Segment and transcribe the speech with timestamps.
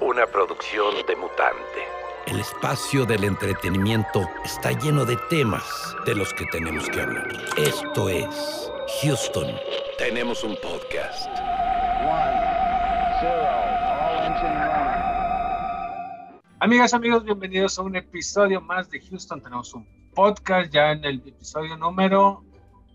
[0.00, 1.80] Una producción de mutante.
[2.26, 7.32] El espacio del entretenimiento está lleno de temas de los que tenemos que hablar.
[7.56, 8.70] Esto es
[9.02, 9.56] Houston.
[9.98, 11.28] Tenemos un podcast.
[16.60, 19.42] Amigas, amigos, bienvenidos a un episodio más de Houston.
[19.42, 19.84] Tenemos un
[20.14, 22.44] podcast ya en el episodio número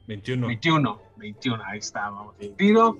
[0.08, 0.48] 21.
[0.48, 1.02] 21.
[1.18, 2.36] 21, ahí está, vamos.
[2.58, 2.98] Tiro.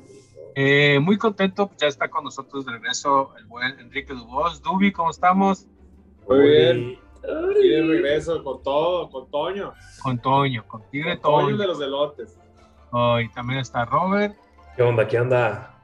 [0.56, 4.62] Eh, muy contento, ya está con nosotros de regreso el buen Enrique Dubos.
[4.62, 5.68] Dubi, ¿cómo estamos?
[6.28, 7.00] Muy bien.
[7.62, 9.74] Y de regreso con todo, con Toño.
[10.02, 11.58] Con Toño, con Tigre Con Toño Toño.
[11.58, 12.38] de los elotes.
[12.92, 14.36] Oh, y también está Robert
[14.76, 15.08] ¿Qué onda?
[15.08, 15.76] ¿Qué anda?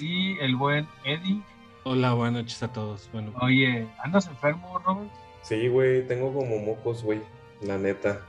[0.00, 1.42] y el buen Eddie.
[1.84, 3.08] Hola, buenas noches a todos.
[3.12, 5.10] Bueno, Oye, ¿andas enfermo, Robert?
[5.42, 7.20] Sí, güey, tengo como mocos, güey.
[7.60, 8.20] La neta.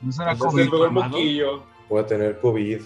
[0.00, 0.68] ¿No será COVID?
[1.88, 2.80] Voy a tener COVID.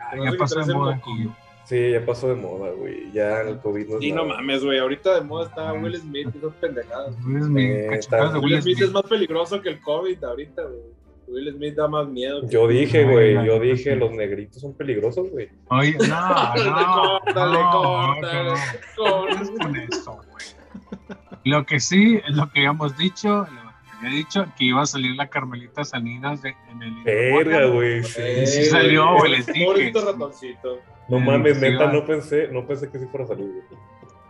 [0.00, 1.30] Ah, ya pasó el moquillo.
[1.68, 3.12] Sí, ya pasó de moda, güey.
[3.12, 4.78] Ya el COVID no Y no mames, güey.
[4.78, 7.14] Ahorita de moda está Will Smith y esas pendejadas.
[7.26, 8.88] Will Smith, Eh, está- Will Will Smith Smith.
[8.88, 10.80] es más peligroso que el COVID ahorita, güey.
[11.26, 12.40] Will Smith da más miedo.
[12.48, 15.50] Yo dije, güey, yo dije, los negritos son peligrosos, güey.
[15.68, 17.20] Oye, no, no.
[17.20, 18.54] Córtale, no, córtale, no.
[18.96, 19.58] córtale.
[19.58, 21.18] con eso, güey.
[21.44, 24.86] Lo que sí es lo que habíamos dicho, lo que había dicho, que iba a
[24.86, 28.02] salir la Carmelita Salinas de, en el Verga, güey.
[28.04, 28.22] Sí.
[28.24, 29.66] Eh, Sí salió, güey, les dije.
[29.66, 30.78] Pobrecito ratoncito.
[31.08, 31.92] No mames, sí, neta, va.
[31.92, 33.80] no pensé, no pensé que sí fuera a salir, güey.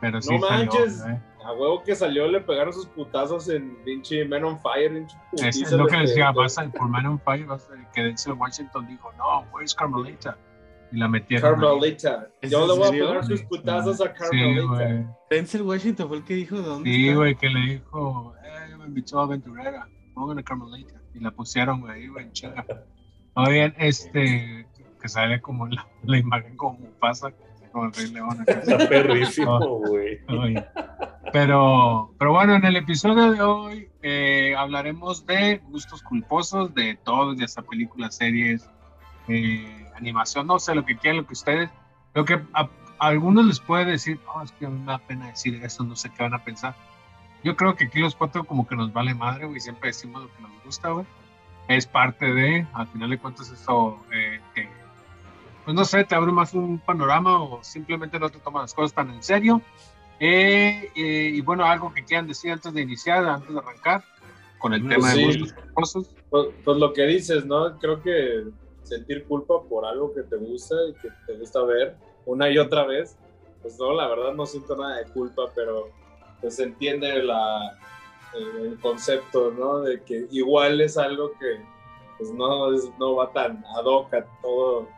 [0.01, 1.05] Pero sí No salió, manches.
[1.45, 5.07] A huevo que salió, le pegaron sus putazos en pinche Men on Fire.
[5.33, 8.35] Eso es lo que decía, vas a, por Man on Fire, vas a, que Denzel
[8.35, 10.37] Washington dijo, no, where's Carmelita?
[10.93, 11.59] Y la metieron.
[11.59, 12.29] Carmelita.
[12.41, 15.17] ¿Es Yo le voy a pegar sus putazos a Carmelita.
[15.31, 19.21] Denzel Washington fue el que dijo dónde Sí, güey, que le dijo, eh, me invitó
[19.21, 21.01] a Aventurera, pongan a Carmelita.
[21.15, 22.65] Y la pusieron, güey, güey, en chinga.
[23.35, 24.67] Oigan, este,
[24.99, 27.33] que sale como la, la imagen como Mufasa,
[27.73, 28.45] como el Rey León.
[28.47, 30.21] Está perrísimo, güey.
[31.33, 37.35] Pero, pero bueno, en el episodio de hoy eh, hablaremos de gustos culposos, de todo,
[37.35, 38.69] ya sea películas, series,
[39.29, 41.71] eh, animación, no sé, lo que quieran, lo que ustedes,
[42.15, 42.69] lo que a, a
[42.99, 46.23] algunos les puede decir, no, es que me da pena decir eso, no sé qué
[46.23, 46.75] van a pensar.
[47.45, 50.35] Yo creo que aquí los cuatro como que nos vale madre, güey, siempre decimos lo
[50.35, 51.07] que nos gusta, güey.
[51.69, 54.69] Es parte de, al final de cuentas, eso, eh, que,
[55.69, 58.95] pues no sé, te abre más un panorama o simplemente no te tomas las cosas
[58.95, 59.61] tan en serio.
[60.19, 64.03] Eh, eh, y bueno, algo que quieran decir antes de iniciar, antes de arrancar,
[64.57, 65.19] con el Pues tema sí.
[65.21, 66.17] de gustos culposos.
[66.31, 67.79] Pues, pues lo que dices, ¿no?
[67.81, 68.45] Creo que
[68.83, 72.87] sentir culpa por algo que te gusta y que te gusta ver una y otra
[72.87, 73.19] vez,
[73.61, 75.91] pues no, la verdad no siento nada de culpa, pero
[76.41, 77.79] pues se entiende la,
[78.33, 79.81] el, el concepto, ¿no?
[79.81, 81.61] De que igual es algo que
[82.17, 84.89] pues no, es- no va tan ad hoc a todo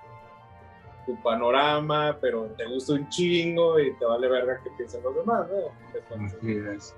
[1.17, 5.47] tu panorama, pero te gusta un chingo y te vale verga que piensen los demás,
[5.49, 5.99] ¿no?
[5.99, 6.97] Entonces, Así es.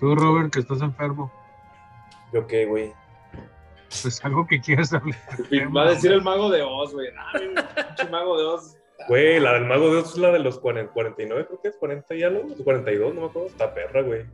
[0.00, 1.32] Tú, Robert, que estás enfermo,
[2.32, 2.92] Yo qué, güey.
[4.02, 5.18] pues algo que quieras hablar.
[5.76, 7.08] Va a decir el mago de Oz, güey.
[7.18, 7.32] Ah,
[7.96, 8.76] pinche mago de Oz.
[9.08, 11.76] Güey, la del Mago de Oz es la de los 40, 49, creo que es
[11.76, 13.48] 40 y algo, 42, no me acuerdo.
[13.48, 14.24] Está perra, güey.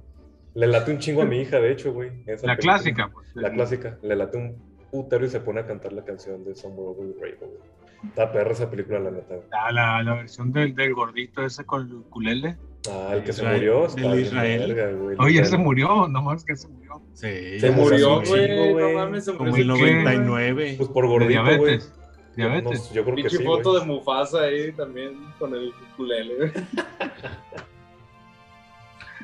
[0.55, 2.11] Le late un chingo a mi hija, de hecho, güey.
[2.27, 2.75] esa La película.
[2.75, 3.35] clásica, pues.
[3.35, 3.99] La clásica.
[4.03, 7.21] Le late un putero y se pone a cantar la canción de Somewhere Over the
[7.23, 7.61] Rainbow, güey.
[8.09, 9.35] Está perra esa película, la neta.
[9.53, 12.57] Ah, la, la versión del, del gordito ese con el ukulele.
[12.91, 13.87] Ah, el que se murió.
[13.87, 14.75] está bien Israel.
[14.75, 15.17] verga, güey.
[15.21, 17.03] Oye, se murió, no más que se murió.
[17.13, 18.95] Sí, Se ya Murió, güey.
[18.95, 19.65] No mames, se Como el ¿Qué?
[19.67, 20.75] 99.
[20.79, 21.53] Pues por gordito, güey.
[21.57, 21.93] diabetes.
[22.37, 22.89] Diabetes.
[22.89, 25.73] No, yo creo que sí, foto de Mufasa ahí también con el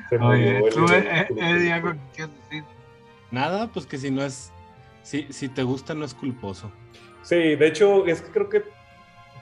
[0.09, 2.63] murió Oye, el- tú, el- eh, el- Eddie, algo que quieras decir.
[3.31, 4.51] Nada, pues que si no es.
[5.03, 6.71] Si, si te gusta, no es culposo.
[7.27, 8.63] Sí, de hecho, es que creo que,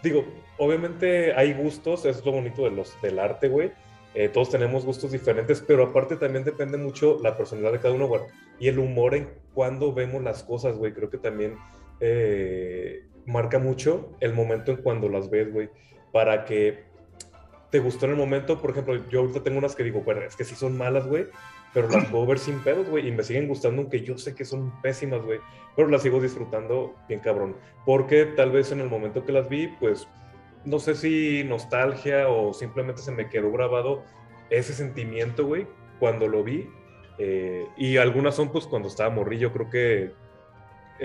[0.01, 0.25] digo,
[0.57, 3.73] obviamente hay gustos, es lo bonito de los, del arte, güey.
[4.15, 8.07] Eh, todos tenemos gustos diferentes, pero aparte también depende mucho la personalidad de cada uno,
[8.07, 8.25] bueno,
[8.59, 10.93] y el humor en cuando vemos las cosas, güey.
[10.93, 11.57] Creo que también
[11.99, 15.69] eh, marca mucho el momento en cuando las ves, güey,
[16.11, 16.85] para que
[17.69, 18.59] te gustó en el momento.
[18.59, 21.27] Por ejemplo, yo ahorita tengo unas que digo, bueno, es que sí son malas, güey,
[21.75, 24.45] pero las puedo ver sin pedos, güey, y me siguen gustando, aunque yo sé que
[24.45, 25.39] son pésimas, güey,
[25.75, 27.57] pero las sigo disfrutando bien cabrón.
[27.85, 30.07] Porque tal vez en el momento que las vi, pues,
[30.63, 34.03] no sé si nostalgia o simplemente se me quedó grabado
[34.49, 35.67] ese sentimiento, güey,
[35.99, 36.69] cuando lo vi.
[37.17, 40.13] eh, y algunas son, pues, cuando estaba morrillo, creo que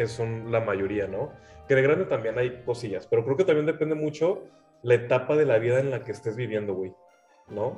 [0.07, 1.33] son la mayoría, ¿no?
[1.67, 4.45] Que de grande también hay cosillas, pero creo que también depende mucho
[4.85, 6.93] la etapa de la vida en la que estés viviendo, güey,
[7.49, 7.77] ¿no?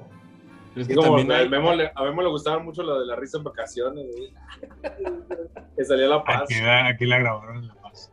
[0.74, 3.16] Es que como también a Memo, le, a Memo le gustaba mucho lo de la
[3.16, 4.06] risa en vacaciones,
[5.76, 6.42] que salía La Paz.
[6.44, 8.10] Aquí, la- aquí la grabaron en La Paz.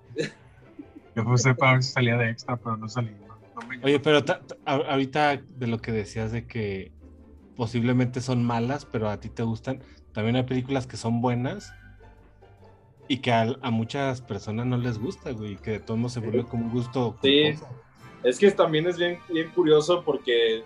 [1.16, 3.12] Yo puse para ver si salía de extra, pero no salí.
[3.28, 6.92] No, no me Oye, pero ta- ta- a- ahorita de lo que decías de que
[7.56, 9.82] posiblemente son malas, pero a ti te gustan,
[10.14, 11.74] también hay películas que son buenas
[13.08, 16.14] y que a, a muchas personas no les gusta, güey, y que de todos modos
[16.14, 17.18] se vuelve como un gusto.
[17.22, 17.52] Sí.
[17.54, 17.76] culposo.
[18.24, 20.64] Es que también es bien, bien curioso porque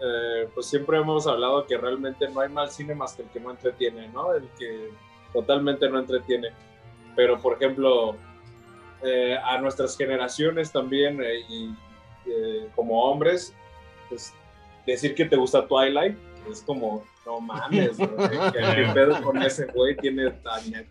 [0.00, 3.40] eh, pues siempre hemos hablado que realmente no hay mal cine más que el que
[3.40, 4.32] no entretiene, ¿no?
[4.34, 4.90] El que
[5.32, 6.48] totalmente no entretiene.
[7.16, 8.14] Pero, por ejemplo,
[9.02, 11.74] eh, a nuestras generaciones también, eh, y
[12.26, 13.54] eh, como hombres,
[14.08, 14.32] pues
[14.86, 16.16] decir que te gusta Twilight
[16.50, 19.96] es como, no mames, ¿qué, qué pedo con ese güey?
[19.96, 20.32] Tiene,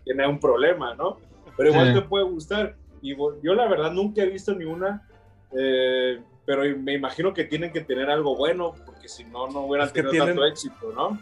[0.04, 1.18] tiene un problema, ¿no?
[1.56, 1.94] Pero igual Sí.
[1.94, 2.76] te puede gustar.
[3.02, 5.08] Y yo la verdad nunca he visto ni una,
[5.56, 9.88] eh, pero me imagino que tienen que tener algo bueno, porque si no, no hubieran
[9.88, 11.20] Es que tenido tanto tienen- éxito, ¿no?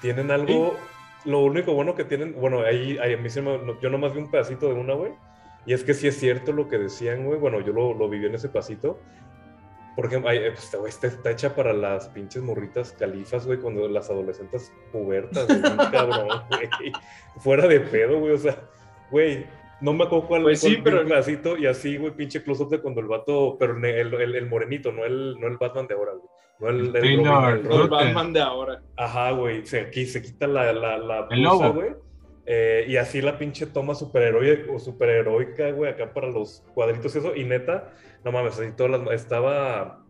[0.00, 0.74] Tienen algo,
[1.26, 4.14] lo único bueno que tienen, bueno, ahí, ahí a mí se me- no- yo nomás
[4.14, 5.12] vi un pedacito de una, güey,
[5.66, 8.24] y es que sí es cierto lo que decían, güey, bueno, yo lo, lo viví
[8.26, 8.98] en ese pasito.
[9.94, 13.58] Por ejemplo, ay, pues, esta, güey, está, está hecha para las pinches morritas califas, güey,
[13.58, 15.60] cuando las adolescentes pubertas, güey,
[15.92, 16.92] cabrón, güey.
[17.38, 18.56] Fuera de pedo, güey, o sea,
[19.10, 19.46] güey,
[19.80, 22.80] no me acuerdo cuál, Pues sí, pero- un pedacito y así, güey, pinche close-up de
[22.80, 23.84] cuando el vato, pero el,
[24.14, 26.28] el, el morenito, no el, no el Batman de ahora, güey.
[26.58, 27.88] No el, el, Robin, el.
[27.88, 28.82] Batman de ahora.
[28.96, 31.90] Ajá, güey, se, aquí se quita la, la, la blusa, güey.
[32.46, 37.18] eh, y así la pinche toma superheroica, o superheroica, güey, acá para los cuadritos y
[37.18, 37.34] eso.
[37.36, 37.92] Y neta,
[38.24, 39.10] no mames, así todas las...
[39.20, 40.02] Estaba...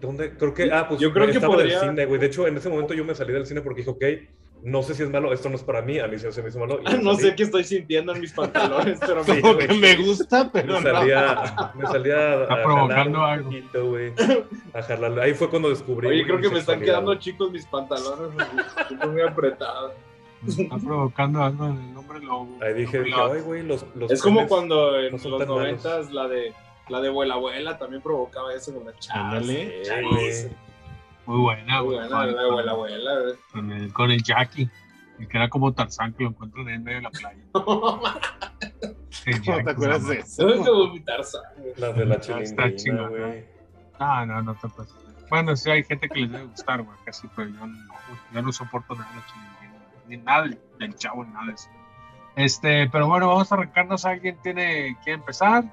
[0.00, 0.36] ¿Dónde?
[0.36, 0.70] Creo que...
[0.70, 2.20] Ah, pues Yo creo que estaba podría- en el cine, güey.
[2.20, 4.35] De hecho, en ese momento yo me salí del cine porque dije, ok,
[4.68, 6.58] no sé si es malo, esto no es para mí, a mí se me hizo
[6.58, 6.80] malo.
[6.84, 7.28] me No salí.
[7.28, 10.80] sé qué estoy sintiendo en mis pantalones, pero Sí, me- Como que me gusta, pero
[10.80, 10.98] Me no.
[10.98, 13.48] salía, me salía a, Está a provocando jalar algo.
[13.48, 14.12] un poquito, güey.
[14.74, 15.22] A jalarle.
[15.22, 16.08] Ahí fue cuando descubrí.
[16.08, 18.30] Oye, güey, creo que me están quedando chicos mis pantalones.
[18.90, 19.94] Estoy muy apretado.
[20.46, 22.58] Está provocando algo en el nombre lobo.
[22.60, 23.32] Ahí dije, dije, Lobo.
[23.34, 26.52] ay, güey, los, los Es como cuando en no los noventas la de
[26.88, 29.34] la de abuela abuela también provocaba eso con las chavas.
[29.42, 29.82] Ándale.
[31.26, 31.36] Sí, Chavis.
[31.36, 31.36] güey.
[31.38, 32.08] Muy buena, Muy güey.
[32.08, 33.20] buena, la abuela abuela.
[33.20, 33.34] güey.
[33.52, 34.70] Con el, con el Jackie.
[35.18, 37.38] El que era como Tarzán que lo encuentran en medio de la playa.
[39.24, 40.46] El ¿Cómo Jackie, te acuerdas de eso?
[40.46, 41.72] Tengo que vomitar sangre.
[41.78, 43.44] Las de la Está chilindrina, chingón, güey.
[43.98, 44.94] Ah, no, no te pases.
[45.30, 47.76] Bueno, sí hay gente que les debe gustar, güey, casi, pero yo no,
[48.32, 51.52] yo no soporto nada de la chilindrina, ni nada del, del chavo, ni nada de
[51.54, 51.68] eso.
[52.36, 54.04] Este, pero bueno, vamos a arrancarnos.
[54.04, 55.64] ¿Alguien tiene que empezar?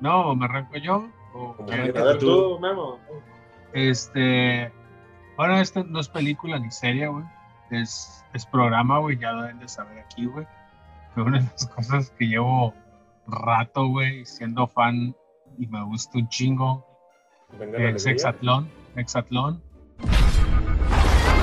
[0.00, 1.06] No, me arranco yo.
[1.34, 1.70] ¿O Como?
[1.70, 2.98] A ver tú, Memo.
[3.72, 4.72] Este,
[5.36, 7.24] bueno, este no es película ni serie, güey.
[7.70, 10.46] Es, es programa, güey, ya deben de saber aquí, güey.
[11.14, 12.74] Fue una de las cosas que llevo
[13.26, 15.14] rato, güey, siendo fan
[15.58, 16.86] y me gusta un chingo.
[17.78, 18.06] Es.
[18.06, 19.62] Hexatlón, Hexatlón.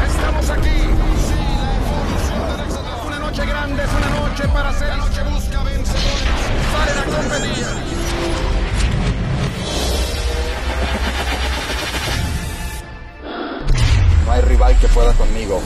[0.07, 0.69] Estamos aquí.
[0.69, 3.07] Sí, la evolución del Hexatlón.
[3.07, 4.87] Una noche grande es una noche para hacer.
[4.87, 6.23] La noche busca vencedores.
[6.71, 7.98] Salen a competir.
[14.39, 15.61] Hay rival que pueda conmigo.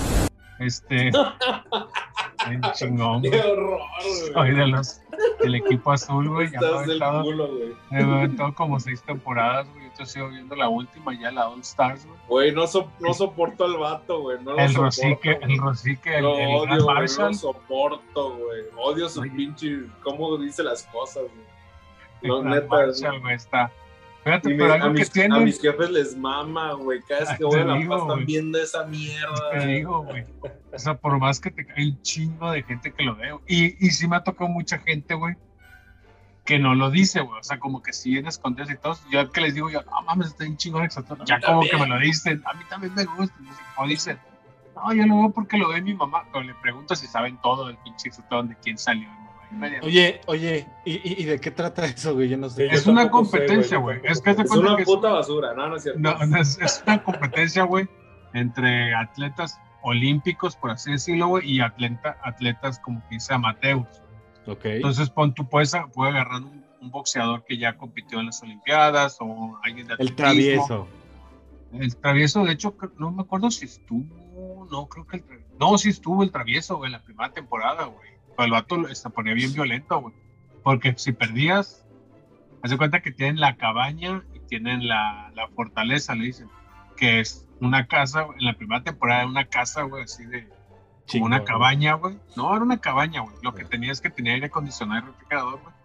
[0.60, 1.12] Este,
[2.74, 3.42] chingón, Qué güey.
[3.42, 4.56] horror, Soy güey.
[4.56, 5.02] de los,
[5.42, 6.50] del equipo azul, güey.
[6.52, 7.74] Ya Estás del aventado- culo, güey.
[7.92, 9.84] me he aventado como seis temporadas, güey.
[9.98, 12.18] Yo sigo viendo la última, ya la All Stars, güey.
[12.28, 14.38] Güey, no, so- no soporto al vato, güey.
[14.44, 15.52] No lo El soporto, Rosique, güey.
[15.54, 18.62] el Rosique, el, Lo el odio, Gran güey, no lo soporto, güey.
[18.78, 19.32] Odio su Oye.
[19.32, 19.80] pinche.
[20.02, 21.54] cómo dice las cosas, güey.
[22.24, 22.68] No, neta.
[22.68, 23.72] Marshall, güey, está.
[24.24, 27.02] Fíjate, Y pero me- algo a, que mis, a tienen, mis jefes les mama, güey.
[27.08, 29.50] Cada vez que voy a La digo, Paz están viendo esa mierda.
[29.52, 30.26] te digo, güey.
[30.72, 33.42] O sea, por más que te cae un chingo de gente que lo veo.
[33.48, 35.36] Y, y sí me ha tocado mucha gente, güey,
[36.46, 37.40] que no lo dice, güey.
[37.40, 39.04] O sea, como que si vienen escondidos y todos.
[39.12, 41.26] Yo que les digo, yo, no mames, está bien chingón Hexatlón.
[41.26, 42.42] Ya como que me lo dicen.
[42.46, 43.36] A mí también me gusta.
[43.78, 44.18] O dicen,
[44.76, 46.24] no, yo lo veo porque lo ve mi mamá.
[46.32, 49.10] Pero le pregunto si saben todo del pinche Hexatlón, de quién salió.
[49.84, 52.30] Oye, oye, ¿y, y, y de qué trata eso, güey?
[52.30, 52.68] Yo no sé.
[52.68, 56.00] Es una competencia, güey, Es que una que es- puta basura, no, no es cierto.
[56.00, 57.88] No, no, es, es una competencia, güey,
[58.34, 64.02] entre atletas olímpicos, por así decirlo, güey, y atleta, atletas como que dice amateurs.
[64.48, 64.66] Ok.
[64.66, 69.18] Entonces, pon, tú puedes, puedes agarrar un, un boxeador que ya compitió en las Olimpiadas
[69.20, 70.16] o alguien de El atletismo.
[70.16, 70.88] travieso.
[71.74, 75.78] El travieso, de hecho, no me acuerdo si estuvo, no creo que el travieso, no,
[75.78, 78.13] sí estuvo el travieso, güey, en la primera temporada, güey.
[78.36, 80.14] Pero el vato se ponía bien violento, güey.
[80.64, 81.86] Porque si perdías,
[82.62, 86.48] haz de cuenta que tienen la cabaña y tienen la, la fortaleza, le dicen,
[86.98, 90.48] que es una casa, en la primera temporada era una casa, güey, así de,
[91.12, 92.18] como una cabaña, güey.
[92.36, 93.36] No, era una cabaña, güey.
[93.42, 95.76] Lo que tenía es que tenía aire acondicionado y refrigerador, güey.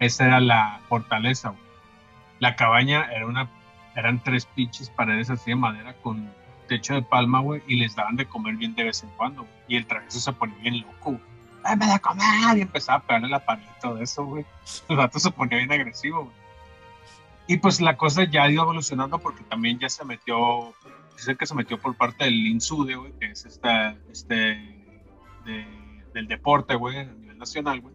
[0.00, 1.62] Esa era la fortaleza, güey.
[2.40, 3.50] La cabaña era una,
[3.96, 6.30] eran tres pinches paredes así de madera con
[6.68, 9.54] techo de palma, güey, y les daban de comer bien de vez en cuando, güey.
[9.68, 11.27] Y el travieso se ponía bien loco, güey.
[11.62, 12.58] ¡Dame de comer!
[12.58, 14.44] Y empezaba a pegarle la y todo eso, güey.
[14.88, 16.36] El rato se ponía bien agresivo, güey.
[17.46, 20.74] Y pues la cosa ya ha ido evolucionando porque también ya se metió,
[21.16, 24.36] dice que se metió por parte del INSUDE, güey, que es esta, este,
[25.44, 27.94] de- del deporte, güey, a nivel nacional, güey,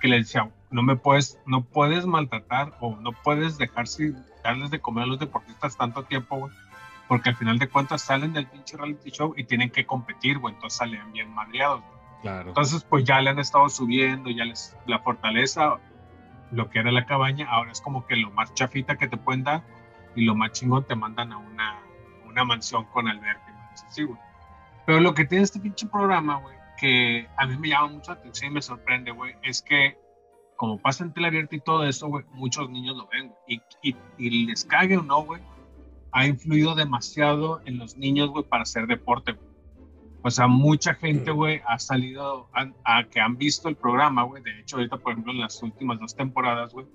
[0.00, 4.70] que le decía, no me puedes, no puedes maltratar o no puedes dejar sin darles
[4.70, 6.52] de comer a los deportistas tanto tiempo, güey,
[7.08, 10.54] porque al final de cuentas salen del pinche reality show y tienen que competir, güey,
[10.54, 11.93] entonces salen bien madreados, güey.
[12.24, 12.48] Claro.
[12.48, 15.76] Entonces, pues ya le han estado subiendo, ya les la fortaleza,
[16.52, 19.44] lo que era la cabaña, ahora es como que lo más chafita que te pueden
[19.44, 19.62] dar
[20.16, 21.80] y lo más chingón te mandan a una,
[22.24, 24.18] una mansión con albergue, güey, así, güey.
[24.86, 28.20] Pero lo que tiene este pinche programa, güey, que a mí me llama mucho la
[28.20, 29.98] atención y me sorprende, güey, es que
[30.56, 33.94] como pasa en tele abierta y todo eso, güey, muchos niños lo ven, y, y,
[34.16, 35.42] y les cague o no, güey,
[36.12, 39.53] ha influido demasiado en los niños, güey, para hacer deporte, güey.
[40.26, 44.42] O sea, mucha gente, güey, ha salido a, a que han visto el programa, güey.
[44.42, 46.86] De hecho, ahorita, por ejemplo, en las últimas dos temporadas, güey,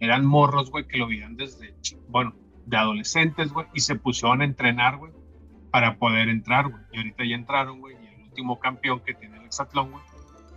[0.00, 1.74] eran morros, güey, que lo veían desde,
[2.08, 2.34] bueno,
[2.64, 5.12] de adolescentes, güey, y se pusieron a entrenar, güey,
[5.70, 6.82] para poder entrar, güey.
[6.92, 10.04] Y ahorita ya entraron, güey, y el último campeón que tiene el Hexatlón, güey,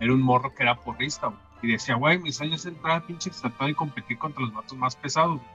[0.00, 1.40] era un morro que era porrista, güey.
[1.62, 4.78] Y decía, güey, mis sueños es entrar al pinche Hexatlón y competir contra los vatos
[4.78, 5.50] más pesados, güey.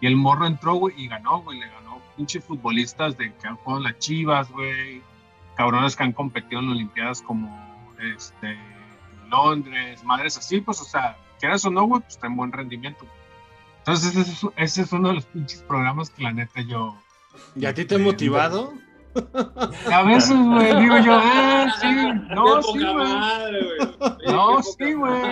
[0.00, 3.54] Y el morro entró, güey, y ganó, güey, le ganó pinche futbolistas de que han
[3.54, 5.00] jugado las Chivas, güey,
[5.56, 7.48] cabrones que han competido en Olimpiadas como
[8.16, 12.52] este, en Londres, madres así, pues, o sea, quieras o no, güey, pues traen buen
[12.52, 13.06] rendimiento.
[13.78, 16.96] Entonces, ese es, ese es uno de los pinches programas que la neta yo.
[17.56, 18.72] ¿Y a ti te ha motivado?
[19.90, 21.88] A veces, güey, digo yo, ah, sí,
[22.34, 24.32] no, sí, güey.
[24.32, 25.22] No, sí, güey.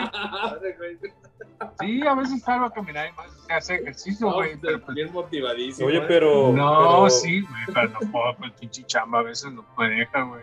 [1.79, 4.57] Sí, a veces salgo a caminar y más, se hace ejercicio, No, güey.
[4.61, 5.89] pero, pues, bien motivadísimo.
[5.89, 6.05] Oye, ¿eh?
[6.09, 6.53] pero.
[6.53, 10.23] no, pero- sí, güey, pero no puedo, pues, pinche chamba a veces no me deja,
[10.23, 10.43] güey.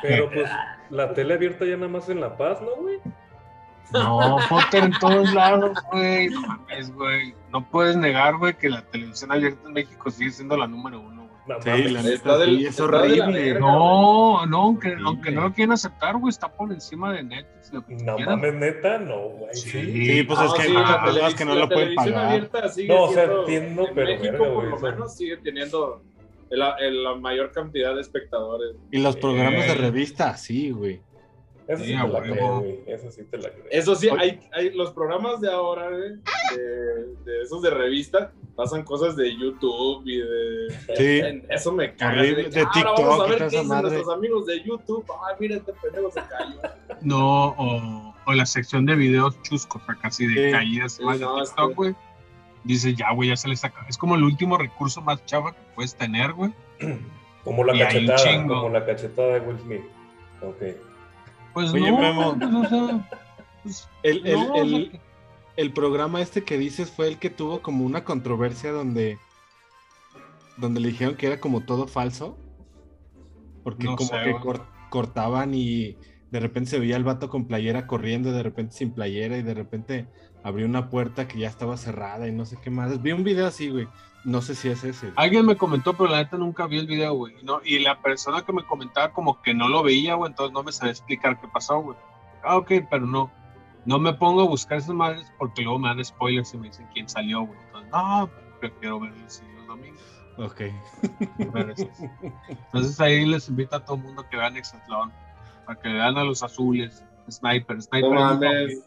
[0.00, 0.48] Pero pues
[0.90, 2.98] la tele abierta ya nada más en La Paz, ¿no, güey?
[3.92, 6.28] No, Potter en todos lados, güey.
[6.28, 7.34] No mames, güey.
[7.50, 11.17] No puedes negar, güey, que la televisión abierta en México sigue siendo la número uno.
[11.48, 11.92] No Sí, mames.
[11.92, 13.42] la neta, del- sí, es horrible.
[13.44, 13.60] verga.
[13.60, 17.72] No, no, aunque, Sí, aunque no lo quieren aceptar, güey, está por encima de Netflix.
[17.72, 18.36] lo que No quieran.
[18.40, 19.54] mames, neta, no, güey.
[19.54, 19.70] Sí.
[19.82, 22.26] Sí, pues No, es que hay sí, muchas la personas que no lo pueden pagar.
[22.26, 25.36] abierta sigue No, o sea, entiendo, en pero México, verga, por güey, lo menos, sigue
[25.38, 26.02] teniendo
[26.50, 28.74] la, la mayor cantidad de espectadores.
[28.90, 29.76] Y los programas de Eh.
[29.76, 31.02] revista, sí, güey.
[31.68, 32.78] Esa sí Sí, te la creo, güey.
[32.86, 33.64] Esa sí te la creo.
[33.70, 36.14] Eso sí, hay, hay los programas de ahora, güey,
[36.56, 40.68] de, de esos de revista, pasan cosas de YouTube y de...
[40.96, 41.42] Sí.
[41.50, 42.22] Eso me caga.
[42.22, 43.90] Que, de "Ah, ahora TikTok vamos a ver qué dicen madre".
[43.90, 45.04] nuestros amigos de YouTube.
[45.28, 46.60] Ay, mira, este pendejo se cayó.
[47.02, 50.52] No, o, o la sección de videos chuscos, acá así de Sí.
[50.52, 51.74] caídas Sí, más de no, TikTok, sí.
[51.76, 51.94] güey.
[52.64, 53.84] Dice, ya, güey, ya se les saca.
[53.88, 56.50] Es como el último recurso más chava que puedes tener, güey.
[57.44, 59.82] Como la Y cachetada, como la cachetada de Will Smith.
[60.42, 60.62] Ok.
[61.54, 62.36] Pues Oye, no, Memo.
[62.38, 63.08] pues,
[63.62, 68.04] pues, El, el, no, el- programa este que dices fue el que tuvo como una
[68.04, 69.18] controversia donde,
[70.56, 72.36] donde le dijeron que era como todo falso.
[73.64, 75.96] Porque No como sé, que cor- cortaban y
[76.30, 79.54] de repente se veía el vato con playera corriendo, de repente sin playera y de
[79.54, 80.08] repente
[80.42, 83.00] abrió una puerta que ya estaba cerrada y no sé qué más.
[83.02, 83.88] Vi un video así, güey.
[84.24, 85.12] No sé si es ese.
[85.16, 87.34] Alguien me comentó, pero la neta nunca vi el video, güey.
[87.42, 87.60] ¿no?
[87.64, 90.72] Y la persona que me comentaba como que no lo veía, güey, entonces no me
[90.72, 91.96] sabía explicar qué pasó, güey.
[92.42, 93.30] Ah, ok, pero no.
[93.84, 96.86] No me pongo a buscar esas madres porque luego me dan spoilers y me dicen
[96.92, 97.58] quién salió, güey.
[97.66, 98.30] Entonces, no,
[98.60, 100.02] prefiero así los domingos.
[100.36, 100.60] Ok.
[101.52, 101.74] ver.
[102.50, 105.10] Entonces ahí les invito a todo el mundo que vean Exatlón.
[105.68, 107.04] Para que vean a los azules.
[107.30, 108.10] Sniper, Sniper.
[108.10, 108.82] No mames.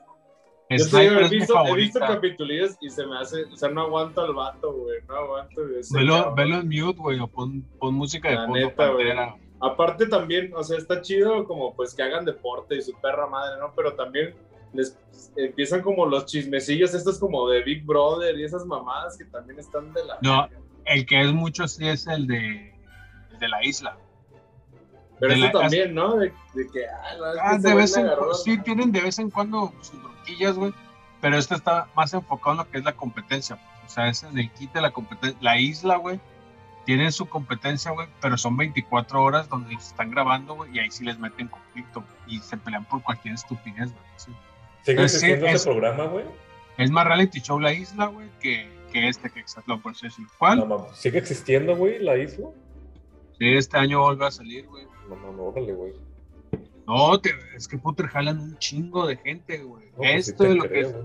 [0.68, 4.34] Yo he visto, he visto capitulillos y se me hace, o sea, no aguanto al
[4.34, 5.62] vato, güey, no aguanto.
[5.92, 8.74] Velo, velo en mute, güey, o pon, pon música de fondo.
[8.74, 9.36] Pantera.
[9.60, 13.60] Aparte también, o sea, está chido como pues que hagan deporte y su perra madre,
[13.60, 13.74] ¿no?
[13.76, 14.34] Pero también
[14.74, 14.98] les
[15.36, 19.94] empiezan como los chismecillos estos como de Big Brother y esas mamadas que también están
[19.94, 20.18] de la...
[20.22, 20.50] No,
[20.86, 22.74] el que es mucho sí es el de,
[23.34, 23.98] el de la isla.
[25.22, 26.18] Pero la- también, ¿no?
[26.18, 29.02] De, de que, ah, no, es Ah, ese de vez en cuando, sí, tienen de
[29.02, 30.74] vez en cuando sus bronquillas, güey.
[31.22, 33.58] Pero este está más enfocado en lo que es la competencia.
[33.86, 35.38] O sea, es en el kit de la competencia.
[35.42, 36.20] La isla, güey,
[36.86, 40.90] tienen su competencia, güey, pero son 24 horas donde los están grabando, güey, y ahí
[40.90, 44.04] sí les meten conflicto y se pelean por cualquier estupidez, güey.
[44.18, 44.32] sí.
[44.84, 46.26] ¿Sigue Pues sí, existiendo es- ese programa, güey?
[46.80, 49.94] Es más reality show la isla, güey, que, que este que Exatlón, por.
[50.40, 50.58] ¿Cuál?
[50.58, 50.96] No, mames.
[50.98, 52.48] ¿Sigue existiendo, güey, la isla?
[53.38, 54.88] Sí, este año vuelve a salir, güey.
[55.12, 55.94] No, no, no, órale, güey.
[56.88, 59.90] No, te- es que puter jalan un chingo de gente, güey.
[59.92, 60.96] No, pues sí Esto te es lo que es.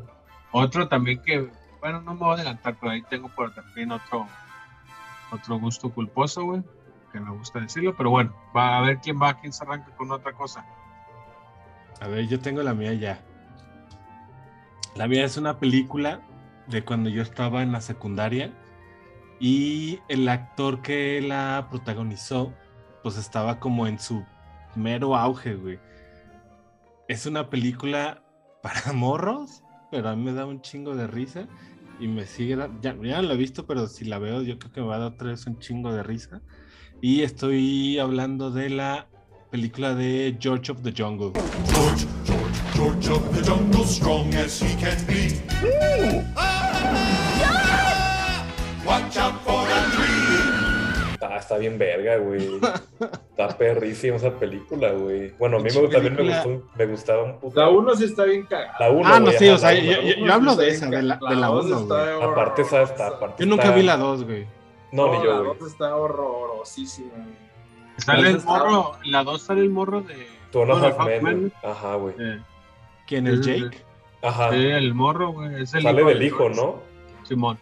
[0.52, 4.26] Otro también que, bueno, no me voy a adelantar, pero ahí tengo por también otro,
[5.32, 6.62] otro gusto culposo, güey,
[7.12, 10.10] que me gusta decirlo, pero bueno, va a ver quién va, quién se arranca con
[10.12, 10.64] otra cosa.
[12.00, 13.22] A ver, yo tengo la mía ya.
[14.94, 16.20] La mía es una película
[16.68, 18.52] de cuando yo estaba en la secundaria
[19.38, 22.54] y el actor que la protagonizó
[23.06, 24.24] pues estaba como en su
[24.74, 25.78] mero auge, güey.
[27.06, 28.20] Es una película
[28.64, 31.46] para morros, pero a mí me da un chingo de risa
[32.00, 34.58] y me sigue da- ya, ya no la he visto, pero si la veo yo
[34.58, 36.40] creo que me va a dar otra vez un chingo de risa.
[37.00, 39.06] Y estoy hablando de la
[39.52, 41.30] película de George of the Jungle.
[41.72, 45.40] George, George, George of the jungle, strong as he can be.
[46.34, 46.55] Watch
[51.20, 52.60] Ah, está bien verga, güey.
[53.30, 55.30] Está perrísima esa película, güey.
[55.38, 57.60] Bueno, a mí me, también me, gustó, me gustaba un puto.
[57.60, 58.74] La 1 sí está bien cagada.
[58.78, 60.68] La uno, Ah, no, güey, sí, ajá, o sea, la yo, yo- yo hablo de
[60.68, 62.30] esa, de la, de la dos 1, está güey.
[62.30, 64.46] Aparte esa está, aparte Yo nunca está- vi la 2, güey.
[64.92, 65.58] No, ni la yo, güey.
[65.58, 67.10] dos está horrorosísima.
[67.14, 67.46] güey.
[67.98, 70.26] Sale el morro, en la 2 sale el morro de.
[70.52, 71.38] Two and a Two and Half a Half Men, Men.
[71.40, 71.52] güey.
[71.72, 72.14] Ajá, güey.
[72.18, 72.40] Eh,
[73.06, 73.78] ¿Quién es Jake?
[74.22, 74.50] Ajá.
[74.50, 75.62] sí, el morro, güey.
[75.62, 76.48] Es el Sale del de hijo.
[76.48, 76.80] ¿no?
[77.24, 77.58] Simón.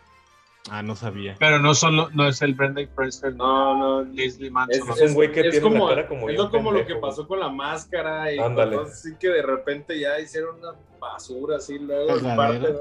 [0.70, 1.36] Ah, no sabía.
[1.38, 4.02] Pero no solo, no es el Brendan Fraser, No, no.
[4.10, 4.90] Leslie Es, Manson.
[4.90, 7.28] Es un güey que tiene como, la cara como es lo, como lo que pasó
[7.28, 8.76] con la máscara y Ándale.
[8.76, 12.62] cosas así que de repente ya hicieron una basura así luego en Cagadera.
[12.62, 12.72] parte,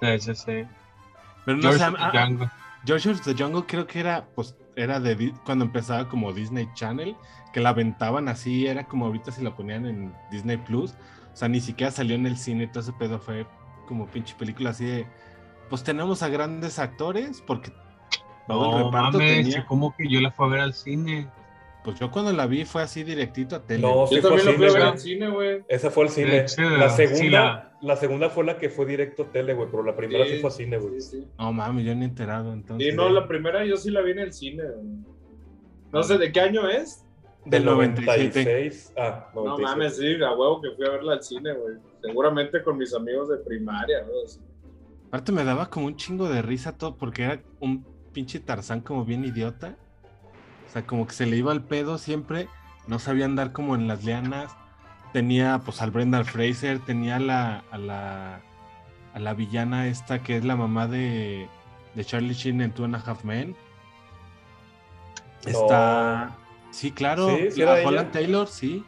[0.00, 0.18] ¿no?
[0.18, 0.64] Sí, sí, sí.
[1.44, 2.50] Pero no George sé, of the ah, Jungle.
[2.86, 7.14] George of the Jungle creo que era, pues, era de cuando empezaba como Disney Channel,
[7.52, 10.92] que la aventaban así, era como ahorita si la ponían en Disney Plus.
[11.32, 13.46] O sea, ni siquiera salió en el cine, todo ese pedo fue
[13.86, 15.06] como pinche película así de.
[15.72, 17.72] Pues tenemos a grandes actores, porque
[18.46, 19.64] todo el No reparto mames, tenía.
[19.64, 21.28] como que yo la fui a ver al cine.
[21.82, 23.80] Pues yo cuando la vi fue así directito a tele.
[23.80, 24.92] No, sí Yo también cine, fui a ver güey.
[24.92, 25.64] en cine, güey.
[25.68, 26.46] Esa fue al cine.
[26.46, 29.68] Sí, la sí, segunda, la- la segunda fue la que fue directo a tele, güey,
[29.70, 31.00] pero la primera sí, Sí, fue a cine, güey.
[31.00, 31.26] Sí, sí.
[31.38, 32.92] No mames, yo ni enterado entonces.
[32.92, 34.62] Y no, la primera yo sí la vi en el cine.
[34.64, 34.86] güey.
[35.90, 37.02] No sé de qué año es.
[37.46, 38.44] Del 97.
[38.44, 38.92] 96.
[38.98, 39.68] Ah, No 96.
[39.70, 41.76] mames, sí, a huevo que fui a verla al cine, güey.
[42.02, 44.51] Seguramente con mis amigos de primaria, ¿no?
[45.12, 49.04] Aparte me daba como un chingo de risa todo porque era un pinche Tarzán como
[49.04, 49.76] bien idiota.
[50.66, 52.48] O sea, como que se le iba al pedo siempre.
[52.86, 54.56] No sabía andar como en las lianas.
[55.12, 58.40] Tenía pues al Brendan Fraser, tenía a la, a la,
[59.12, 61.46] a la villana esta que es la mamá de,
[61.94, 63.54] de Charlie Sheen en Two and a Half Men.
[65.44, 66.38] Está...
[66.70, 67.36] Sí, claro.
[67.36, 68.12] Sí, sí la Holland ella.
[68.12, 68.82] Taylor, sí.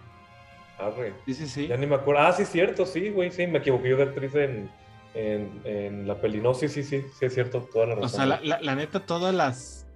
[0.79, 1.12] Arre.
[1.27, 1.66] Sí, sí, sí.
[1.66, 2.22] Ya ni me acuerdo.
[2.22, 4.70] Ah, sí, cierto, sí, güey, sí, me equivoqué yo de actriz en,
[5.14, 6.40] en, en la peli.
[6.40, 8.05] No, sí, sí, sí, sí, es cierto, toda la razón.
[8.07, 9.87] O sea, la, la- la neta, todas las.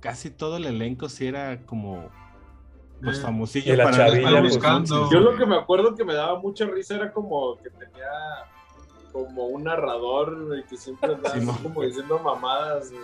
[0.00, 2.08] Casi todo el elenco sí era como.
[3.02, 5.10] Pues Eh, famosillo y la para chavilla, para pues, buscando.
[5.10, 8.08] Yo lo que me acuerdo que me daba mucha risa era como que tenía
[9.12, 11.56] como un narrador güey, que siempre andaba así Simón.
[11.62, 13.02] como diciendo mamadas, güey.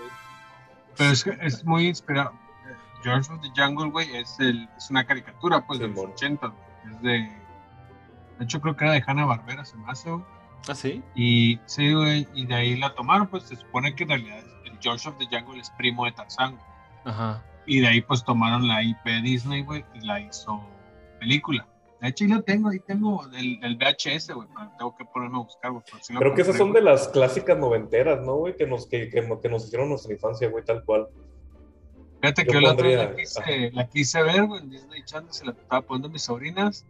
[0.96, 2.32] Pero es que es muy inspirado.
[3.02, 6.12] George of the Jungle, güey, es, el, es una caricatura, pues, de los Simón.
[6.12, 6.94] 80, güey.
[6.94, 7.38] Es de.
[8.38, 10.24] De hecho, creo que era de Hanna Barbera, se me hace, güey.
[10.68, 11.02] Ah, sí.
[11.14, 14.78] Y sí, güey, y de ahí la tomaron, pues se supone que en realidad el
[14.80, 16.52] George of the Jungle es primo de Tarzán.
[16.52, 16.64] güey.
[17.04, 17.44] Ajá.
[17.66, 20.60] Y de ahí, pues tomaron la IP Disney, güey, y la hizo
[21.20, 21.66] película.
[22.00, 25.36] De hecho, ahí lo tengo, ahí tengo el, el VHS, güey, pero tengo que ponerme
[25.38, 25.82] a buscar, güey.
[26.10, 28.56] lo Creo que esas son de las clásicas noventeras, ¿no, güey?
[28.56, 31.08] Que nos, que, que, que nos hicieron nuestra infancia, güey, tal cual.
[32.20, 34.70] Fíjate yo que yo la otra vez pondría- la quise, la quise ver, güey, en
[34.70, 36.86] Disney Channel, se la estaba poniendo a mis sobrinas.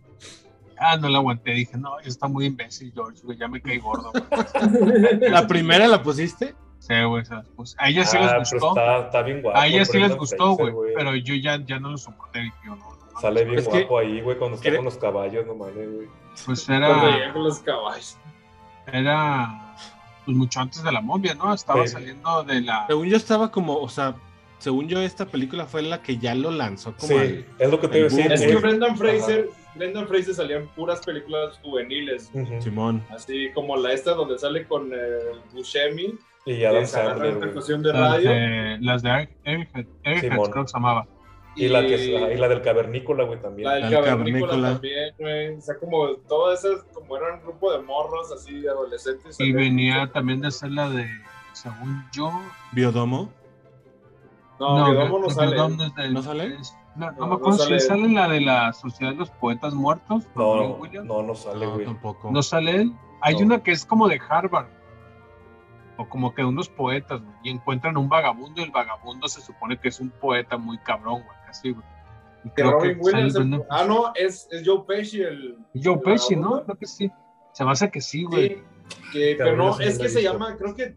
[0.81, 4.13] Ah, no la aguanté, dije, no, está muy imbécil, George, güey, ya me caí gordo,
[4.13, 4.23] güey.
[5.31, 6.55] ¿La primera la pusiste?
[6.79, 7.75] Sí, güey, se las puse.
[7.79, 8.81] A ellas sí ah, les pero gustó.
[8.81, 9.59] está, está bien guapo.
[9.59, 12.77] a ellas sí les gustó, güey, pero yo ya, ya no lo soporté, dije, yo,
[12.77, 15.75] no, Sale bien Es que- guapo ahí, güey, cuando está con los caballos, no mames,
[15.93, 16.09] güey.
[16.47, 18.17] Pues Cuando era, con los caballos.
[18.87, 19.75] era,
[20.25, 21.53] pues mucho antes de la momia, ¿no?
[21.53, 21.95] Estaba Sí.
[21.95, 22.87] saliendo de la...
[22.87, 24.15] Según yo estaba como, o sea,
[24.59, 27.81] según yo esta película fue la que ya lo lanzó como Sí, al- es lo
[27.81, 28.25] que te iba a el decir.
[28.25, 32.31] boom, Es que Brendan Fraser, Brendan Fraser salía en puras películas juveniles.
[32.35, 32.61] Ujú.
[32.63, 33.05] Simón.
[33.11, 36.15] Así como la esta donde sale con el Buscemi.
[36.47, 37.41] Y Sandler, en güey.
[37.41, 38.31] percusión de Las radio.
[38.31, 39.87] de, las de Air- Airhead,
[40.51, 41.07] creo que se llamaba.
[41.57, 43.69] Y la, que, y la del cavernícola, güey, también.
[43.69, 44.73] La del El cavernícola cavernícola.
[44.75, 45.49] también, güey.
[45.57, 49.35] O sea, como todas esas, como era un grupo de morros así, de adolescentes.
[49.41, 51.07] Y salían venía también de ser la de,
[51.53, 52.31] según yo...
[52.73, 53.33] Biodomo.
[54.61, 55.57] No, Biodomo no que sale.
[56.11, 56.57] ¿No sale?
[56.57, 57.79] es- no, no No, me no acuerdo sale.
[57.81, 60.27] si sale la de la Sociedad de los Poetas Muertos.
[60.35, 61.87] No, no, no sale, No, güey.
[61.87, 62.31] tampoco.
[62.31, 62.93] ¿No sale él?
[63.21, 63.41] Hay No.
[63.47, 64.67] una que es como de Harvard.
[65.97, 69.41] O como que de unos poetas, güey, Y encuentran un vagabundo y el vagabundo se
[69.41, 71.37] supone que es un poeta muy cabrón, güey.
[71.47, 71.85] Casi, güey.
[72.45, 73.05] Y creo que Williams.
[73.11, 75.57] sale el- Brendan ah, no, es, es Joe Pesci el.
[75.83, 76.63] Joe el Pesci, ¿no?
[76.65, 77.11] Creo que sí.
[77.53, 78.49] Se me hace que sí, güey.
[78.49, 78.63] Sí,
[79.13, 80.97] que, pero no, no es que se llama, creo que,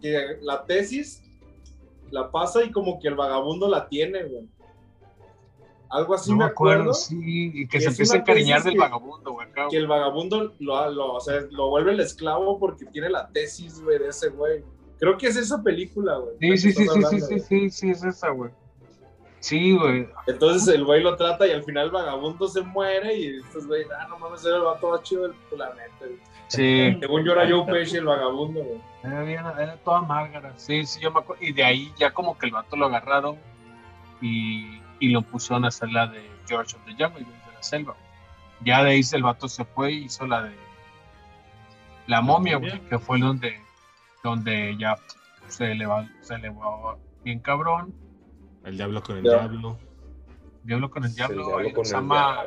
[0.00, 1.22] que la tesis
[2.10, 4.48] la pasa y como que el vagabundo la tiene, güey.
[5.88, 6.94] Algo así no me acuerdo, acuerdo.
[6.94, 9.48] sí, y que que se empieza a encariñar del que- vagabundo, güey.
[9.70, 13.82] Que el vagabundo lo, lo, o sea, lo vuelve el esclavo porque tiene la tesis,
[13.82, 14.62] güey, de ese güey.
[15.00, 16.36] Creo que es esa película, güey.
[16.38, 18.50] Sí, sí, sí, sí, sí, sí, sí, sí, es esa, güey.
[19.40, 20.06] Sí, güey.
[20.28, 23.84] Entonces el güey lo trata y al final el vagabundo se muere y estos güey,
[23.98, 25.96] ah, no mames, era el vato más chido del planeta.
[26.00, 26.18] güey.
[26.50, 26.96] Sí.
[27.00, 28.80] Según yo era Joe Pesci el vagabundo, güey.
[29.04, 30.52] Era, bien- era toda márgara.
[30.56, 31.42] Sí, sí, yo me acuerdo.
[31.44, 33.36] Y de ahí ya como que el vato lo agarraron
[34.20, 37.94] y, y lo pusieron a hacer la de George of the Jungle, de la selva.
[38.64, 40.54] Ya de ahí el vato se fue y hizo la de
[42.08, 43.58] La momia, güey, que fue donde,
[44.24, 44.98] donde ya
[45.46, 47.94] se elevó, se elevó bien cabrón.
[48.64, 49.30] El diablo con el Ya.
[49.38, 49.78] diablo.
[50.62, 51.44] Diablo con el diablo.
[51.84, 52.38] se llama-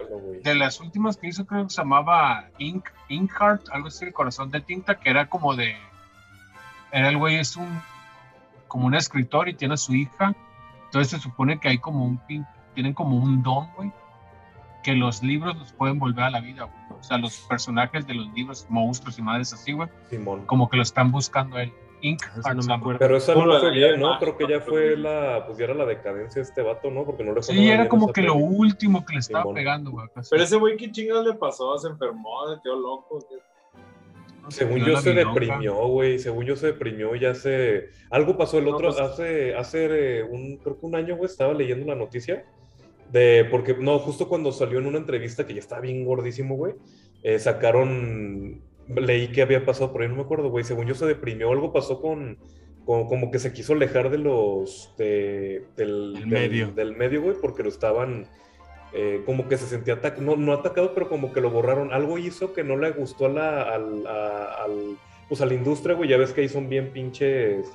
[0.43, 4.51] de las últimas que hizo creo que se llamaba Ink, Inkheart, algo así, el corazón
[4.51, 5.75] de tinta, que era como de,
[6.91, 7.81] era el güey es un,
[8.67, 10.33] como un escritor y tiene a su hija,
[10.85, 12.21] entonces se supone que hay como un,
[12.75, 13.91] tienen como un don, güey,
[14.83, 16.99] que los libros los pueden volver a la vida, güey.
[16.99, 20.45] o sea, los personajes de los libros, monstruos y madres así, güey, Simón.
[20.45, 21.73] como que lo están buscando él.
[22.03, 22.99] Inkheart, Eso no me se acuerdo.
[22.99, 24.19] Pero esa no la fue bien, ¿no?
[24.19, 27.05] Creo que ya fue la, pues ya era la decadencia de este vato, ¿no?
[27.05, 30.07] Porque no le Sí, era como que lo último que le estaba pegando, güey.
[30.29, 31.77] Pero ese güey, ¿qué chingados le pasó?
[31.77, 32.53] ¿Se enfermó?
[32.53, 33.19] ¿Se quedó loco?
[34.49, 36.19] Según Yo se deprimió, güey.
[36.19, 37.89] Según yo se deprimió y hace...
[38.09, 41.29] Algo pasó el No, otro, pues- hace, hace eh, un, creo que un año, güey,
[41.29, 42.45] estaba leyendo la noticia
[43.09, 46.73] de, porque, no, justo cuando salió en una entrevista que ya estaba bien gordísimo, güey,
[47.21, 51.05] eh, sacaron, leí que había pasado por ahí, no me acuerdo, güey, según yo se
[51.05, 52.37] deprimió, algo pasó con,
[52.85, 56.71] con- como que se quiso alejar de los, de, del, El del- medio.
[56.71, 58.27] del medio, güey, porque lo estaban,
[58.93, 61.93] eh, como que se sentía atacado, no, no atacado, pero como que lo borraron.
[61.93, 64.97] Algo hizo que no le gustó a la, al, a, al-
[65.29, 66.09] pues a la industria, güey.
[66.09, 67.71] Ya ves que ahí son bien pinches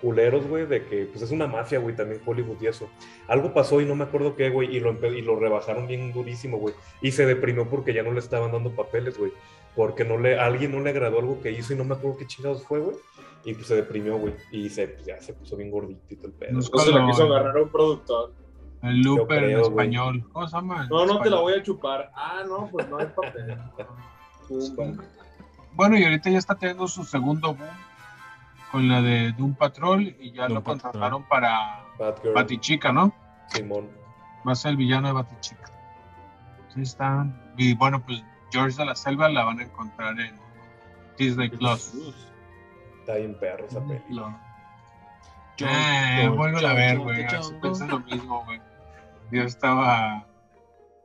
[0.00, 2.88] culeros, güey, de que pues es una mafia, güey, también Hollywood y eso.
[3.28, 6.56] Algo pasó y no me acuerdo qué, güey, y lo, y lo rebajaron bien durísimo,
[6.58, 6.74] güey.
[7.02, 9.32] Y se deprimió porque ya no le estaban dando papeles, güey.
[9.74, 12.18] Porque no le, a alguien no le agradó algo que hizo y no me acuerdo
[12.18, 12.96] qué chingados fue, güey.
[13.44, 14.34] Y pues se deprimió, güey.
[14.50, 16.52] Y se, pues, ya se puso bien gordito el pedo.
[16.52, 18.32] No No se la quiso agarrar a un productor.
[18.82, 20.28] El Looper en español.
[20.32, 20.82] ¿Cómo se llama?
[20.84, 22.10] en No, no te la voy a chupar.
[22.14, 23.56] Ah, no, pues no hay papel.
[25.74, 27.68] Bueno, y ahorita ya está teniendo su segundo boom
[28.70, 30.80] con la de Doom Patrol y ya Doom lo Patrol.
[30.82, 31.84] contrataron para
[32.34, 33.14] Batichica, ¿no?
[33.48, 33.88] Simón.
[34.46, 35.70] Va a ser el villano de Batichica.
[36.74, 37.26] Sí está.
[37.56, 40.34] Y bueno, pues George de la Selva la van a encontrar en
[41.18, 41.92] Disney Plus.
[43.00, 44.00] Está bien perro esa peli.
[44.10, 44.36] Lo-
[45.56, 47.26] Yo- Eh, vuelvo a ver, yo- güey.
[47.60, 48.60] Pensé lo mismo, güey.
[49.30, 50.26] Yo estaba.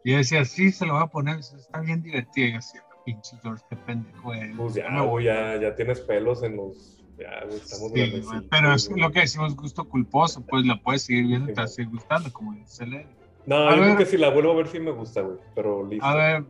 [0.06, 1.40] Yo decía, sí, se lo voy a poner.
[1.40, 2.48] Está bien divertido.
[2.48, 4.54] Y yo decía, pinche George, qué pendejo, güey.
[4.54, 6.98] Pues ya, güey, ya, ya tienes pelos en los.
[7.18, 9.02] Ya, güey, estamos Sí, güey, pero es güey.
[9.02, 11.76] lo que decimos gusto culposo, pues la puedes seguir viendo y te va a Sí,
[11.78, 13.08] seguir gustando, como dice Lely.
[13.48, 13.98] No, A yo creo ver.
[13.98, 15.38] que si la vuelvo a ver sí me gusta, güey.
[15.56, 16.06] Pero listo.
[16.06, 16.46] A ver,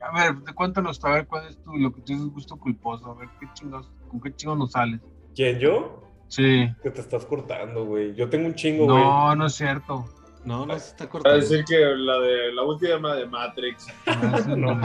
[0.00, 3.14] a ver, cuéntanos, a ver cuál es tu, lo que tú dices gusto culposo, a
[3.14, 5.00] ver qué chingados, con qué chingos nos sales.
[5.34, 6.02] ¿Quién yo?
[6.28, 6.68] Sí.
[6.82, 8.14] Que te estás cortando, güey.
[8.14, 8.98] Yo tengo un chingo, güey.
[9.02, 10.04] No, no es cierto.
[10.44, 11.38] No, no se está Para cortando.
[11.40, 13.86] decir que la de la última de Matrix.
[14.06, 14.80] No, eso No, no.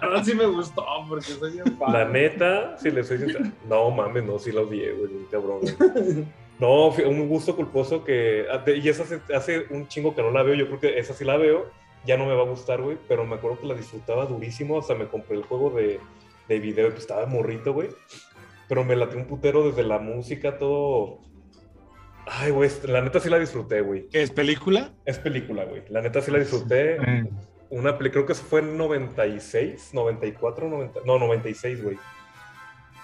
[0.00, 1.92] Verdad sí me gustó porque soy bien fan.
[1.92, 3.44] La neta, si le soy sincero.
[3.68, 5.60] No mames, no, sí la odié, güey, cabrón.
[5.60, 6.24] güey.
[6.60, 8.46] No, un gusto culposo que.
[8.48, 10.54] ah, Y esa hace, hace un chingo que no la veo.
[10.54, 11.66] Yo creo que esa sí la veo.
[12.06, 12.98] Ya no me va a gustar, güey.
[13.08, 14.78] Pero me acuerdo que la disfrutaba durísimo.
[14.78, 16.00] Hasta me compré el juego de,
[16.48, 16.88] de video.
[16.88, 17.88] Pues estaba morrito, güey.
[18.68, 21.18] Pero me latió un putero desde la música, todo.
[22.26, 24.08] Ay, güey, la neta sí la disfruté, güey.
[24.08, 24.92] ¿Qué es película?
[25.04, 25.82] Es película, güey.
[25.90, 26.96] La neta sí la disfruté.
[26.96, 27.24] Eh,
[27.70, 31.98] Una peli, creo que eso fue en 96, 94, 90, no, 96, güey.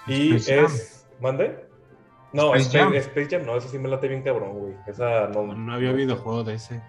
[0.07, 0.65] Y Space Jam.
[0.65, 1.07] es.
[1.19, 1.65] ¿Mande?
[2.33, 2.93] No, Space Space, Jam.
[2.95, 4.73] Space Jam no, eso sí me late bien cabrón, güey.
[4.87, 5.45] Esa no.
[5.45, 6.81] No, no había videojuego de ese.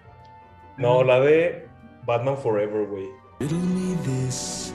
[0.77, 1.67] No, la de
[2.05, 3.09] Batman Forever, güey.
[3.39, 4.73] Riddle me this,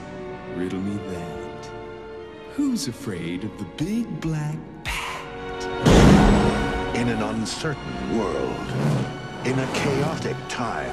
[0.55, 1.69] riddle me that.
[2.55, 4.57] Who's afraid of the big black
[6.95, 8.67] In an uncertain world,
[9.45, 10.91] in a chaotic time,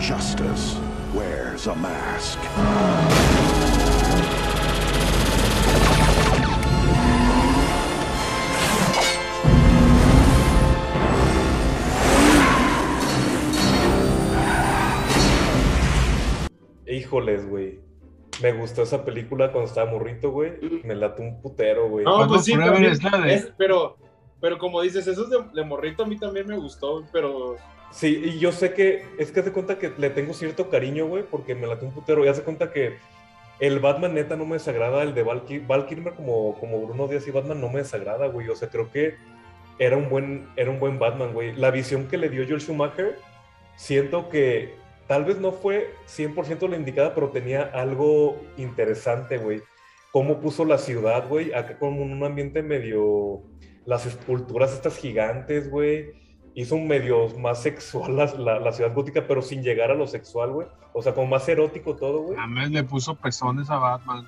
[0.00, 0.78] justice
[1.12, 2.38] wears a mask.
[16.96, 17.80] Híjoles, güey.
[18.42, 20.52] Me gustó esa película cuando estaba morrito, güey.
[20.84, 22.04] Me late un putero, güey.
[22.04, 22.92] No, pues sí, también.
[23.26, 23.96] es pero,
[24.40, 27.56] pero como dices, eso es de, de morrito a mí también me gustó, pero
[27.90, 31.22] Sí, y yo sé que es que hace cuenta que le tengo cierto cariño, güey,
[31.22, 32.24] porque me late un putero.
[32.24, 32.98] Y hace cuenta que
[33.58, 37.26] el Batman neta no me desagrada, el de Val, Val Kilmer como, como Bruno Díaz
[37.26, 38.48] y Batman no me desagrada, güey.
[38.48, 39.16] O sea, creo que
[39.78, 41.54] era un buen, era un buen Batman, güey.
[41.54, 43.18] La visión que le dio Joel Schumacher
[43.76, 44.74] siento que
[45.06, 49.62] tal vez no fue 100% la indicada, pero tenía algo interesante, güey.
[50.12, 53.42] Cómo puso la ciudad, güey, acá como en un ambiente medio...
[53.84, 56.10] Las esculturas estas gigantes, güey.
[56.54, 60.08] Hizo un medio más sexual la, la- la ciudad gótica, pero sin llegar a lo
[60.08, 60.66] sexual, güey.
[60.92, 62.36] O sea, como más erótico todo, güey.
[62.36, 64.26] Además le puso pezones a Batman.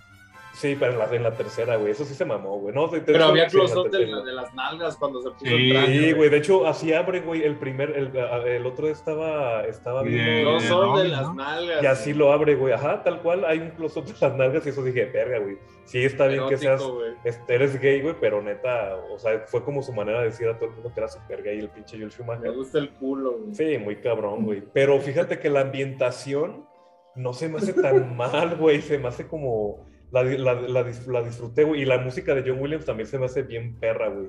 [0.58, 1.92] Sí, pero en la, en la tercera, güey.
[1.92, 2.74] Eso sí se mamó, güey.
[2.74, 5.22] No, de- de Pero había sí, en la close-up de, la- de las nalgas cuando
[5.22, 5.86] se puso Sí, el traje.
[5.98, 10.24] Sí, güey, de hecho así abre, güey, el primer, el, el otro estaba, estaba viendo...
[10.30, 11.34] de- Close-up de Robin, las ¿no?
[11.34, 11.82] nalgas.
[11.82, 14.70] Y así lo abre, güey, ajá, tal cual, hay un close-up de las nalgas y
[14.70, 16.82] eso dije, verga, güey, sí está bien que seas,
[17.22, 20.58] este, eres gay, güey, pero neta, o sea, fue como su manera de decir a
[20.58, 22.52] todo el mundo que era súper gay el pinche Joel Me Schumacher.
[22.52, 23.54] gusta el culo, güey.
[23.54, 26.66] Sí, muy cabrón, güey, pero fíjate que la ambientación
[27.14, 31.06] no se me hace tan mal, güey, se me hace como, la, la, la, dis-
[31.06, 34.08] la disfruté, güey, y la música de John Williams también se me hace bien perra,
[34.08, 34.28] güey.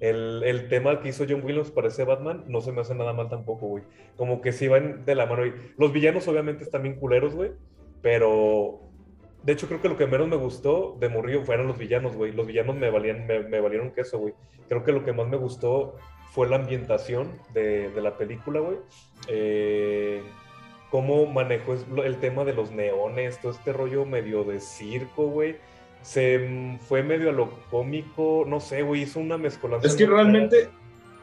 [0.00, 3.12] El, el tema que hizo John Williams para ese Batman no se me hace nada
[3.12, 3.82] mal tampoco, güey.
[4.16, 5.44] Como que sí van de la mano.
[5.44, 7.50] Y los villanos obviamente están bien culeros, güey.
[8.00, 8.80] Pero
[9.42, 12.30] de hecho creo que lo que menos me gustó de Morrillo fueron los villanos, güey.
[12.30, 14.34] Los villanos me, valían, me valieron queso, güey.
[14.68, 15.96] Creo que lo que más me gustó
[16.30, 18.76] fue la ambientación de, de la película, güey.
[19.26, 20.22] Eh,
[20.90, 21.74] cómo manejó
[22.04, 25.56] el tema de los neones, todo este rollo medio de circo, güey.
[26.02, 29.86] Se mm, fue medio a lo cómico, no sé, güey, hizo una mezcolanza.
[29.86, 30.70] Es que realmente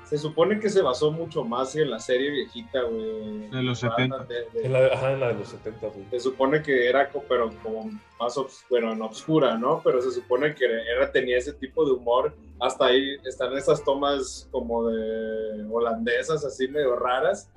[0.04, 3.50] se supone que se basó mucho más en la serie viejita, güey.
[3.50, 4.26] De los Batman 70.
[4.26, 6.06] de- de- En la, ajá, en la de los 70, güey.
[6.12, 9.82] se supone que era, pero como más, obs- bueno, en obscura, ¿no?
[9.84, 12.36] Pero se supone que era, tenía ese tipo de humor.
[12.60, 17.50] Hasta ahí están esas tomas como de holandesas, así medio raras,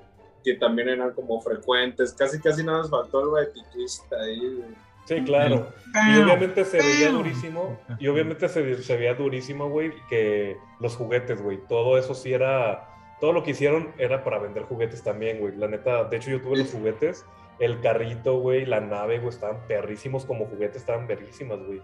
[0.44, 2.12] que también eran como frecuentes.
[2.12, 4.38] Casi, casi nada más faltó el Whitey Twist ahí.
[4.38, 4.88] güey.
[5.06, 5.68] Sí, claro.
[5.94, 7.78] Y obviamente se veía durísimo.
[7.98, 11.58] Y obviamente se, se veía durísimo, güey, que los juguetes, güey.
[11.66, 12.86] Todo eso sí era.
[13.18, 15.56] Todo lo que hicieron era para vender juguetes también, güey.
[15.56, 17.24] La neta, de hecho, yo tuve los juguetes.
[17.58, 21.80] El carrito, güey, la nave, güey, estaban perrísimos como juguetes, estaban verguísimas, güey.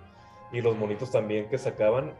[0.52, 2.12] Y los monitos también que sacaban.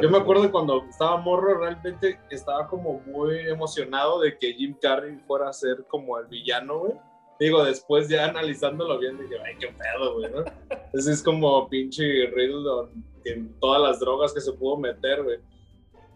[0.00, 5.18] Yo me acuerdo cuando estaba morro, realmente estaba como muy emocionado de que Jim Carrey
[5.26, 6.92] fuera a ser como el villano, güey.
[7.40, 10.44] Digo, después ya analizándolo bien, dije, ay, qué pedo, güey, ¿no?
[10.70, 12.90] Entonces es como pinche Riddle
[13.24, 15.38] en todas las drogas que se pudo meter, güey.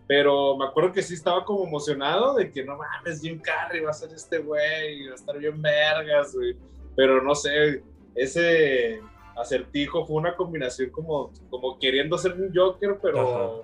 [0.07, 3.91] Pero me acuerdo que sí estaba como emocionado de que no mames, Jim Carrey va
[3.91, 6.57] a ser este güey, va a estar bien vergas, güey.
[6.95, 7.83] Pero no sé,
[8.15, 9.01] ese
[9.37, 13.63] acertijo fue una combinación como, como queriendo ser un Joker, pero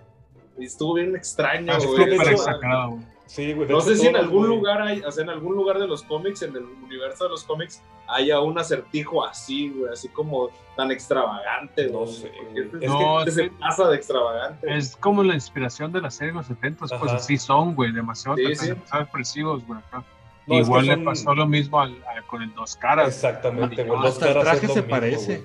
[0.58, 2.16] estuvo bien extraño, Ah, güey.
[2.16, 3.06] güey.
[3.26, 3.68] Sí, güey.
[3.68, 4.56] no sé si en algún güey.
[4.58, 7.44] lugar hay, o sea, en algún lugar de los cómics, en el universo de los
[7.44, 12.64] cómics, haya un acertijo así, güey, así como tan extravagante, No güey, sé, porque güey.
[12.64, 14.76] este- Es No, este se pasa de extravagante.
[14.76, 18.36] Es como la inspiración de la serie de los 70, pues así son, güey, demasiado,
[18.36, 18.96] Sí, demasiado sí.
[18.98, 19.78] expresivos, güey.
[19.78, 20.04] acá.
[20.48, 23.06] No, es que Igual le pasó lo mismo al- a- con el Dos Caras.
[23.06, 23.96] Exactamente, güey.
[23.96, 25.44] No, Los hasta el traje se mismo, parece.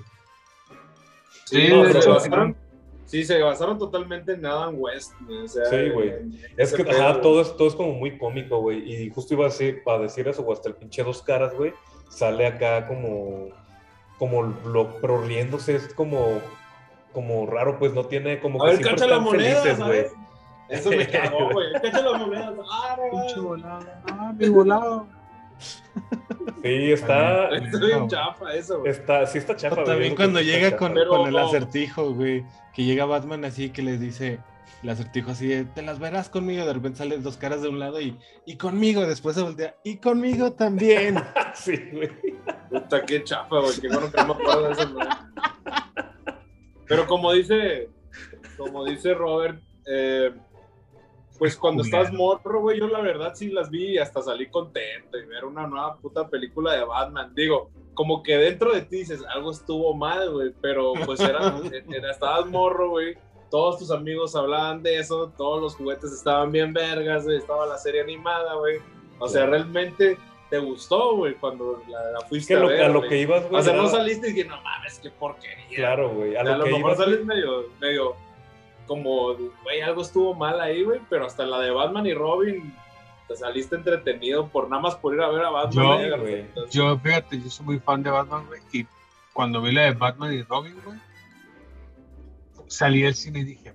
[1.45, 2.55] Sí, no, se basaron,
[3.05, 6.10] sí, se basaron totalmente en Adam West, güey, o sea, Sí, güey.
[6.10, 8.91] en Es que pedo, ajá, todo, es, todo es como muy cómico, güey.
[8.91, 11.73] Y justo iba a decir, a decir eso, güey, hasta el pinche dos caras, güey.
[12.10, 13.49] Sale acá como,
[14.17, 16.39] como lo, pero riéndose, es como,
[17.13, 20.05] como raro, pues no tiene como A que ver, siempre están moneda, felices, güey.
[20.69, 21.73] Eso me cagó, güey.
[21.73, 22.53] Cacha la moneda.
[22.71, 23.86] Ah, Pinche volado.
[24.08, 25.08] Ah, mi volado.
[26.62, 27.65] Sí, está, También.
[27.74, 28.91] Está bien chafa eso, güey.
[28.91, 30.78] está, sí está chafa, O güey, también cuando llega chafa.
[30.78, 31.48] con, Pero con el no.
[31.48, 32.44] acertijo, güey.
[32.74, 34.39] Que llega Batman así que les dice
[34.84, 36.65] el acertijo así de, te las verás conmigo.
[36.65, 39.06] De repente salen dos caras de un lado y, y conmigo.
[39.06, 41.15] Después se voltea, y conmigo también.
[41.54, 42.10] Sí, güey.
[42.70, 43.80] Puta, qué chafa, güey.
[43.80, 45.08] Qué bueno que no me acuerdo de eso, güey.
[46.88, 47.89] Pero como dice,
[48.58, 50.34] como dice Robert, eh,
[51.38, 55.17] pues cuando estás morro, güey, yo la verdad sí las vi y hasta salí contento
[55.17, 57.34] y ver una nueva puta película de Batman.
[57.36, 62.12] Digo, como que dentro de ti dices, algo estuvo mal, güey, pero pues era, era-
[62.12, 63.17] estabas morro, güey.
[63.52, 68.02] Todos tus amigos hablaban de eso, todos los juguetes estaban bien vergas, estaba la serie
[68.02, 68.80] animada, güey.
[69.19, 70.17] O sea, realmente
[70.50, 72.84] te gustó, güey, cuando la, fuiste que a ver.
[72.84, 73.62] a lo que ibas, güey.
[73.62, 75.76] O sea, no saliste y dije, no mames, qué porquería.
[75.76, 76.36] Claro, güey.
[76.36, 78.15] A A, lo, lo que mejor ibas, sales medio, medio
[78.86, 82.74] como, güey, algo estuvo mal ahí, güey, pero hasta la de Batman y Robin
[83.28, 86.00] te saliste entretenido por nada más por ir a ver a Batman.
[86.10, 86.39] Yo, güey.
[86.41, 88.62] entonces, Yo, fíjate, yo soy muy fan de Batman, güey.
[88.71, 88.86] Y
[89.34, 91.00] cuando vi la de Batman y Robin, güey,
[92.67, 93.74] salí del cine y dije,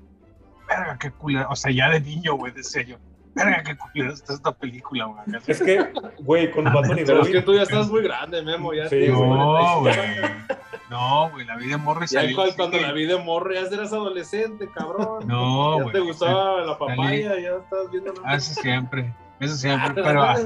[0.69, 1.49] verga, qué culera.
[1.49, 2.97] O sea, ya de niño, güey, decía yo,
[3.35, 5.21] verga, qué culera está esta película, güey.
[5.47, 5.85] Es que,
[6.21, 7.45] güey, con Batman y Pero es que Robin.
[7.45, 9.31] tú ya estás muy grande, Memo, ya Sí, tienes güey.
[9.31, 9.81] No, 45.
[9.81, 10.60] güey.
[10.91, 13.93] No, güey, la vida de Ya salí cual- cuando la vi de morro ya eras
[13.93, 15.27] adolescente, cabrón.
[15.27, 15.93] No, ya güey.
[15.95, 18.13] te gustaba la salí- papaya, ya estabas viendo.
[18.25, 20.03] Ah, eso siempre, eso siempre.
[20.03, 20.37] Pero, ah,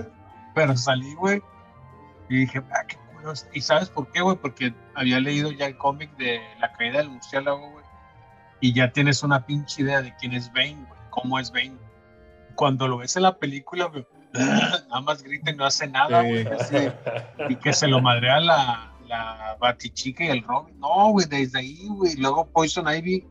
[0.55, 1.43] Pero salí, güey,
[2.29, 3.33] y dije, ah, qué culo.
[3.33, 3.49] es-".
[3.55, 4.37] ¿Y sabes por qué, güey?
[4.37, 7.85] Porque había leído ya el cómic de La caída del murciélago, güey.
[8.61, 11.01] Y ya tienes una pinche idea de quién es Bane, güey.
[11.11, 11.77] Cómo es Bane.
[12.55, 16.29] Cuando lo ves en la película, güey, nada más grita y no hace nada, Sí.
[16.29, 16.47] güey.
[16.49, 16.77] así,
[17.49, 20.79] y que se lo madrea la, la Batichica y el Robin.
[20.79, 22.17] No, güey, desde ahí, güey.
[22.17, 23.27] Luego Poison Ivy.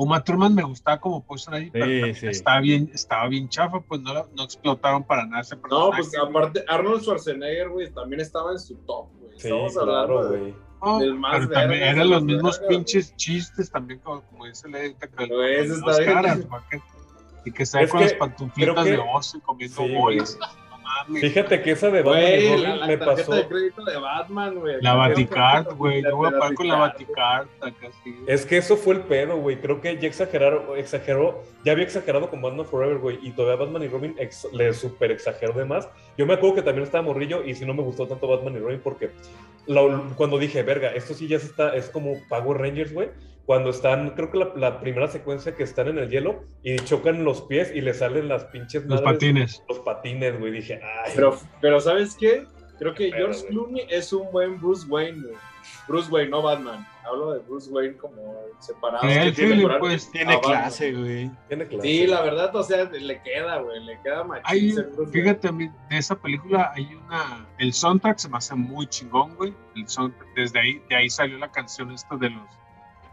[0.00, 2.26] Uma Thurman me gustaba como Poison Ivy, pero Sí, sí.
[2.28, 6.64] estaba bien, estaba bien chafa, pues no, no explotaron para nada ese No, pues aparte,
[6.68, 9.32] Arnold Schwarzenegger, güey, también estaba en su top, güey.
[9.40, 10.54] Sí, Estamos claro, hablando de- güey.
[10.80, 14.68] No, del más pero también eran los los mismos pinches chistes también, como, como dice
[14.68, 15.34] la edita, que está
[15.86, 16.12] las bien.
[16.14, 16.38] caras,
[17.44, 20.38] y que se con que las pantuflitas que- de oso y comiendo Sí, bolas.
[20.67, 20.67] No
[21.06, 21.20] mames.
[21.22, 23.32] Fíjate que esa de Batman y Robin la, la me pasó.
[23.34, 24.76] de crédito de Batman, güey.
[24.80, 26.02] La Baticard, güey.
[26.02, 27.46] La Yo voy a pagar con la Baticard.
[28.26, 29.60] Es que eso fue el pedo, güey.
[29.60, 33.18] Creo que ya exageraron, exageró, ya había exagerado con Batman Forever, güey.
[33.22, 35.88] Y todavía Batman y Robin ex- le super exageró de más.
[36.16, 38.58] Yo me acuerdo que también estaba morrillo y si no me gustó tanto Batman y
[38.58, 39.10] Robin porque
[39.66, 43.08] lo- cuando dije, verga, esto sí ya está, es como Power Rangers, güey.
[43.48, 47.24] Cuando están, creo que la, la primera secuencia que están en el hielo y chocan
[47.24, 49.64] los pies y le salen las pinches Los madres- patines.
[49.70, 50.52] Los patines, güey.
[50.52, 51.12] Dije, ay.
[51.14, 52.46] Pero, pero ¿sabes qué?
[52.78, 53.50] Creo que Pero, George güey.
[53.52, 55.34] Clooney es un buen Bruce Wayne, güey.
[55.88, 56.86] Bruce Wayne, no Batman.
[57.06, 59.08] Hablo de Bruce Wayne como separado.
[59.08, 60.10] Que tiene pues.
[60.10, 61.30] Tiene clase, güey.
[61.48, 61.88] Tiene clase.
[61.88, 63.82] Sí, la verdad, o sea, le queda, güey.
[63.82, 64.76] Le queda machín
[65.10, 67.48] fíjate, a mí, de esa película hay una.
[67.56, 69.54] El soundtrack se me hace muy chingón, güey.
[69.74, 72.42] El soundtrack, desde ahí, de ahí salió la canción esta de los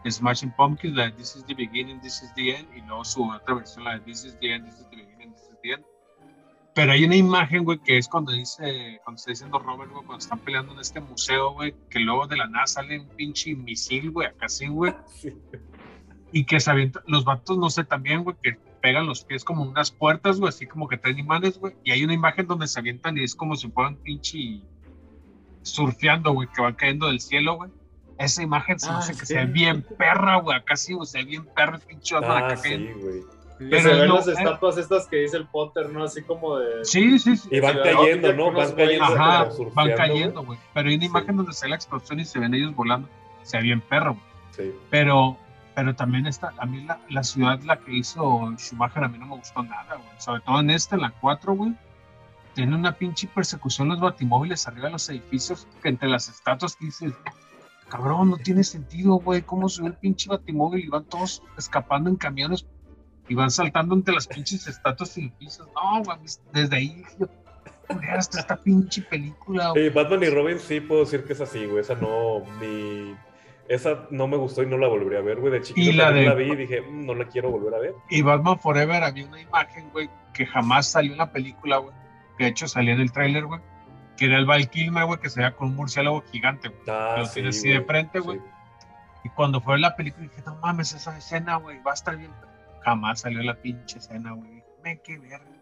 [0.04, 3.24] Smashing Pumpkins, la de This is the Beginning, This is the End, y luego su
[3.24, 5.72] otra versión, la de This is the End, This is the Beginning, This is the
[5.72, 5.84] End.
[6.74, 10.22] Pero hay una imagen, güey, que es cuando dice, cuando está diciendo Robert, güey, cuando
[10.22, 14.10] están peleando en este museo, güey, que luego de la nada sale un pinche misil,
[14.10, 14.94] güey, acá sí, güey.
[15.14, 15.32] Sí.
[16.32, 19.62] Y que se avientan, los vatos, no sé, también, güey, que pegan los pies como
[19.62, 21.74] unas puertas, güey, así como que traen imanes, güey.
[21.82, 24.60] Y hay una imagen donde se avientan y es como si fueran pinche
[25.62, 27.70] surfeando, güey, que van cayendo del cielo, güey.
[28.18, 29.26] Esa imagen se me Ah, hace que sí.
[29.26, 32.42] se ve bien perra, güey, acá sí, güey, se ve bien perra el pinche Batman
[32.42, 33.20] Ah, acá sí, güey.
[33.58, 34.32] Que pero se ven no, las eh.
[34.32, 36.04] estatuas estas que dice el Potter, ¿no?
[36.04, 36.84] Así como de.
[36.84, 37.48] Sí, sí, sí.
[37.50, 38.52] Y van cayendo, ¿no?
[38.52, 39.04] Van cayendo.
[39.04, 40.58] Ajá, van cayendo, güey.
[40.74, 41.08] Pero hay una Sí.
[41.10, 43.08] imagen donde se ve la explosión y se ven ellos volando.
[43.42, 44.24] Se ve bien perro, güey.
[44.50, 44.78] Sí.
[44.90, 45.38] Pero,
[45.74, 49.24] pero también está, a mí la, la ciudad, la que hizo Schumacher, a mí no
[49.26, 50.08] me gustó nada, güey.
[50.20, 51.72] Sobre todo en esta, en la 4, güey.
[52.54, 56.86] Tiene una pinche persecución los batimóviles arriba de los edificios, que entre las estatuas que
[56.86, 57.12] dices,
[57.88, 59.42] cabrón, no tiene sentido, güey.
[59.42, 62.66] ¿Cómo subió el pinche batimóvil y van todos escapando en camiones
[63.28, 65.68] y van saltando entre las pinches estatuas y edificios?
[65.74, 66.18] No, güey,
[66.52, 67.26] desde ahí yo,
[67.88, 69.90] "Culera está esta pinche película, güey.
[69.90, 71.80] Batman y Robin sí puedo decir que es así, güey.
[71.80, 73.14] Esa no, ni...
[73.68, 75.52] Esa no me gustó y no la volvería a ver, güey.
[75.52, 77.78] De chiquito Y la de- la vi y dije, "Mm, no la quiero volver a
[77.78, 77.94] ver.
[78.10, 81.92] Y Batman Forever había una imagen, güey, que jamás salió en la película, güey.
[82.38, 83.60] Que de hecho salía en el tráiler, güey.
[84.16, 86.80] Que era el Val Kilmer, güey, que se veía con un murciélago gigante, güey.
[86.88, 88.38] Ah, Lo sí, tiene así de frente, güey.
[88.38, 88.44] Sí.
[89.24, 92.30] Y cuando fue la película dije, no mames, esa escena, güey, va a estar bien.
[92.82, 94.62] Jamás salió la pinche escena, güey.
[94.84, 95.56] Me qué verga.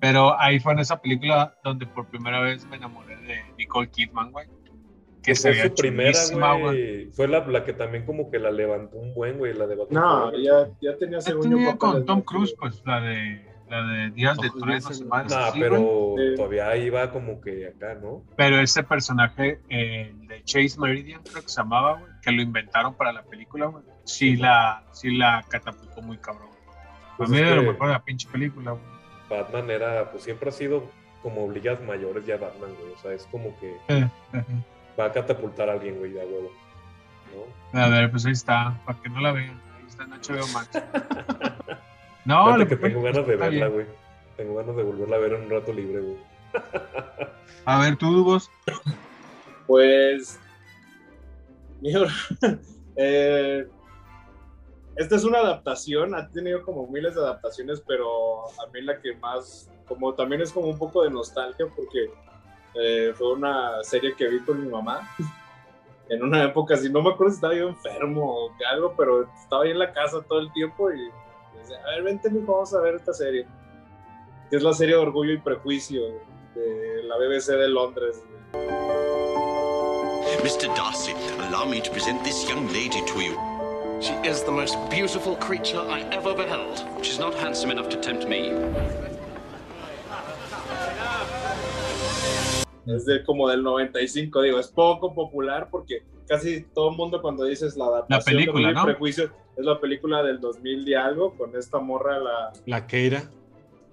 [0.00, 4.32] Pero ahí fue en esa película donde por primera vez me enamoré de Nicole Kidman,
[4.32, 4.48] güey.
[5.22, 7.06] Que se fue veía su primera, güey.
[7.12, 10.02] Fue la, la que también como que la levantó un buen, güey, la de Batman.
[10.02, 14.36] No, ya, ya tenía según yo con Tom Cruise, pues la de, la de Días
[14.38, 16.14] de Ojo, Trueno, ese- y Nah, así, pero.
[16.18, 16.34] Sí.
[16.36, 18.22] todavía iba como que acá, ¿no?
[18.36, 22.94] Pero ese personaje eh, de Chase Meridian, creo que se llamaba, güey, que lo inventaron
[22.94, 23.82] para la película, güey.
[24.04, 26.48] Sí la, sí la catapultó muy cabrón.
[26.48, 28.82] A Pues mí es de lo mejor de la pinche película, güey.
[29.30, 30.90] Batman era, pues siempre ha sido
[31.22, 32.92] como ligas mayores ya Batman, güey.
[32.92, 34.44] O sea, es como que Eh, eh,
[34.98, 36.50] va a catapultar a alguien, güey, de a huevo.
[37.72, 37.80] ¿No?
[37.80, 39.58] A ver, pues ahí está, para que no la vean.
[39.78, 40.68] Ahí está en HBO Max.
[42.24, 43.86] No, Fíjate lo que tengo ganas de verla, güey.
[44.36, 46.16] Tengo ganas de volverla a ver en un rato libre, güey.
[47.64, 48.50] A ver, tú, vos.
[49.66, 50.38] Pues.
[51.80, 52.08] Mira,
[52.96, 53.66] eh,
[54.96, 59.14] esta es una adaptación, ha tenido como miles de adaptaciones, pero a mí la que
[59.16, 62.10] más, como también es como un poco de nostalgia, porque
[62.74, 65.08] eh, fue una serie que vi con mi mamá
[66.08, 69.22] en una época, si no me acuerdo si estaba yo enfermo o que algo, pero
[69.42, 71.10] estaba ahí en la casa todo el tiempo y
[71.62, 73.46] decía, a ver, vente, mijo, vamos a ver esta serie.
[74.50, 76.02] Que es la serie de Orgullo y Prejuicio
[76.54, 78.22] de la BBC de Londres.
[80.42, 80.74] Mr.
[80.74, 81.12] Darcy,
[81.48, 83.38] allow me to present this young lady to you.
[84.00, 86.84] She is the most beautiful creature I ever beheld.
[87.02, 88.50] She's not handsome enough to tempt me.
[92.86, 97.44] Es de como del 95, digo, es poco popular porque casi todo el mundo cuando
[97.44, 98.84] dices la adaptación película, de Orgullo y ¿no?
[98.84, 103.22] Prejuicio es la película del 2000 y algo con esta morra la La Keira.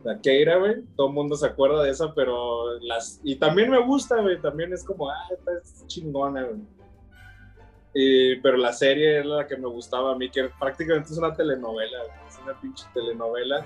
[0.03, 0.75] la Keira, güey.
[0.95, 3.19] Todo el mundo se acuerda de esa, pero las.
[3.23, 4.39] Y también me gusta, güey.
[4.41, 6.61] También es como, ah, esta es chingona, güey.
[7.93, 11.33] Y- pero la serie es la que me gustaba a mí, que prácticamente es una
[11.33, 12.27] telenovela, güey.
[12.29, 13.65] es una pinche telenovela.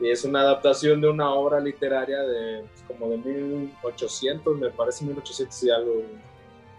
[0.00, 5.04] Y es una adaptación de una obra literaria de pues, como de 1800, me parece
[5.04, 5.92] 1800 y algo.
[5.94, 6.06] güey.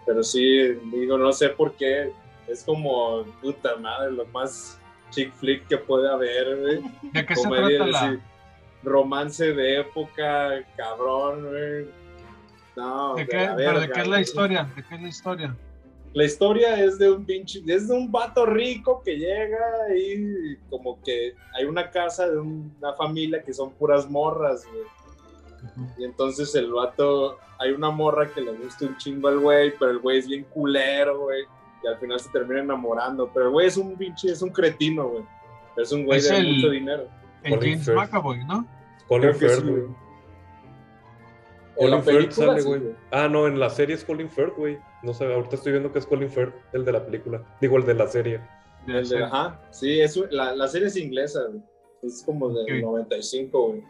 [0.06, 2.12] Pero sí, digo, no sé por qué.
[2.48, 4.80] Es como, puta madre, lo más
[5.12, 6.82] chick flick que puede haber, güey.
[7.14, 8.20] ¿De qué se Comedia, trata la- sí.
[8.84, 11.88] Romance de época, cabrón, güey.
[12.76, 14.68] No, ¿De de qué, pero de qué es la historia?
[14.76, 15.56] ¿De qué es la historia?
[16.14, 19.60] La historia es de un pinche, es de un vato rico que llega
[19.96, 24.84] y como que hay una casa de una familia que son puras morras, güey.
[25.98, 29.92] Y entonces el vato, hay una morra que le gusta un chingo al güey, pero
[29.92, 31.46] el güey es bien culero, güey.
[31.84, 33.30] Y al final se termina enamorando.
[33.34, 35.24] Pero el güey es un pinche, es un cretino, güey.
[35.78, 37.08] Es un güey Es de el- mucho dinero.
[37.44, 37.96] El Colin James.
[37.96, 38.66] McAvoy, ¿no?
[39.08, 39.84] Colin Firth, sí, güey.
[41.76, 42.80] Colin Firth sale, sí, güey.
[42.80, 42.94] güey.
[43.12, 44.78] Ah, no, en la serie es Colin Firth, güey.
[45.02, 47.42] No sé, ahorita estoy viendo que es Colin Firth, el de la película.
[47.60, 48.40] Digo, el de la serie.
[48.88, 51.62] El de- ajá, sí, es, la, la serie es inglesa, güey.
[52.04, 52.82] es como del Ok.
[52.84, 53.84] 95, güey.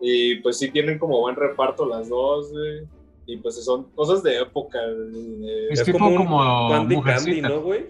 [0.00, 2.86] Y pues sí tienen como buen reparto las dos, güey.
[3.30, 4.78] Y pues son cosas de época.
[4.80, 7.48] de- Es tipo como Candy Candy, Mujercita.
[7.50, 7.86] ¿no, güey?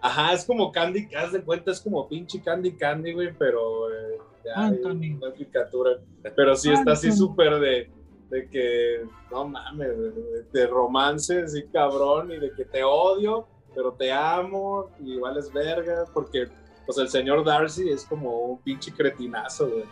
[0.00, 4.18] Ajá, es como Candy, haz de cuenta, es como pinche Candy Candy, güey, pero eh,
[4.44, 5.16] ya Anthony.
[5.20, 5.98] una caricatura.
[6.36, 7.90] Pero sí está así súper de,
[8.30, 13.90] de que, no mames, de, de romance, así cabrón, y de que te odio, pero
[13.92, 16.46] te amo, y vales verga, porque
[16.84, 19.84] pues el señor Darcy es como un pinche cretinazo, güey.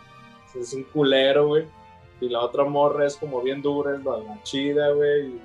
[0.57, 1.65] Es un culero, güey.
[2.21, 5.27] Y la otra morra es como bien dura, es la, la chida, güey.
[5.27, 5.41] Y,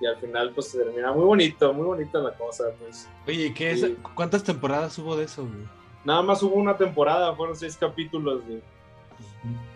[0.00, 3.08] y al final pues se termina muy bonito, muy bonita la cosa, pues.
[3.26, 3.86] Oye, ¿qué es?
[4.14, 5.66] ¿cuántas temporadas hubo de eso, güey?
[6.04, 8.62] Nada más hubo una temporada, fueron seis capítulos, güey.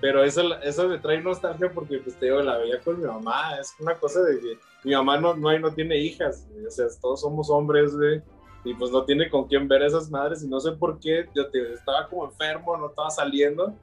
[0.01, 3.57] Pero esa, esa me trae nostalgia porque, pues, te digo, la veía con mi mamá.
[3.61, 6.67] Es una cosa de que mi mamá no, no, hay- no tiene hijas, güey.
[6.67, 8.23] O sea, todos somos hombres, güey.
[8.65, 10.43] Y pues no tiene con quién ver esas madres.
[10.45, 13.75] Y no sé por qué, yo te, estaba como enfermo, no estaba saliendo.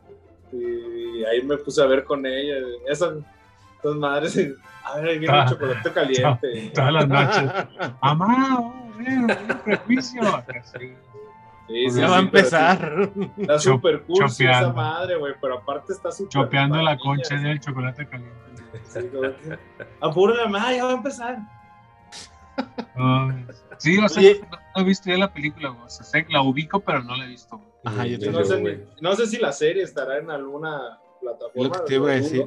[0.52, 2.56] Y ahí me puse a ver con ella.
[2.88, 3.14] Esas,
[3.80, 4.38] esas madres,
[4.84, 6.72] a ver, ahí viene Ah, el chocolate caliente.
[6.74, 7.52] Todas las noches.
[8.02, 9.28] Mamá, oh, un
[9.64, 10.22] prejuicio.
[10.36, 10.96] Así.
[11.70, 13.10] Sí, Pues sí, ya sí, va a empezar.
[13.14, 15.34] sí, Está súper cursi esa madre, güey.
[15.40, 16.30] Pero aparte está súper.
[16.30, 18.36] Chopeando la concha del chocolate caliente.
[18.86, 19.00] Sí,
[20.02, 21.38] Apúrala, ma, ya va a empezar.
[23.78, 24.42] Sí, o sea, Oye.
[24.52, 25.84] no, no he visto ya la película, güey.
[25.86, 27.62] O sea, sé que la ubico, pero no la he visto.
[27.84, 27.96] Güey.
[27.96, 28.78] Ajá, yo Ni te No sé, güey.
[28.78, 31.64] ni- no sé si la serie estará en alguna plataforma.
[31.64, 32.46] Lo que te iba a decir.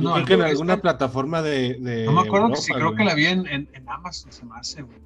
[0.00, 2.72] no, creo que en alguna está- plataforma de, de No me acuerdo que Europa, sí,
[2.72, 2.96] creo güey.
[2.98, 4.98] que la vi en, en, en Amazon, se me hace, güey.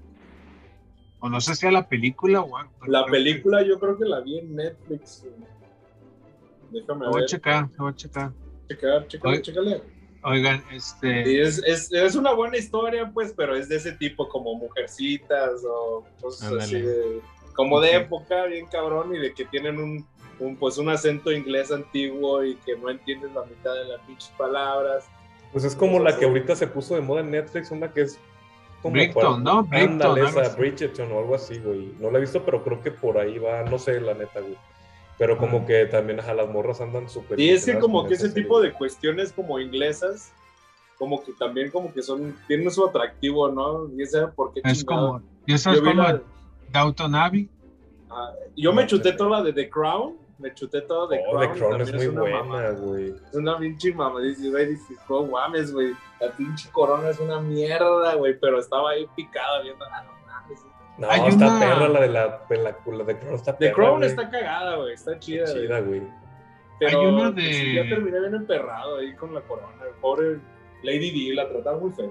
[1.21, 2.73] O no sé si a la película o algo.
[2.87, 5.23] La que- película yo creo que la vi en Netflix.
[5.25, 5.53] güey.
[6.73, 7.29] Déjame La voy a ver.
[7.29, 8.33] checar, voy a checar.
[8.69, 9.43] Checar, chécale, Oye.
[9.43, 9.83] chécale.
[10.25, 11.43] Oigan, este.
[11.43, 16.05] es, es, es una buena historia, pues, pero es de ese tipo, como Mujercitas o
[16.21, 16.63] cosas Ándale.
[16.65, 17.21] así de.
[17.55, 20.07] Como de época, bien cabrón, y de que tienen un,
[20.39, 24.31] un, pues, un acento inglés antiguo y que no entiendes la mitad de las pinches
[24.39, 25.05] palabras.
[25.53, 28.19] Pues es como la que ahorita se puso de moda en Netflix, una que es
[28.81, 29.69] como Brighton, ¿no?
[29.71, 30.57] Algo esa, así.
[30.59, 31.93] Bridgerton o algo así, güey.
[32.01, 34.57] No la he visto, pero creo que por ahí va, no sé, la neta, güey.
[35.19, 35.67] Pero como Ah.
[35.67, 37.39] que también, las morras andan súper...
[37.39, 40.33] Y es que como que ese serie, tipo de cuestiones como inglesas,
[40.99, 43.89] como que también como que son, tienen su atractivo, ¿no?
[43.97, 45.07] Y ese por qué Es chingado.
[45.21, 45.23] como.
[45.47, 46.23] ¿Y eso es como la-
[46.73, 47.49] Downton Abbey?
[48.11, 51.53] ah, yo me chuté toda la de The Crown, me chuté toda The Oh, Crown.
[51.53, 53.09] The Crown es muy una buena, güey.
[53.31, 57.41] Es una pinche mamá, dices, güey, dices, no mames, güey, la pinche corona es una
[57.41, 60.61] mierda, güey, pero estaba ahí picada viendo, ah, no mames.
[60.99, 63.59] No, Hay está una- perra la de la, de la, la de Crown está The
[63.67, 64.11] perra, Crown güey.
[64.11, 65.63] está cagada, güey, está chida, güey.
[65.63, 66.03] chida, güey.
[66.79, 69.69] Pero Hay una pues, de- sí, ya terminé bien emperrado ahí con la corona.
[70.01, 70.41] Pobre
[70.83, 72.11] Lady D, la trataba muy feo.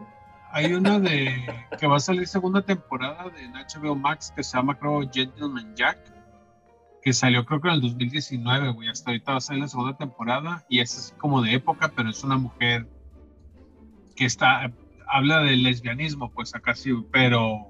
[0.54, 1.46] Hay una de.
[1.80, 5.98] que va a salir segunda temporada de HBO Max que se llama, creo, Gentleman Jack.
[7.02, 8.90] Que salió, creo que en el 2019, güey.
[8.90, 10.64] Hasta ahorita va a salir la segunda temporada.
[10.70, 12.88] Y es así como de época, pero es una mujer
[14.16, 14.72] que está.
[15.08, 17.68] habla del lesbianismo, pues acá sí, pero.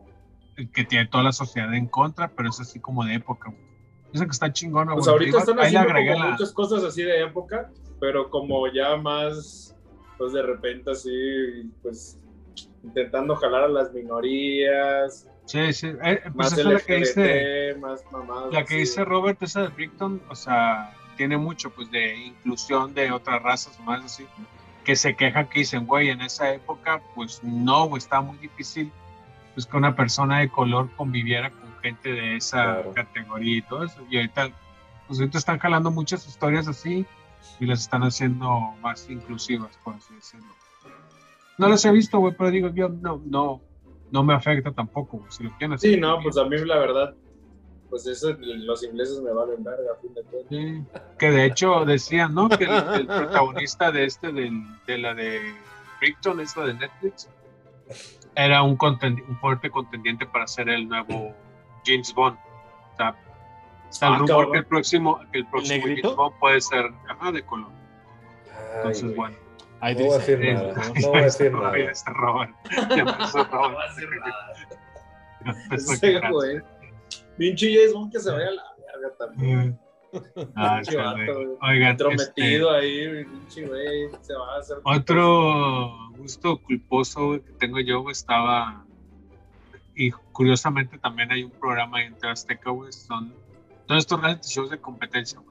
[0.73, 3.71] que tiene toda la sociedad en contra, pero es así como de época, güey.
[4.11, 7.71] Que está chingona, Pues ahorita están haciendo como la- muchas cosas así de época,
[8.01, 9.73] pero como ya más,
[10.17, 12.20] pues de repente así, pues
[12.83, 15.87] intentando jalar a las minorías, Sí, sí.
[16.03, 17.75] Eh, pues más esa es la que dice.
[17.79, 18.53] Más mamadas.
[18.53, 23.11] La que dice Robert, esa de Brickton, o sea, tiene mucho pues de inclusión de
[23.11, 24.25] otras razas más así,
[24.85, 28.91] que se quejan que dicen, güey, en esa época, pues no, estaba muy difícil
[29.53, 32.93] pues que una persona de color conviviera con gente de esa Claro.
[32.93, 33.99] categoría y todo eso.
[34.09, 34.49] Y ahorita,
[35.07, 37.05] pues ahorita están jalando muchas historias así,
[37.59, 40.47] y las están haciendo más inclusivas, por así decirlo.
[41.61, 43.61] No las he visto, güey, pero digo, yo no, no,
[44.11, 45.93] no me afecta tampoco, güey, si lo quieren hacer.
[45.93, 47.15] Sí, no, pues a mí la verdad,
[47.89, 50.49] pues eso, los ingleses me valen verga, a fin de cuentas.
[50.49, 50.83] Sí,
[51.19, 52.49] que de hecho decían, ¿no?
[52.49, 55.39] Que el, el protagonista de este, del- de la de
[55.99, 57.29] Brickton, esta de Netflix,
[58.35, 61.35] era un, contendi- un fuerte contendiente para ser el nuevo
[61.85, 62.37] James Bond.
[62.93, 63.15] O sea,
[63.89, 64.51] está el Ah, rumor cabrón.
[64.53, 65.83] que el próximo, que el próximo?
[65.85, 67.69] James Bond puede ser ajá, de color.
[68.77, 69.35] Entonces, bueno.
[69.81, 70.73] Ahí No voy a decir nada.
[71.01, 71.73] No voy a decir nada.
[75.71, 76.61] Ese a güey.
[77.37, 79.79] Pinche James Bond que se vaya a la verga también.
[80.55, 81.33] Ah, Pinche está vato, bien.
[81.33, 81.47] güey.
[81.61, 84.09] Oigan, Entrometido este, ahí, pinche güey.
[84.21, 84.77] Se va a hacer.
[84.83, 88.85] Otro gusto culposo que tengo yo güey, estaba.
[89.95, 92.91] Y curiosamente también hay un programa en Azteca, güey.
[92.93, 93.33] Son
[93.87, 95.50] todos estos reality shows de competencia, güey.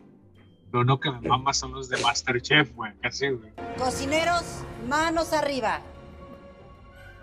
[0.72, 2.92] Lo uno que me mama son los de Masterchef, güey.
[3.00, 3.52] Casi, güey.
[3.76, 5.80] Cocineros, manos arriba.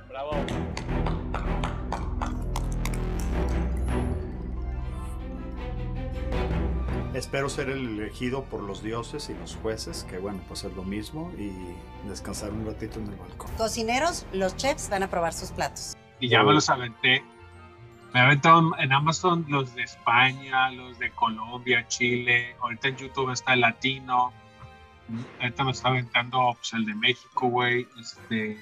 [0.09, 0.31] Bravo.
[7.13, 10.83] Espero ser el elegido por los dioses y los jueces, que bueno, pues es lo
[10.83, 11.51] mismo, y
[12.07, 13.49] descansar un ratito en el balcón.
[13.57, 15.95] Cocineros, los chefs van a probar sus platos.
[16.19, 17.23] Y ya me los aventé.
[18.13, 22.55] Me he aventado en Amazon los de España, los de Colombia, Chile.
[22.61, 24.31] Ahorita en YouTube está el latino.
[25.39, 27.87] Ahorita me está aventando pues, el de México, güey.
[27.99, 28.57] Este...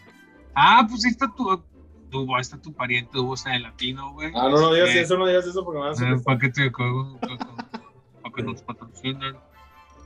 [0.56, 1.64] Ah, pues ahí está tu,
[2.10, 4.32] tu, ahí está tu pariente, hubo el latino, güey.
[4.36, 6.40] Ah, no, no digas Este, eso, no digas eso porque me vas a eh, ¿Para
[6.40, 6.72] qué te?
[8.22, 9.36] Para que nos patrocinen.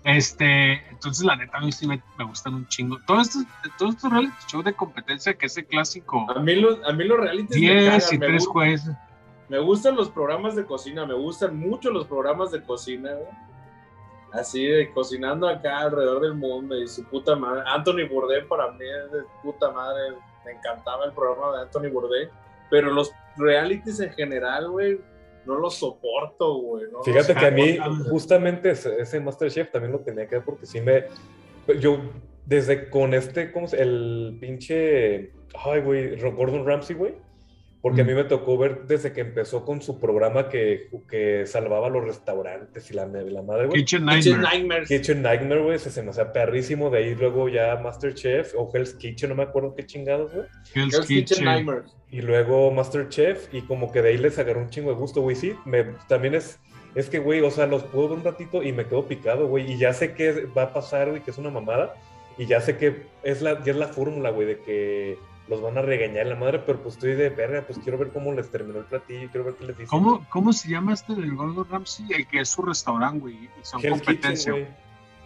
[0.04, 2.98] Este, entonces la neta a mí sí me, me gustan un chingo.
[3.06, 3.46] Todos estos,
[3.78, 6.26] todos estos reality shows de competencia que ese clásico.
[6.32, 8.96] A mí los, a mí los realities me 10 cagan, y me 3 gu- jueces.
[9.50, 13.28] Me gustan los programas de cocina, me gustan mucho los programas de cocina, güey.
[14.32, 17.64] Así de cocinando acá alrededor del mundo y su puta madre.
[17.66, 20.14] Anthony Bourdain para mí es de puta madre.
[20.46, 22.30] Me encantaba el programa de Anthony Bourdain.
[22.70, 25.00] Pero los realities en general, güey,
[25.46, 26.86] no los soporto, güey.
[26.92, 27.78] no Fíjate que a mí,
[28.08, 31.06] justamente ese, ese Masterchef también lo tenía que ver porque sí me.
[31.80, 32.00] Yo,
[32.46, 35.32] desde con este, ¿cómo se El pinche.
[35.56, 37.16] Ay, güey, Gordon Ramsay, güey.
[37.82, 41.88] Porque a mí me tocó ver desde que empezó con su programa que, que salvaba
[41.88, 43.80] los restaurantes y la, la madre, güey.
[43.80, 44.42] Kitchen Nightmare.
[44.42, 44.90] Nightmares.
[44.90, 46.90] Kitchen Nightmare, güey, se, se me hacía perrísimo.
[46.90, 50.46] De ahí luego ya Masterchef o Hell's Kitchen, no me acuerdo qué chingados, güey.
[50.76, 51.46] Hell's Hell's Kitchen Kitchen.
[51.46, 51.96] Nightmares.
[52.12, 55.38] Y luego Masterchef, y como que de ahí les agarró un chingo de gusto, güey.
[55.38, 56.60] Sí, me, también es,
[56.96, 59.72] es que, güey, o sea, los puedo ver un ratito y me quedo picado, güey.
[59.72, 61.96] Y ya sé que va a pasar, güey, que es una mamada.
[62.38, 65.18] Y ya sé que es la, ya es la fórmula, güey, de que
[65.50, 68.32] los van a regañar la madre, pero pues estoy de verga, pues quiero ver cómo
[68.34, 69.90] les terminó el platillo, quiero ver qué les dicen.
[69.90, 72.06] ¿Cómo, ¿Cómo se llama este del Gordon Ramsay?
[72.12, 73.36] El que es su restaurante, güey.
[73.36, 74.54] Y son Hell's competencia.
[74.54, 74.76] Kitchen,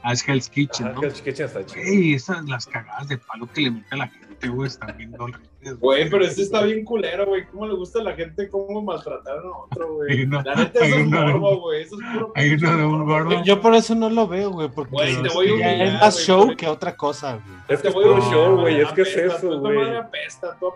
[0.02, 1.04] ah, es Hell's Kitchen, Ajá, ¿no?
[1.04, 1.84] Hell's Kitchen está chido.
[1.84, 5.14] Güey, esas las cagadas de palo que le mete a la gente, güey, están bien
[5.20, 5.53] horribles.
[5.80, 7.46] Güey, pero este está bien culero, güey.
[7.48, 10.26] ¿Cómo le gusta a la gente cómo maltrataron a otro, güey?
[10.26, 11.84] La neta, eso es morbo, güey.
[11.84, 13.44] Eso es puro Hay uno de un gordo.
[13.44, 15.82] Yo por eso no lo veo, güey, porque Güey, te es voy a que humillar,
[15.88, 16.58] es más güey, show güey.
[16.58, 17.58] que otra cosa, güey.
[17.70, 19.78] Es que es a puro show, güey, es que es eso, güey.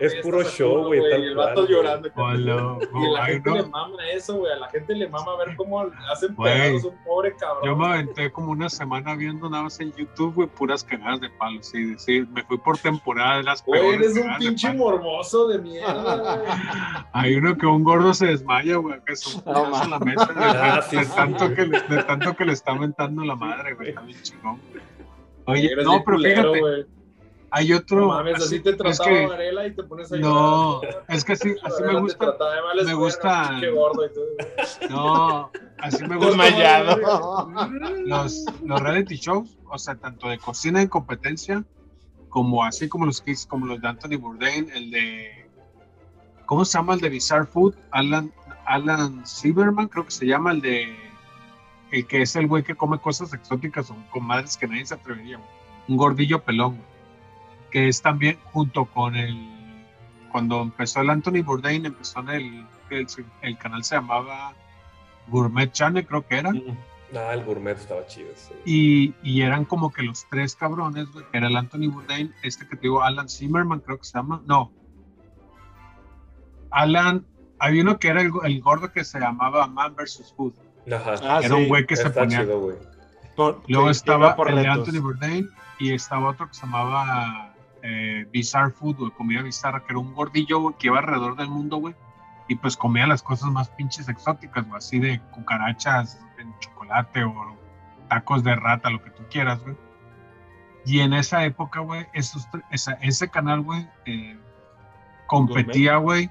[0.00, 2.08] Es puro a show, güey, el vato llorando.
[2.08, 4.52] Y la ay, gente le mama eso, güey.
[4.52, 5.80] A la gente le mama ver cómo
[6.10, 7.64] hacen pedazos a un pobre cabrón.
[7.64, 11.28] Yo me aventé como una semana viendo nada más en YouTube, güey, puras cagadas de
[11.30, 14.68] palo, sí, decir, me fui por temporada de las Güey, peores eres un pinche.
[14.78, 16.52] Morboso de mierda, güey.
[17.12, 19.98] Hay uno que un gordo se desmaya, güey, que es un No, pedazo en la
[19.98, 21.12] mesa, de, Ah, sí, de sí.
[21.14, 24.60] tanto que le, de tanto que le está mentando la madre, güey, está bien chingón,
[24.70, 24.82] güey.
[25.46, 26.86] Oye, Eres no, pero culero, fíjate, güey.
[27.50, 28.00] hay otro...
[28.02, 31.04] No mames, así te es trataba que- Varela y te pones a No, llorar.
[31.08, 32.26] es que así, así me te gusta,
[32.84, 34.90] me gusta- pinche gordo y todo.
[34.90, 37.48] no, así me gusta Desmayado.
[38.04, 41.64] los, los reality shows, o sea, tanto de cocina en competencia,
[42.28, 45.48] como así como los que como los de Anthony Bourdain, el de
[46.46, 47.74] ¿cómo se llama el de Bizarre Food?
[47.90, 48.32] Alan
[48.66, 50.96] Alan Silverman, creo que se llama el de
[51.90, 54.94] el que es el güey que come cosas exóticas o con madres que nadie se
[54.94, 55.40] atrevería,
[55.88, 56.78] un gordillo pelón,
[57.70, 59.58] que es también junto con el
[60.30, 63.06] cuando empezó el Anthony Bourdain, empezó en el, el,
[63.40, 64.52] el canal se llamaba
[65.28, 66.52] Gourmet Channel, creo que era.
[67.16, 68.28] Ah, el gourmet estaba chido.
[68.34, 68.52] sí.
[68.66, 72.76] Y, y eran como que los tres cabrones, güey, era el Anthony Bourdain, este que
[72.76, 74.42] te digo, Alan Zimmerman, creo que se llama.
[74.46, 74.70] No.
[76.70, 77.24] Alan,
[77.58, 80.34] había uno que era el, el gordo que se llamaba Man vs.
[80.36, 80.52] Food.
[80.92, 81.14] Ajá.
[81.22, 82.40] Ah, Era un güey que se está ponía.
[82.40, 82.76] chido, güey.
[83.36, 84.88] Por- Luego sí, estaba por el de retos.
[84.88, 89.86] Anthony Bourdain y estaba otro que se llamaba eh, Bizarre Food, güey, comida bizarra, que
[89.92, 91.94] era un gordillo, güey, que iba alrededor del mundo, güey.
[92.48, 97.56] Y pues comía las cosas más pinches exóticas, güey, así de cucarachas en chocolate o
[98.08, 99.76] tacos de rata, lo que tú quieras, güey.
[100.86, 104.38] Y en esa época, güey, ese canal, güey, eh,
[105.26, 106.30] competía, güey,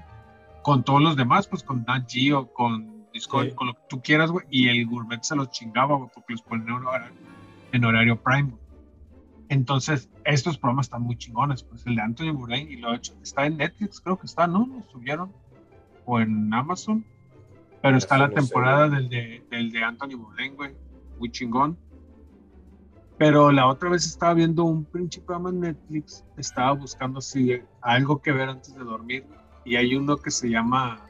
[0.62, 3.56] con todos los demás, pues con Nat Geo, con Discovery, Sí.
[3.56, 6.42] con lo que tú quieras, güey, y el gourmet se los chingaba, güey, porque los
[6.42, 7.12] ponían en horario,
[7.72, 8.50] en horario prime.
[8.50, 8.62] güey.
[9.50, 13.46] Entonces, estos programas están muy chingones, pues el de Anthony Bourdain y lo hecho, está
[13.46, 14.66] en Netflix, creo que está, ¿no?
[14.66, 15.32] Lo subieron,
[16.04, 17.04] o en Amazon,
[17.88, 20.74] pero está la temporada del, de, del de Anthony Bourdain, güey,
[21.18, 21.76] muy chingón.
[23.18, 28.22] Pero la otra vez estaba viendo un pinche programa en Netflix, estaba buscando si algo
[28.22, 29.24] que ver antes de dormir,
[29.64, 31.00] y hay uno que se llama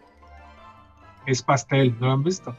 [1.27, 2.57] Es Pastel, ¿no lo han visto?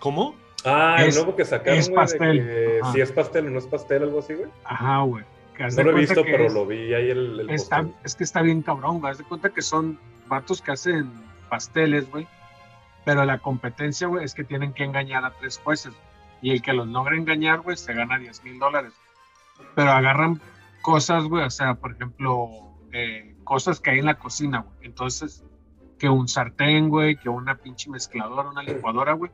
[0.00, 0.34] ¿Cómo?
[0.64, 2.38] Ah, el Es- nuevo que sacaron, es güey, de pastel.
[2.38, 4.50] que si es pastel o no es pastel, algo así, güey.
[4.64, 5.24] Ajá, güey.
[5.76, 8.42] No lo he visto, pero es- lo vi ahí el, el está, es que está
[8.42, 9.12] bien cabrón, güey.
[9.12, 11.08] Haz de cuenta que son vatos que hacen
[11.48, 12.26] pasteles, güey.
[13.06, 15.94] Pero la competencia, güey, es que tienen que engañar a tres jueces.
[16.42, 18.92] Y el que los logra engañar, güey, se gana 10 mil dólares.
[19.74, 20.40] Pero agarran
[20.82, 22.48] cosas, güey, o sea, por ejemplo,
[22.92, 24.86] eh, cosas que hay en la cocina, güey.
[24.88, 25.42] Entonces,
[25.98, 29.30] que un sartén, güey, que una pinche mezcladora, una licuadora, güey.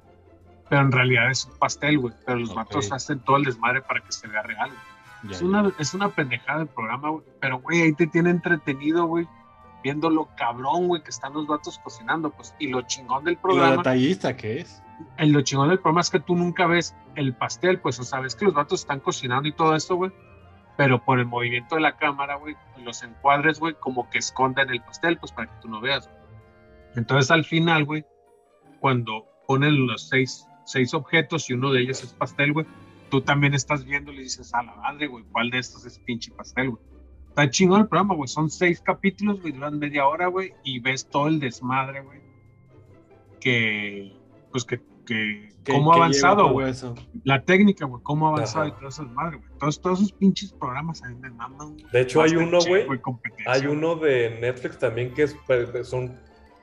[0.68, 2.14] Pero en realidad es un pastel, güey.
[2.24, 2.56] Pero los Ok.
[2.56, 4.80] vatos hacen todo el desmadre para que se vea real, güey.
[5.24, 5.46] Ya, Es ya.
[5.46, 7.24] una, es una pendejada el programa, güey.
[7.40, 9.26] Pero, güey, ahí te tiene entretenido, güey.
[9.82, 12.54] Viendo lo cabrón, güey, que están los vatos cocinando, pues.
[12.58, 13.76] Y lo chingón del ¿Y lo programa.
[13.78, 14.82] detallista qué es?
[15.16, 17.98] El lo chingón del programa es que tú nunca ves el pastel, pues.
[17.98, 20.12] O sea, ves que los vatos están cocinando y todo eso, güey.
[20.76, 24.80] Pero por el movimiento de la cámara, güey, los encuadres, güey, como que esconden el
[24.82, 26.08] pastel, pues para que tú no veas.
[26.08, 26.18] güey.
[26.96, 28.04] Entonces, al final, güey,
[28.80, 32.66] cuando ponen los seis, seis objetos y uno de ellos es pastel, güey,
[33.10, 35.98] tú también estás viendo y le dices, a la madre, güey, ¿cuál de estos es
[35.98, 36.82] pinche pastel, güey?
[37.32, 38.28] Está chingón el programa, güey.
[38.28, 42.20] Son seis capítulos, güey, duran media hora, güey, y ves todo el desmadre, güey.
[43.40, 44.12] Que,
[44.50, 46.70] pues, que, que, ¿Qué- cómo ha avanzado, güey.
[46.70, 46.94] eso?
[47.24, 48.74] La técnica, güey, cómo ha avanzado Ajá.
[48.74, 49.48] y todo eso desmadre, güey.
[49.58, 51.72] Todos, todos esos pinches programas a mí me maman.
[51.72, 51.84] güey.
[51.92, 52.86] De hecho, hay uno, güey.
[53.46, 56.16] Hay uno de Netflix también que es, pues, son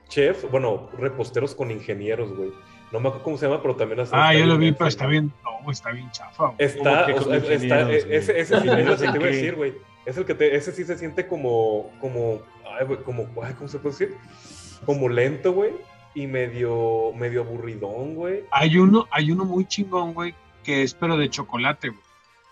[0.08, 2.50] chefs, bueno, reposteros con ingenieros, güey.
[2.92, 4.18] No me acuerdo cómo se llama, pero también hacen.
[4.18, 6.56] Ah, yo lo vi, Netflix, pero está bien, no, güey, está bien chafa, güey.
[6.58, 9.16] Está, ¿Cómo que o con sea, está, ese, ese sí es lo ¿Ingenieros que te
[9.18, 9.74] iba a decir, güey.
[10.10, 13.94] Es el que ese sí se siente como, como, ay, güey, como, ¿cómo se puede
[13.96, 14.16] decir?
[14.84, 15.70] Como lento, güey,
[16.16, 18.44] y medio, medio aburridón, güey.
[18.50, 20.34] Hay uno, hay uno muy chingón, güey,
[20.64, 22.02] que es pero de chocolate, güey.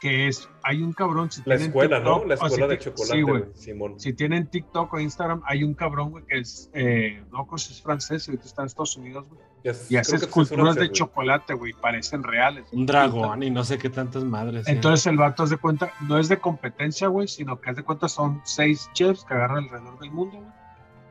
[0.00, 1.30] Que es, hay un cabrón.
[1.30, 2.20] Si La tienen escuela, ¿no?
[2.20, 4.00] TikTok, La o si escuela de chocolate, sí, güey, Simón.
[4.00, 7.82] Si tienen TikTok o Instagram, hay un cabrón, güey, que es, eh, no, pues es
[7.82, 9.40] francés y ahorita está en Estados Unidos, güey.
[9.64, 12.66] Y creo hace esculturas de chocolate, güey, parecen reales.
[12.72, 14.68] Un dragón y no sé qué tantas madres.
[14.68, 17.82] Entonces el vato haz de cuenta, no es de competencia, güey, sino que haz de
[17.82, 20.52] cuenta son seis chefs que agarran alrededor del mundo, güey.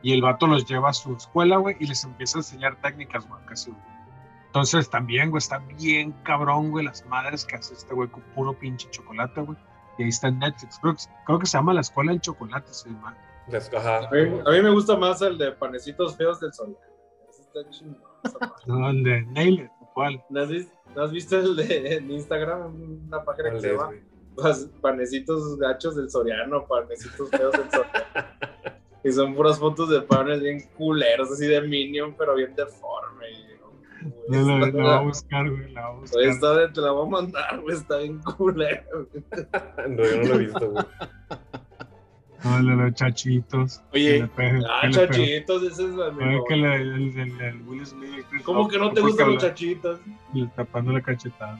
[0.00, 3.28] Y el vato los lleva a su escuela, güey, y les empieza a enseñar técnicas,
[3.28, 3.97] güey, casi, güey.
[4.48, 8.52] Entonces también, güey, está bien cabrón, güey, las madres que hace este güey con puro
[8.58, 9.56] pinche chocolate, güey.
[9.98, 10.78] Y ahí está en Netflix.
[10.80, 13.16] Creo que, creo que se llama La Escuela del Chocolate, se llama.
[13.76, 14.08] Ajá.
[14.08, 16.76] A mí, a mí me gusta más el de panecitos feos del sol.
[17.30, 18.02] Ese está chingón.
[18.66, 20.22] No, el de Nail It, ¿cuál?
[20.30, 22.74] ¿No has, vis- no has visto el de en Instagram?
[23.06, 23.74] Una página que
[24.34, 28.28] ¿Cuál se llama Panecitos gachos del Soriano, panecitos feos del Soriano.
[29.04, 33.26] y son puras fotos de panes bien culeros, así de Minion, pero bien deforme.
[34.28, 36.72] No, la, la voy a buscar, güey, la voy a buscar.
[36.72, 38.82] Te la voy a mandar, güey, está bien culero.
[39.88, 40.84] No, yo no lo he visto, güey.
[42.44, 43.82] No, de los chachitos.
[43.92, 44.28] Oye,
[44.70, 46.12] Ah, chachitos, ese es la
[46.46, 48.24] que le- el, el, el Will Smith.
[48.44, 49.98] ¿Cómo que no te gustan los chachitos?
[50.32, 51.58] y tapando la cachetada.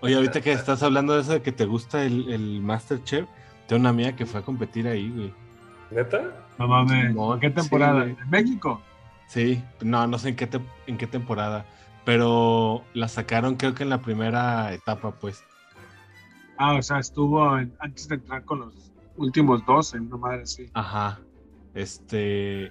[0.00, 3.26] Oye, ahorita que estás hablando de eso de que te gusta el, el Masterchef,
[3.68, 5.32] tengo una amiga que fue a competir ahí, güey.
[5.92, 6.22] ¿Neta?
[6.58, 7.08] No mames.
[7.08, 8.04] Simón, ¿En qué temporada?
[8.04, 8.80] ¿En México?
[9.32, 11.64] Sí, no, no sé en qué, te- en qué temporada,
[12.04, 15.42] pero la sacaron creo que en la primera etapa, pues.
[16.58, 20.42] Ah, o sea, estuvo en- antes de entrar con los últimos dos en una madre
[20.42, 20.68] así.
[20.74, 21.18] Ajá.
[21.72, 22.70] Este.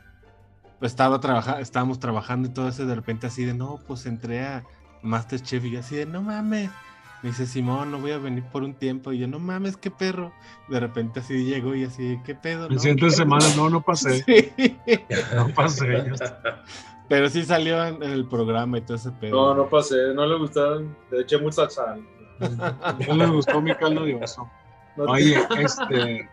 [0.79, 4.05] Pues estaba trabajando, estábamos trabajando y todo eso, y de repente así de no, pues
[4.05, 4.63] entré a
[5.01, 6.69] Masterchef y yo así de no mames.
[7.23, 9.11] Me dice Simón, no voy a venir por un tiempo.
[9.11, 10.33] Y yo, no mames, qué perro.
[10.69, 12.67] De repente así llego y así, qué pedo.
[12.67, 12.79] La no?
[12.79, 14.23] siguiente semana no, no pasé.
[14.25, 14.77] Sí.
[15.35, 15.87] No pasé.
[15.87, 16.63] ya está.
[17.07, 19.35] Pero sí salió en, en el programa y todo ese pedo.
[19.35, 22.01] No, no pasé, no le gustaron, le eché mucha sal.
[23.07, 24.49] No les gustó mi caldo de oso.
[24.97, 26.29] Oye, este.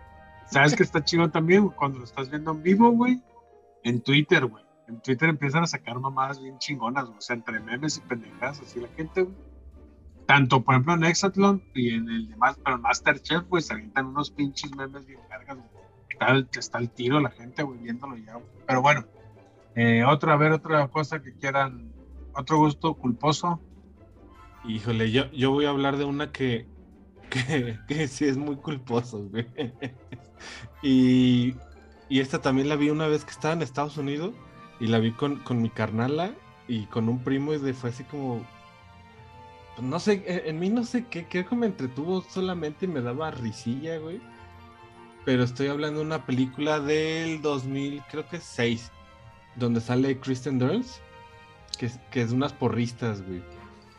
[0.47, 1.69] ¿Sabes qué está chido también?
[1.69, 3.21] Cuando lo estás viendo en vivo, güey.
[3.85, 4.65] En Twitter, güey.
[4.89, 7.19] En Twitter empiezan a sacar mamadas bien chingonas, güey.
[7.19, 9.48] O sea, entre memes y pendejadas, así la gente, güey.
[10.29, 14.09] Tanto, por ejemplo, en Exatlon y en el demás, pero en Masterchef, güey, se avientan
[14.09, 15.59] unos pinches memes bien güey.
[16.11, 18.39] Está, el- está el tiro la gente, güey, viéndolo ya.
[18.67, 19.07] Pero bueno,
[19.75, 21.91] eh, otra, a ver, otra cosa que quieran,
[22.35, 23.59] otro gusto culposo.
[24.67, 26.67] Híjole, yo, yo voy a hablar de una que
[27.31, 29.47] que, que sí es muy culposo, güey.
[30.83, 31.55] Y,
[32.11, 34.35] y esta también la vi una vez que estaba en Estados Unidos
[34.79, 36.35] y la vi con, con mi carnala
[36.69, 38.47] y con un primo y fue así como...
[39.79, 42.89] pues no sé, en, en mí no sé qué, creo que me entretuvo solamente y
[42.89, 44.21] me daba risilla, güey.
[45.25, 48.91] Pero estoy hablando de una película del 2000, creo que es 6,
[49.57, 50.97] donde sale Kristen Dunst,
[51.79, 53.43] que, es- que es unas porristas, güey.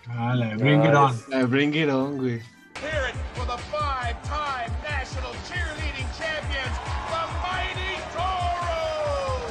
[0.08, 1.16] Ah, la de Bring It On.
[1.30, 2.40] La de Bring It On, güey.
[2.82, 6.76] Hear it for the five-time national cheerleading champions,
[7.12, 9.50] the Mighty Toros!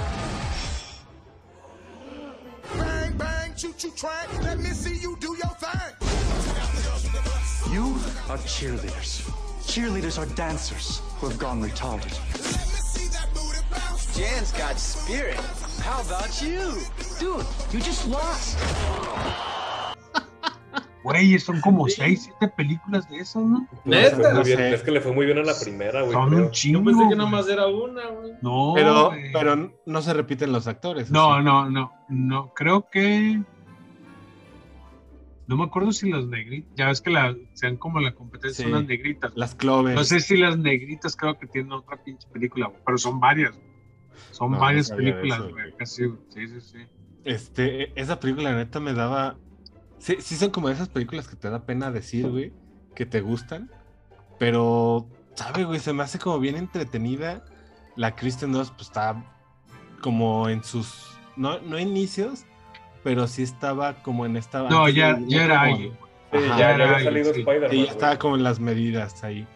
[2.76, 4.42] Bang, bang, choo-choo train.
[4.42, 5.16] Let me see you
[8.30, 9.22] are cheerleaders.
[9.66, 12.12] Cheerleaders are dancers who have gone retarded.
[14.16, 15.36] Jan's got spirit.
[15.80, 16.74] How about you?
[17.18, 18.58] Dude, you just lost.
[21.04, 23.66] Güey, son como seis, siete películas de esas, ¿no?
[23.84, 23.96] Muy
[24.34, 24.74] No sé.
[24.74, 26.12] Es que le fue muy bien a la primera, güey.
[26.12, 26.42] Son creo.
[26.44, 26.80] un chingo.
[26.80, 28.32] Yo pensé que nada más era una, güey.
[28.42, 31.10] No, Pero, pero no se repiten los actores.
[31.10, 31.44] No, ¿o sí?
[31.44, 33.42] no, no, no, creo que...
[35.49, 38.70] No me acuerdo si las negritas, ya ves que la, sean como la competencia, Sí.
[38.70, 39.32] son las negritas.
[39.34, 39.96] Las Clovers.
[39.96, 43.59] No sé si las negritas creo que tienen otra pinche película, pero son varias.
[44.30, 45.72] Son No, varias películas, eso, güey.
[45.76, 46.78] Casi, sí, sí, sí.
[47.24, 49.36] Este, e- esa película, la neta, me daba.
[49.99, 52.53] Sí, sí son como esas películas que te da pena decir, güey,
[52.94, 53.70] que te gustan.
[54.38, 55.80] Pero, ¿sabe, güey?
[55.80, 57.44] Se me hace como bien entretenida.
[57.96, 59.24] La Kristen Dunst, pues está
[60.03, 61.07] como en sus.
[61.36, 62.44] No, no inicios,
[63.03, 64.62] pero sí estaba como en esta.
[64.68, 65.92] No, ya, de- ya era como- alguien.
[66.30, 67.40] Sí, Ajá, ya, ya había salido sí.
[67.40, 67.74] Spider-Man.
[67.74, 69.46] Y ya estaba como en las medidas ahí.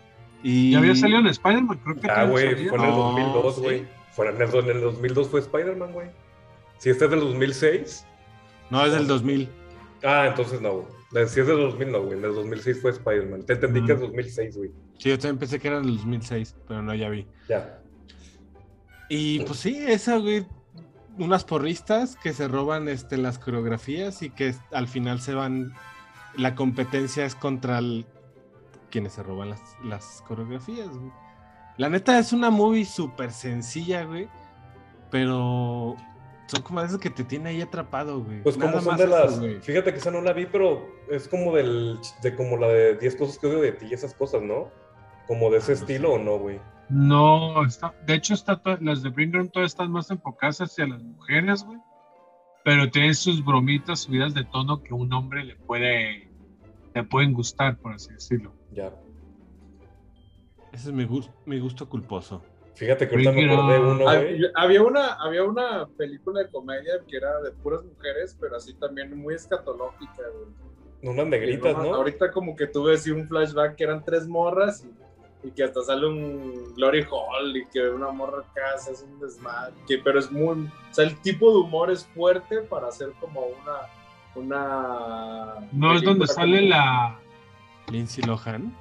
[0.43, 0.71] Y...
[0.73, 1.79] ¿Ya había salido en Spider-Man?
[1.85, 3.61] Creo que Ah, güey, fue en el No, 2002, sí.
[3.61, 3.87] güey.
[4.13, 6.09] Fue en el, en el 2002 fue Spider-Man, güey.
[6.79, 8.07] Si este es del 2006.
[8.71, 9.49] No, es del 2000.
[10.03, 10.73] Ah, entonces no,
[11.13, 11.29] güey.
[11.29, 12.19] Si es del 2000, no, güey.
[12.19, 13.43] En el 2006 fue Spider-Man.
[13.45, 13.87] Te entendí Mm.
[13.87, 14.71] que es 2006, güey.
[14.99, 17.27] Sí, yo también pensé que era del 2006, pero no, ya vi.
[17.49, 17.79] Ya.
[19.11, 20.47] Y pues sí, esa, güey,
[21.19, 25.73] unas porristas que se roban este, las coreografías y que al final se van.
[26.37, 28.07] La competencia es contra el-
[28.91, 31.11] quienes se roban las, las coreografías, güey.
[31.79, 34.29] La neta es una movie súper sencilla, güey,
[35.11, 35.97] pero
[36.47, 38.43] son como esas que te tiene ahí atrapado, güey.
[38.43, 39.39] Pues como son de las.
[39.41, 39.61] güey.
[39.61, 41.99] Fíjate que esa no la vi, pero es como del.
[42.23, 44.69] de como la de 10 cosas que odio de ti y esas cosas, ¿no?
[45.27, 46.61] Como de ese Ah, no estilo o no, güey.
[46.89, 51.03] No, está, de hecho está to- las de Bring todas están más enfocadas hacia las
[51.03, 51.79] mujeres, güey.
[52.65, 56.29] Pero tienen sus bromitas subidas de tono que un hombre le puede
[56.95, 58.53] le pueden gustar, por así decirlo.
[58.71, 58.93] Ya.
[60.73, 62.43] Ese es mi, gus- mi gusto culposo.
[62.75, 64.09] Fíjate que ahorita me Bring acordé uno, güey.
[64.17, 68.75] Había, había una, había una película de comedia que era de puras mujeres, pero así
[68.75, 71.13] también muy escatológica, güey.
[71.15, 71.95] Unas negritas, No, ¿no?
[71.97, 74.91] Ahorita como que tuve así un flashback que eran tres morras y,
[75.45, 79.19] y que hasta sale un Glory Hall y que una morra acá se hace un
[79.21, 79.75] desmadre.
[79.89, 80.67] Que, pero es muy...
[80.67, 83.89] O sea, el tipo de humor es fuerte para hacer como una...
[84.35, 87.19] una No es donde sale como- la
[87.91, 88.73] Lindsay Lohan.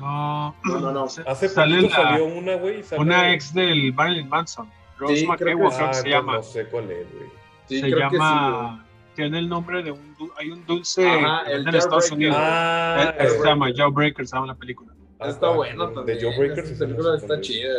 [0.00, 1.04] no, No, no, no.
[1.04, 2.82] Hace sale poquito la- salió una, güey.
[2.82, 6.34] sale- una ex del Marilyn Manson, Rose Sí, creo que Ah, se llama.
[6.34, 7.28] No sé cuál es, güey.
[7.68, 11.42] Sí, se creo que sí, llama tiene el nombre de un hay un dulce Ajá,
[11.50, 12.10] el en Estados.
[12.10, 12.36] Unidos.
[12.38, 14.92] Ah, Él- se llama Jawbreaker, se llama la película.
[15.24, 16.18] Ah, Está bueno de también.
[16.20, 17.74] Jawbreakers, Esa sí, película no sé está chida.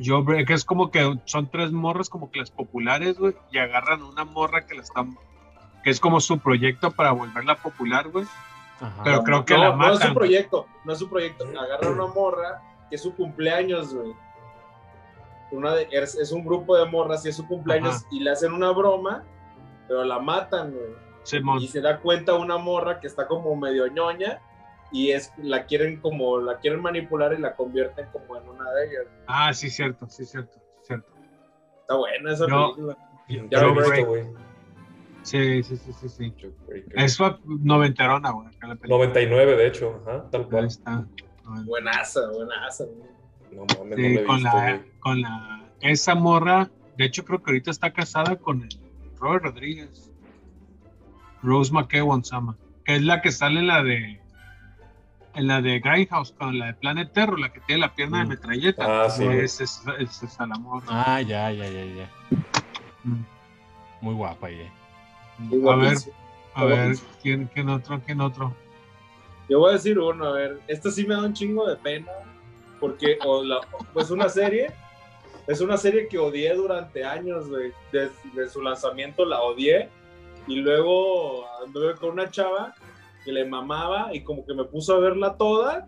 [0.00, 4.02] Jawbreaker, que es como que son tres morras como que las populares, güey, y agarran
[4.02, 5.16] una morra que la están
[5.84, 8.24] que es como su proyecto para volverla popular, güey.
[8.80, 9.02] Ajá.
[9.04, 10.08] Pero creo que no, la no es matan.
[10.08, 11.44] su proyecto, no es su proyecto.
[11.58, 14.12] Agarra una morra que es su cumpleaños, güey.
[15.50, 18.06] Una de- es, es un grupo de morras y es su cumpleaños Ajá.
[18.10, 19.24] y le hacen una broma,
[19.86, 20.90] pero la matan, güey.
[21.22, 21.60] Simón.
[21.60, 24.40] Y se da cuenta una morra que está como medio ñoña
[24.92, 28.86] y es la quieren como la quieren manipular y la convierten como en una de
[28.86, 29.04] ellas.
[29.26, 31.08] Ah, sí, cierto, sí, cierto, sí, cierto.
[31.82, 32.72] Está buena esa No.
[32.74, 32.98] película.
[33.50, 34.24] Ya lo he güey.
[35.22, 36.34] Sí, sí, sí, sí, sí.
[36.94, 39.04] Es noventerona, güey, acá la película.
[39.06, 40.02] 99, de hecho.
[40.06, 40.64] Ajá, tal Ahí cual.
[40.66, 41.04] está.
[41.64, 42.84] Buenaza, buenaza.
[42.84, 43.08] güey.
[43.50, 44.80] No mames, Sí, no con visto, la, güey.
[45.00, 48.68] con la, esa morra, de hecho creo que ahorita está casada con el
[49.18, 50.10] Robert Rodríguez.
[51.42, 54.20] Rose McEwan se llama, que es la que sale en la de,
[55.38, 58.24] en la de Grindhouse, con la de Planet Terror, la que tiene la pierna de
[58.24, 58.28] Mm.
[58.28, 59.04] metralleta.
[59.04, 59.24] Ah, sí.
[59.24, 60.86] Es, es, es morra.
[60.88, 62.10] Ah, ya, ya, ya, ya.
[63.04, 63.24] Mm.
[64.00, 64.70] Muy guapa, eh.
[65.38, 65.96] Muy A ver,
[66.54, 68.52] a ver, ¿quién, quién otro, quién otro?
[69.48, 72.10] Yo voy a decir uno, a ver, esta sí me da un chingo de pena,
[72.80, 73.60] porque o la,
[73.92, 74.72] pues una serie,
[75.46, 79.88] es una serie que odié durante años, güey, desde su lanzamiento la odié,
[80.48, 82.74] y luego anduve con una chava
[83.28, 85.86] que le mamaba y como que me puso a verla toda,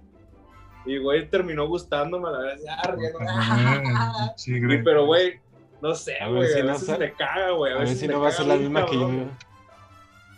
[0.85, 2.63] Y, güey, terminó gustándome a la vez.
[2.69, 4.83] Ah, sí, Y, Greg.
[4.85, 5.41] pero, güey,
[5.81, 6.49] no sé, A ver güey.
[6.53, 7.73] si a no veces sa- me caga, güey.
[7.73, 9.11] A A, ver si no va a ser la misma que yo.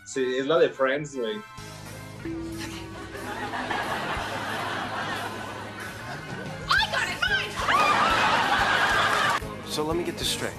[0.05, 1.37] Sí, es la de Friends, güey.
[9.67, 10.53] So let me get this straight.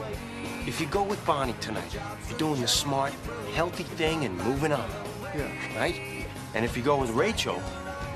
[0.66, 1.94] If you go with Bonnie tonight,
[2.30, 3.14] you're doing the smart,
[3.54, 4.90] healthy thing and moving on.
[5.36, 5.80] Yeah.
[5.80, 6.23] Right?
[6.56, 7.60] And if you go with Rachel,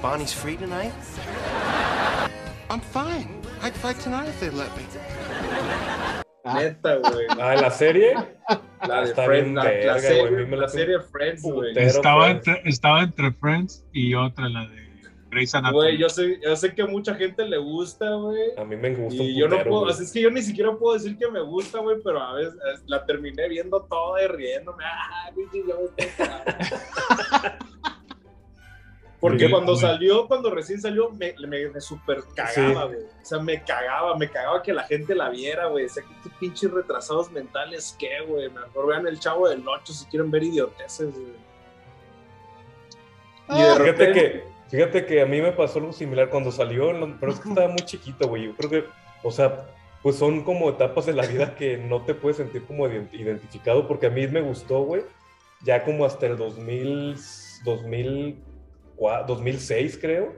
[0.02, 0.94] Bonnie's free tonight?
[2.70, 3.42] I'm fine.
[3.62, 4.84] I'd fight tonight if they let me.
[6.46, 7.26] Neta, güey.
[7.32, 8.14] Ah, ¿la serie?
[8.88, 11.74] La de Friends, bien la, la verga, serie, güey, la la- serie Friends, güey.
[11.74, 11.88] Putero.
[11.88, 14.88] Estaba entre, estaba entre Friends y otra, la de
[15.30, 15.82] Grey's Anatomy.
[15.82, 18.52] Güey, yo sé, yo sé que a mucha gente le gusta, güey.
[18.58, 20.74] A mí me gusta un Y yo no puedo, sea, es que yo ni siquiera
[20.78, 22.54] puedo decir que me gusta, güey, pero a veces
[22.86, 24.84] la terminé viendo toda y riéndome.
[24.86, 25.32] Ah,
[29.20, 29.82] Porque Sí, cuando güey.
[29.82, 32.88] salió, cuando recién salió, me, me, me super cagaba, Sí.
[32.94, 33.00] güey.
[33.22, 35.86] O sea, me cagaba, me cagaba que la gente la viera, güey.
[35.86, 38.48] O sea, que estos pinches retrasados mentales, ¿qué, güey?
[38.50, 41.34] Mejor vean el chavo del 8 si quieren ver idioteces, güey.
[43.50, 46.92] Y de Fíjate repente- que, fíjate que a mí me pasó algo similar cuando salió,
[47.20, 48.46] pero es que estaba muy chiquito, güey.
[48.46, 48.86] Yo creo que,
[49.24, 49.66] o sea,
[50.04, 53.88] pues son como etapas de la vida que no te puedes sentir como ident- identificado,
[53.88, 55.02] porque a mí me gustó, güey,
[55.64, 57.16] ya como hasta el 2000,
[57.64, 58.47] 2004,
[59.28, 60.36] 2006, creo.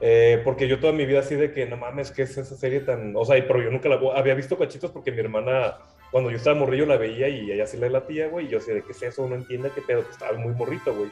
[0.00, 2.80] Eh, porque yo toda mi vida así de que no mames, que es esa serie
[2.80, 3.14] tan.
[3.16, 5.78] O sea, pero yo nunca la había visto cachitos porque mi hermana,
[6.10, 8.46] cuando yo estaba morrillo, la veía y ella sí la latía, güey.
[8.46, 10.94] Y yo así de que es eso, no entiende qué pedo, que estaba muy morrito,
[10.94, 11.10] güey.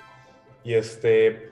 [0.64, 1.51] Y este.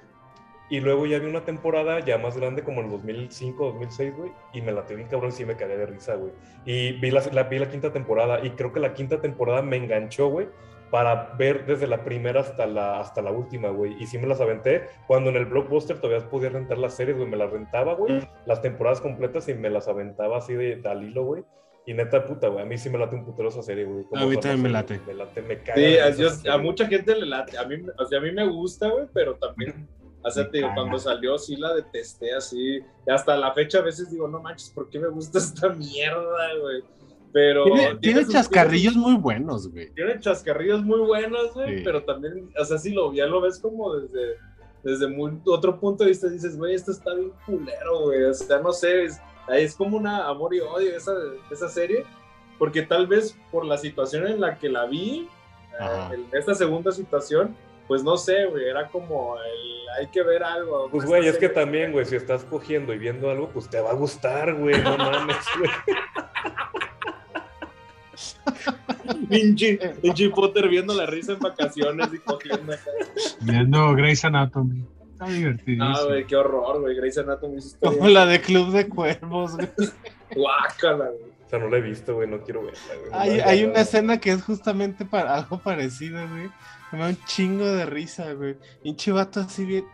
[0.70, 4.32] Y luego ya vi una temporada ya más grande, como en el 2005, 2006, güey.
[4.52, 6.32] Y me latió bien cabrón, sí me cagué de risa, güey.
[6.66, 8.44] Y vi la, la- vi la quinta temporada.
[8.44, 10.48] Y creo que la quinta temporada me enganchó, güey.
[10.90, 13.94] Para ver desde la primera hasta la, hasta la última, güey.
[14.02, 14.86] Y sí me las aventé.
[15.06, 17.28] Cuando en el Blockbuster todavía podía rentar las series, güey.
[17.28, 18.26] Me las rentaba, güey.
[18.46, 21.44] Las temporadas completas y me las aventaba así de, de al hilo, güey.
[21.86, 22.62] Y neta puta, güey.
[22.62, 24.04] A mí sí me late un putero esa serie, güey.
[24.14, 25.00] A mí también me late.
[25.06, 25.74] Me late, me caga.
[25.74, 27.56] Sí, a, yo- a mucha gente le late.
[27.58, 29.88] A mí, o sea, a mí me gusta, güey, pero también,
[30.22, 32.80] o sea, te digo, cuando salió sí la detesté así.
[33.06, 36.54] Y hasta la fecha a veces digo, no manches, ¿por qué me gusta esta mierda,
[36.60, 36.82] güey?
[37.32, 37.64] Pero.
[37.64, 39.90] Tiene, tiene chascarrillos muy buenos, güey.
[39.90, 41.82] Tiene chascarrillos muy buenos, güey, Sí.
[41.84, 44.36] pero también, o sea, si lo, ya lo ves como desde,
[44.82, 48.60] desde muy, otro punto de vista, dices, güey, esto está bien culero, güey, o sea,
[48.60, 49.20] no sé, es,
[49.52, 51.12] es como una amor y odio esa,
[51.50, 52.04] esa serie,
[52.58, 55.28] porque tal vez por la situación en la que la vi,
[55.80, 57.54] eh, en esta segunda situación,
[57.86, 60.88] pues no sé, güey, era como el, hay que ver algo.
[60.90, 63.90] Pues, güey, es que también, güey, si estás cogiendo y viendo algo, pues te va
[63.90, 65.70] a gustar, güey, no mames, güey.
[69.28, 72.72] Pinche, pinche Potter viendo la risa en vacaciones y cogiendo.
[73.40, 74.84] Viendo Grey's Anatomy.
[75.12, 75.84] Está divertidísimo.
[75.84, 79.68] Ah, güey, qué horror, güey, Grey's Anatomy está Como la de Club de Cuervos, güey.
[80.34, 81.28] Guácala, güey.
[81.46, 83.10] O sea, no la he visto, güey, no quiero verla, güey.
[83.12, 83.80] Hay, No, hay no, una no.
[83.82, 86.50] escena que es justamente para algo parecido, güey.
[86.92, 88.56] Me da un chingo de risa, güey.
[88.84, 89.84] Y un chivato así bien,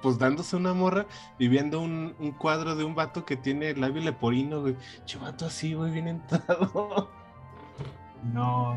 [0.00, 1.06] pues dándose una morra
[1.38, 4.76] y viendo un, un cuadro de un vato que tiene el labio leporino, güey.
[5.04, 7.10] Chivato así, güey, bien entrado.
[8.22, 8.76] No.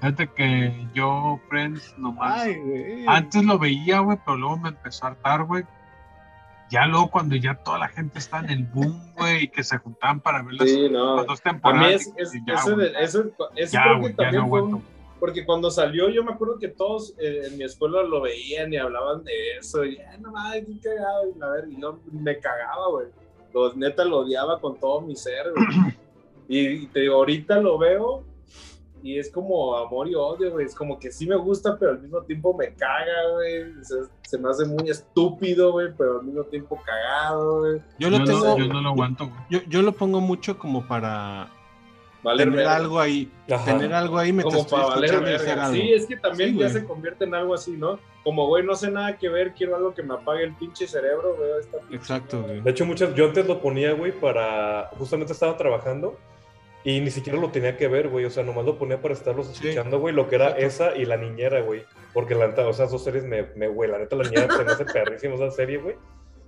[0.00, 2.42] Fíjate que yo, Friends, nomás.
[2.42, 3.04] Ay, güey.
[3.08, 5.64] Antes lo veía, güey, pero luego me empezó a hartar, güey.
[6.70, 9.78] Ya luego cuando ya toda la gente está en el boom, güey, y que se
[9.78, 11.16] juntaban para ver las, Sí, no.
[11.16, 11.92] las dos A mí temporadas.
[11.94, 12.92] es, es- ya, eso, güey.
[12.92, 13.24] de- eso,
[13.56, 14.84] eso Ya, creo que güey, también no fue un-
[15.18, 18.76] porque cuando salió yo me acuerdo que todos eh, en mi escuela lo veían y
[18.76, 22.38] hablaban de eso y "Ah, no mames, qué cagado y, a ver, y yo me
[22.38, 23.06] cagaba, güey.
[23.52, 25.66] Lo, neta lo odiaba con todo mi ser, güey.
[26.48, 28.22] y, y te digo, ahorita lo veo
[29.02, 30.66] y es como amor y odio, güey.
[30.66, 33.62] Es como que sí me gusta, pero al mismo tiempo me caga, güey.
[33.78, 37.80] O sea, se me hace muy estúpido, güey, pero al mismo tiempo cagado, güey.
[37.98, 38.58] Yo lo Yo no- tengo.
[38.58, 39.40] yo no lo aguanto, güey.
[39.50, 41.50] Yo, yo lo pongo mucho como para
[42.22, 42.76] Valer tener verga.
[42.76, 43.30] algo ahí.
[43.50, 43.64] Ajá.
[43.64, 45.64] Tener algo ahí mientras como para valer verga.
[45.66, 45.74] algo.
[45.74, 47.98] Sí, es que también Sí, ya se convierte en algo así, ¿no?
[48.24, 51.36] Como, güey, no sé nada que ver, quiero algo que me apague el pinche cerebro,
[51.36, 51.48] güey.
[51.60, 52.60] esta pinche- Exacto, güey.
[52.60, 54.90] De hecho, muchas, yo antes lo ponía, güey, para.
[54.98, 56.16] Justamente estaba trabajando
[56.84, 58.24] y ni siquiera lo tenía que ver, güey.
[58.24, 60.14] O sea, nomás lo ponía para estarlos escuchando, güey.
[60.14, 61.84] Lo que era esa y la niñera, güey.
[62.14, 64.54] Porque la neta, o sea, esas dos series me, me, güey, la neta, la niñera
[64.56, 65.96] se me hace perrísima esa serie, güey.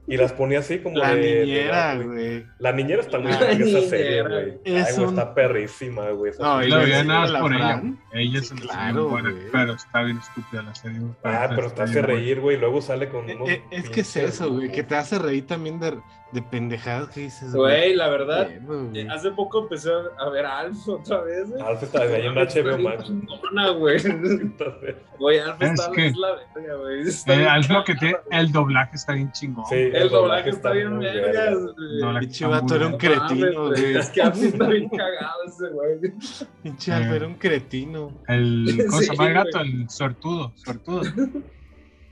[0.07, 2.45] Y las ponía así como La de- niñera, güey.
[2.59, 4.45] La niñera está muy verga esa serie, güey.
[4.65, 6.33] Ay, Es güey, un- está perrísima, güey.
[6.41, 7.83] No, y La veía nada por ella.
[8.13, 10.99] Ella Sí, me claro, buena, pero está bien estúpida la serie.
[11.01, 11.13] güey.
[11.23, 12.57] Ah, pero te hace bien reír, güey.
[12.57, 15.47] Luego sale con Eh, unos eh, Es que es eso, güey, que te hace reír
[15.47, 15.99] también de,
[16.33, 17.53] de pendejadas que dices.
[17.55, 18.49] Güey, la verdad,
[18.95, 21.61] eh, hace poco empecé a ver a Alf otra vez, güey.
[21.63, 23.05] Alf está ahí en Está HBO bien Max.
[23.05, 23.99] chingona, güey.
[25.19, 27.01] Güey, Alf Es está que- es la verga, güey.
[27.03, 29.67] Está Eh, bien es lo que tiene, el doblaje está bien chingón.
[29.69, 31.51] Sí, El doblaje está bien muy vergas, verga.
[32.13, 32.21] güey.
[32.21, 33.97] Pinche está vato era un cretino, güey.
[33.97, 36.01] Es que Alf está bien cagado ese güey.
[36.63, 38.13] Pinche Alf era un cretino.
[38.29, 39.61] El, ¿Cómo se llama el gato?
[39.61, 41.03] El suertudo, suertudo.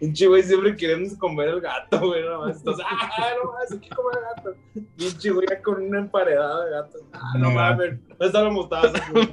[0.01, 2.23] Pinche güey siempre queriendo comer el gato, güey.
[2.25, 2.59] No más.
[2.59, 4.55] Entonces, ah, no más, hay que comer el gato.
[4.97, 6.99] Pinche güey ya con una emparedada de gato.
[7.13, 7.99] Ah, no No, mames.
[8.19, 9.29] No está la mostaza, güey.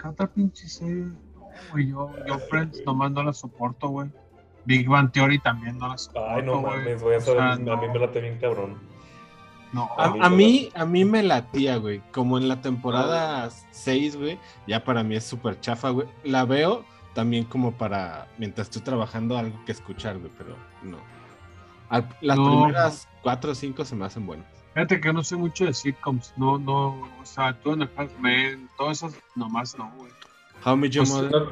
[0.00, 1.04] ¿Qué otra pinche serie?
[1.04, 4.10] No, güey, yo, yo Friends nomás no la soporto, güey.
[4.64, 6.76] Big Bang Theory también no la soporto, Ay, no güey.
[6.78, 7.70] mames, voy a O sea, saber.
[7.70, 8.78] A mí me late bien cabrón.
[9.72, 9.90] no.
[9.98, 12.00] A, A mí a mí, a mí me latía, güey.
[12.12, 14.38] Como en la temporada 6, güey.
[14.66, 16.06] Ya para mí es súper chafa, güey.
[16.24, 16.84] La veo
[17.14, 20.30] también como para mientras estoy trabajando algo que escuchar, güey.
[20.38, 20.98] Pero no.
[21.88, 22.62] Al- las No.
[22.64, 24.46] primeras 4 o 5 se me hacen buenas.
[24.74, 26.32] Fíjate que no sé mucho de sitcoms.
[26.36, 26.98] No, no.
[27.20, 30.10] O sea, tú en el Man, todas esas nomás no, güey.
[30.64, 31.48] How Me Your Mother.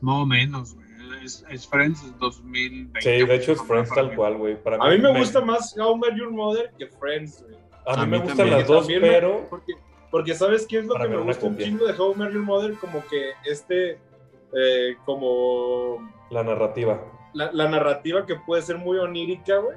[0.00, 0.88] No menos, güey.
[1.24, 3.00] Es, es Friends 2020.
[3.02, 4.56] Sí, de hecho es Friends tal cual, güey.
[4.80, 7.56] A mí me gusta más How Met Your Mother que Friends, güey.
[7.86, 9.46] A mí A me gustan las dos, me- pero.
[9.50, 9.72] Porque,
[10.10, 12.42] porque ¿sabes qué es lo Para que me gusta un chingo de How Met Your
[12.42, 12.74] Mother?
[12.74, 13.98] Como que este,
[14.54, 17.00] eh, como La narrativa.
[17.32, 19.76] la, la narrativa que puede ser muy onírica, güey.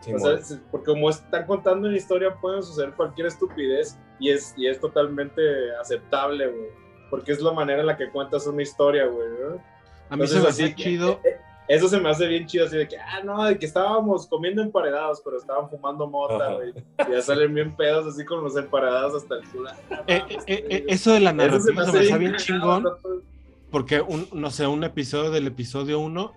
[0.00, 4.30] Sí, O sea, es- porque como están contando una historia, pueden suceder cualquier estupidez y
[4.30, 5.42] es, y es totalmente
[5.80, 6.68] aceptable, güey.
[7.10, 9.28] Porque es la manera en la que cuentas una historia, güey.
[9.28, 9.46] ¿no?
[10.08, 11.20] A mí Entonces, se me así hacía que- chido.
[11.24, 11.36] eh,
[11.68, 14.60] Eso se me hace bien chido, así de que, ah, no, de que estábamos comiendo
[14.60, 16.54] emparedados, pero estaban fumando mota, Ajá.
[16.54, 16.70] güey.
[17.08, 19.70] Y ya salen bien pedos, así con los emparedados hasta el culo.
[19.70, 19.76] Eh,
[20.08, 20.44] eh, güey.
[20.48, 22.82] eh, eso de la Eso se narrativa se me hacía bien cagado, chingón.
[22.82, 22.90] ¿no?
[23.70, 26.32] Porque, un, no sé, un episodio del episodio 1,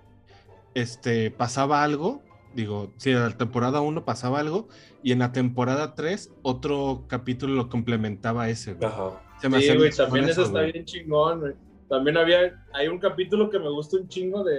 [0.76, 2.22] este, pasaba algo,
[2.54, 4.68] digo, sí, en la temporada 1 pasaba algo,
[5.02, 8.88] y en la temporada 3 otro capítulo lo complementaba a ese, güey.
[8.90, 9.22] Ajá.
[9.42, 10.72] Se me Sí, güey, también eso está güey.
[10.72, 11.54] bien chingón, güey.
[11.90, 14.58] También había, hay un capítulo que me gusta un chingo de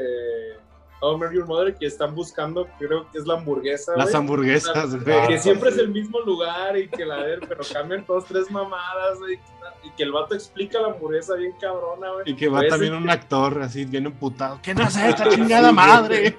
[1.00, 4.16] How I Met Your Mother que están buscando, creo que es la hamburguesa, Las güey.
[4.16, 5.28] hamburguesas, O sea, güey.
[5.28, 5.76] Que Ah, siempre sí.
[5.78, 9.38] es el mismo lugar y que la ver, pero cambian dos, tres mamadas, güey.
[9.84, 12.22] Y que el vato explica la hamburguesa bien cabrona, güey.
[12.30, 14.58] Y que va Güey, también ese- un actor así bien emputado.
[14.62, 16.36] ¿Qué no sé esta chingada madre?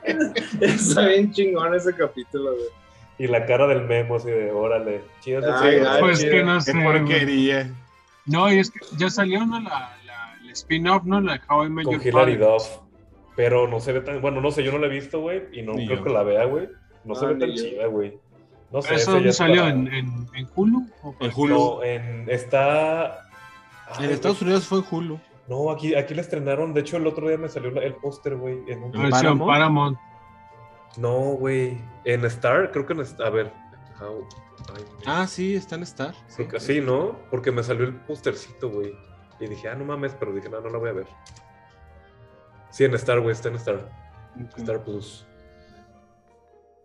[0.61, 2.65] Está bien chingón ese capítulo, güey.
[3.17, 5.01] Y la cara del memo, así de órale.
[5.21, 5.41] Chido,
[5.99, 6.31] Pues chido.
[6.31, 6.71] que no Qué sé.
[6.73, 6.83] güey.
[6.83, 7.71] porquería.
[8.25, 9.59] No, y es que ya salió, ¿no?
[9.61, 11.21] La, la, el spin-off, ¿no?
[11.21, 12.35] La How I Met con Hilary.
[12.37, 12.79] Duff.
[13.35, 14.19] Pero no se ve tan.
[14.21, 15.43] Bueno, no sé, yo no la he visto, güey.
[15.53, 16.03] Y no Ni creo yo.
[16.05, 16.67] que la vea, güey.
[17.03, 17.55] No se Ah, ve tan yo.
[17.63, 18.17] chida, güey.
[18.71, 18.95] No sé.
[18.95, 19.61] ¿Eso dónde salió?
[19.61, 20.87] para- ¿En, en, en Hulu?
[21.03, 21.53] ¿O En para- Hulu.
[21.55, 22.29] No, en.
[22.29, 23.24] Está.
[23.99, 24.47] En Ay, Estados güey.
[24.49, 25.19] Unidos fue en Hulu.
[25.47, 26.73] No, aquí, aquí la estrenaron.
[26.73, 28.59] De hecho, el otro día me salió el póster, güey.
[28.67, 28.91] En un...
[28.91, 29.45] Paramount?
[29.51, 29.97] Paramount.
[30.97, 31.77] No, güey.
[32.03, 33.27] En Star, creo que en Star.
[33.27, 33.53] A ver.
[33.99, 34.25] how-
[34.75, 36.15] ay, Ah, sí, está en Star.
[36.27, 36.47] Sí.
[36.57, 37.15] sí, ¿no?
[37.29, 38.93] Porque me salió el póstercito, güey.
[39.39, 41.07] Y dije, ah, no mames, pero dije, no, no la voy a ver.
[42.71, 43.89] Sí, en Star, güey, está en Star.
[44.57, 45.25] Star Plus.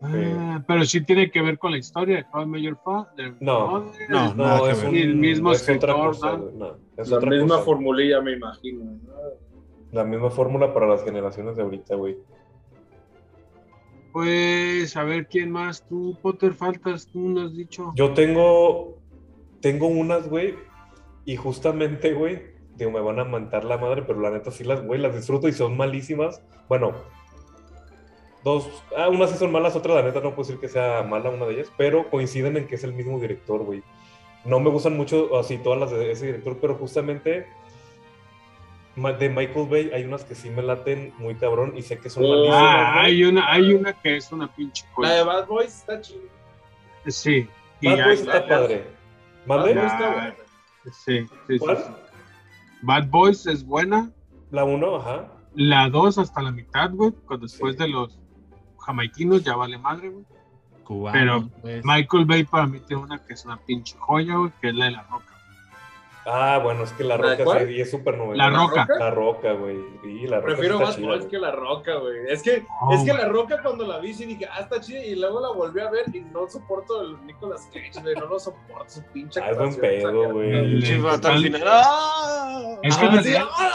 [0.03, 3.35] Ah, pero sí tiene que ver con la historia de How Your Father.
[3.41, 3.93] No.
[4.09, 6.79] No, No, que es un, el mismo es otra escritor, cosa, ¿no?
[7.01, 7.65] Es La otra misma cosa.
[7.65, 8.85] formulilla, me imagino.
[8.85, 8.99] ¿no?
[9.93, 12.17] La misma fórmula para las generaciones de ahorita, güey.
[14.13, 15.87] Pues, a ver, ¿quién más?
[15.87, 17.93] Tú, Potter, faltas, tú no has dicho.
[17.95, 18.99] Yo tengo,
[19.61, 20.55] tengo unas, güey,
[21.25, 22.43] y justamente, güey,
[22.77, 25.47] digo, me van a mantar la madre, pero la neta sí las, güey, las disfruto
[25.47, 26.43] y son malísimas.
[26.69, 26.93] Bueno,
[28.43, 31.31] dos, ah, unas sí son malas, otras la neta no puedo decir que sea mala
[31.31, 33.83] una de ellas, pero coinciden en que es el mismo director, güey.
[34.45, 37.47] No me gustan mucho así todas las de ese director, pero justamente
[38.97, 42.25] de Michael Bay hay unas que sí me laten muy cabrón y sé que son
[42.25, 42.29] Oh.
[42.29, 42.61] malísimas.
[42.63, 45.25] Ah, hay una, hay una que es una pinche La de cosa.
[45.25, 46.21] Bad Boys está chido.
[47.07, 47.49] Sí.
[47.81, 48.85] Y Bad hay- Boys está la- padre.
[49.47, 49.75] ¿Mande?
[49.75, 50.35] Bad Boys está Ah, buena.
[50.85, 51.77] Sí, sí, sí, ¿Cuál?
[51.79, 51.83] sí.
[52.83, 54.11] Bad Boys es buena.
[54.51, 55.29] La uno, ajá.
[55.55, 57.13] La 2 hasta la mitad, güey.
[57.27, 58.19] Cuando después de los
[58.79, 60.25] jamaiquinos ya vale madre, güey.
[60.85, 61.19] Cubano.
[61.19, 61.85] Pero pues.
[61.85, 64.85] Michael Bay para mí tiene una que es una pinche joya, güey, que es la
[64.87, 65.31] de la roca.
[66.27, 68.51] Ah, bueno, es que la ¿La de roca sí, y es súper novela.
[68.51, 68.87] La Roca.
[68.99, 69.79] La roca, güey.
[70.05, 72.19] Y la roca Prefiero está chida, que La Roca, güey.
[72.29, 73.15] Es que, Oh, es que.
[73.15, 75.03] La Roca cuando la vi sí dije, ah, está chida.
[75.03, 78.15] Y luego la volví a ver y no soporto el Nicolas Cage, güey.
[78.17, 80.79] No lo soporto, su pinche Ah, es buen pedo, güey.
[81.67, 82.77] ¡ah!
[82.83, 83.71] Es que Ah, en sí, ¡ay,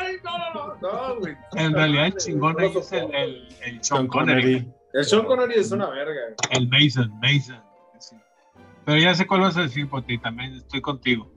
[0.00, 1.36] ay, no, no, no, no, güey.
[1.54, 4.72] En realidad el chingón es el, el, el Sean Sean Connery.
[4.94, 6.20] El Sean Connery es una verga.
[6.50, 7.60] El Mason, Mason.
[7.98, 8.14] sí.
[8.84, 11.28] Pero ya sé cuál vas a decir, Poti, también estoy contigo.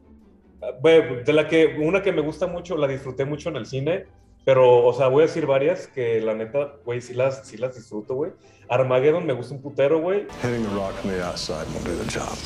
[0.62, 4.06] Ah, de la que, una que me gusta mucho, la disfruté mucho en el cine,
[4.46, 7.76] Pero, o sea, voy a decir varias que la neta, güey, sí las, sí las
[7.76, 8.32] disfruto, güey.
[8.70, 10.28] Armageddon me gusta un putero, güey.
[10.44, 12.38] Hitting the rock from the outside will do the job.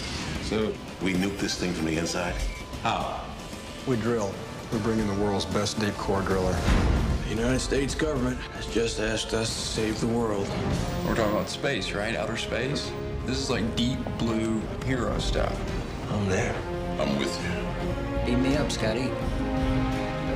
[0.44, 0.72] So,
[1.04, 2.34] we nuke this thing from the inside?
[2.84, 3.22] How?
[3.86, 4.32] We drill.
[4.72, 6.56] We're bringing the world's best deep core driller.
[7.32, 10.46] The United States government has just asked us to save the world.
[11.08, 12.14] We're talking about space, right?
[12.14, 12.92] Outer space?
[13.26, 15.56] This is like deep blue hero stuff.
[16.12, 16.54] I'm there.
[17.00, 18.26] I'm with you.
[18.26, 19.10] Beam me up, Scotty.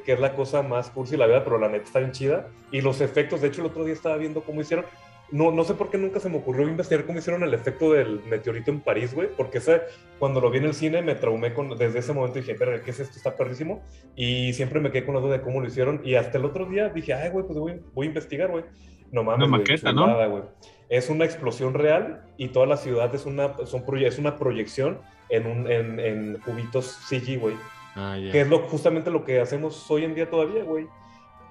[0.05, 2.47] que es la cosa más cursi de la vida, pero la neta está bien chida.
[2.71, 4.85] Y los efectos, de hecho, el otro día estaba viendo cómo hicieron.
[5.31, 8.21] No, no sé por qué nunca se me ocurrió investigar cómo hicieron el efecto del
[8.29, 9.27] meteorito en París, güey.
[9.35, 9.81] Porque ese,
[10.19, 12.39] cuando lo vi en el cine me traumé con, desde ese momento.
[12.39, 13.17] Dije, pero ¿qué es esto?
[13.17, 13.83] Está perrísimo.
[14.15, 16.01] Y siempre me quedé con la duda de cómo lo hicieron.
[16.03, 18.63] Y hasta el otro día dije, ay, güey, pues voy, voy a investigar, güey.
[19.11, 20.03] No mames, Una maqueta, ¿no?
[20.03, 20.43] chulada, güey.
[20.89, 24.99] Es una explosión real y toda la ciudad es una, son, es una proyección
[25.29, 27.55] en, un, en, en cubitos CG, güey.
[27.95, 28.31] Ah, ya.
[28.31, 30.87] Que es lo, justamente lo que hacemos hoy en día todavía, güey.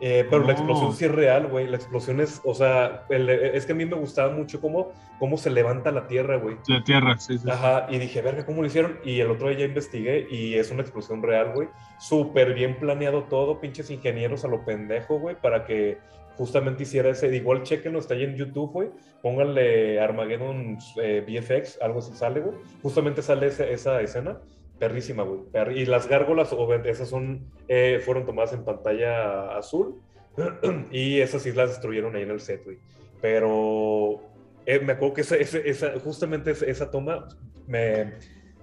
[0.06, 1.66] Eh, pero la explosión sí es real, güey.
[1.66, 5.38] La explosión es, o sea, el- es que a mí me gustaba mucho cómo, cómo
[5.38, 6.56] se levanta la tierra, güey.
[6.68, 7.44] La tierra, sí, sí.
[7.44, 7.50] sí.
[7.50, 8.98] Ajá, y dije, verga, ¿cómo lo hicieron?
[9.02, 11.68] Y el otro día ya investigué y es una explosión real, güey.
[11.98, 15.96] Súper bien planeado todo, pinches ingenieros a lo pendejo, güey, para que
[16.36, 17.34] justamente hiciera ese.
[17.34, 18.90] Igual chequenlo, está ahí en YouTube, güey.
[19.22, 22.56] Pónganle Armageddon eh, VFX, algo así sale, güey.
[22.82, 24.38] Justamente sale ese- esa escena.
[24.78, 25.40] Perrísima, güey.
[25.78, 26.54] Y las gárgolas,
[26.84, 30.00] esas son, eh, fueron tomadas en pantalla azul.
[30.90, 32.78] y esas sí las destruyeron ahí en el set, güey.
[33.20, 34.20] Pero
[34.66, 37.28] eh, me acuerdo que esa, ese- esa- justamente esa, esa toma
[37.66, 38.14] me,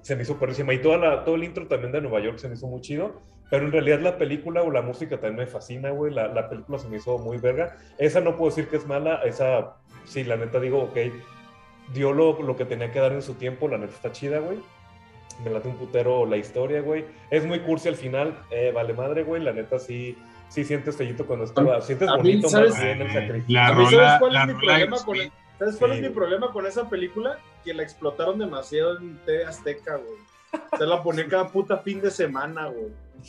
[0.02, 0.74] se me hizo perrísima.
[0.74, 3.22] Y toda la, todo el intro también de Nueva York se me hizo muy chido.
[3.50, 6.14] Pero en realidad la película o la música también me fascina, güey.
[6.14, 7.78] La, la película se me hizo muy verga.
[7.98, 9.22] Esa no puedo decir que es mala.
[9.24, 10.98] Esa, sí, la neta digo, ok,
[11.94, 13.68] dio lo, lo que tenía que dar en su tiempo.
[13.68, 14.60] La neta está chida, güey.
[15.44, 17.06] Me late un putero la historia, güey.
[17.30, 18.38] Es muy cursi al final.
[18.52, 19.42] Eh, vale madre, güey.
[19.44, 20.18] La neta sí,
[20.50, 21.82] sí sientes fellito cuando estaba.
[21.82, 22.72] Sientes a mí, bonito ¿sabes?
[22.72, 23.54] más bien el sacrificio.
[23.56, 25.92] La A mí, ¿sabes rola, cuál la es mi rola problema con el- ¿Sabes cuál
[25.92, 27.38] Sí, es mi problema con esa película?
[27.64, 30.18] Que la explotaron demasiado en TV Azteca, güey.
[30.78, 32.88] Se la ponía cada puta fin de semana, güey.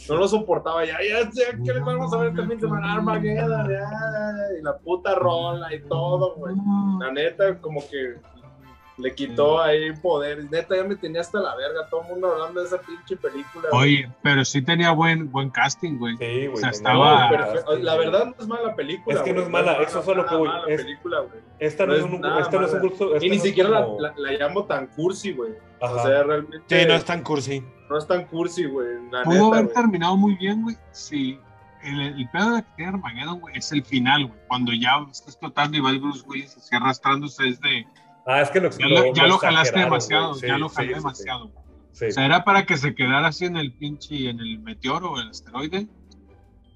[0.08, 0.84] No lo soportaba.
[0.86, 2.94] Ya, ya, ya, ¿qué les vamos a ver este fin de semana?
[2.94, 6.54] Armageddon, ya, ya, y la puta rola y todo, güey.
[7.00, 8.14] La neta, como que
[8.98, 10.44] le quitó ahí poder.
[10.50, 11.88] Neta, ya me tenía hasta la verga.
[11.90, 13.68] Todo el mundo hablando de esa pinche película.
[13.72, 13.82] güey.
[14.04, 16.16] Oye, pero sí tenía buen, buen casting, güey.
[16.18, 16.56] Sí, O güey.
[16.62, 17.76] sea, tenía- estaba- Perfecto.
[17.78, 19.16] La verdad no es mala película.
[19.16, 19.44] Es que no güey.
[19.46, 21.40] es mala, eso es a lo que mala Es- película, güey.
[21.58, 22.88] Esta no, es un, nada esta no es un mala.
[22.90, 23.14] gusto.
[23.14, 25.52] esta Y ni no siquiera la, como- la- la llamo tan cursi, güey.
[25.80, 26.58] O sea, realmente.
[26.80, 27.62] Sí, no es tan cursi.
[27.90, 28.88] no es tan cursi, güey.
[29.10, 29.74] La Pudo neta, haber güey.
[29.74, 30.76] terminado muy bien, güey.
[30.92, 31.38] Sí.
[31.82, 34.38] El, el pedo de que tiene Armageddon, güey, es el final, güey.
[34.46, 37.86] Cuando ya está explotando y va el Bruce Willis así arrastrándose desde.
[38.26, 40.34] Ah, es que lo, Ya lo, ya lo jalaste demasiado.
[40.34, 41.00] Sí, ya lo jalé sí, sí.
[41.00, 41.50] demasiado.
[41.92, 42.06] Sí.
[42.06, 45.20] O sea, era para que se quedara así en el pinche, en el meteoro o
[45.20, 45.86] el asteroide.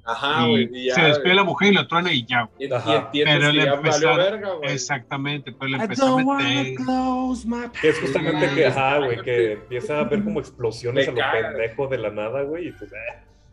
[0.05, 0.68] Ajá, y güey.
[0.72, 0.94] Y ya.
[0.94, 2.49] se despide la mujer y lo truena y ya.
[2.59, 2.97] Y, y Ajá.
[2.97, 4.72] entiendes Pero le güey.
[4.72, 6.74] Exactamente, pero le empezó a don't wanna meter.
[6.76, 11.11] close my Que es justamente que, ajá, güey, que empieza a ver como explosiones a
[11.11, 11.49] lo caga.
[11.49, 12.97] pendejo de la nada, güey, y pues, eh,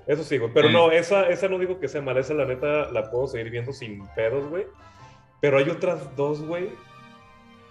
[0.06, 0.52] eso sí, güey.
[0.54, 0.74] Pero Sí.
[0.74, 3.74] no, esa, esa no digo que sea mala, esa la neta la puedo seguir viendo
[3.74, 4.66] sin pedos, güey.
[5.42, 6.70] Pero hay otras dos, güey,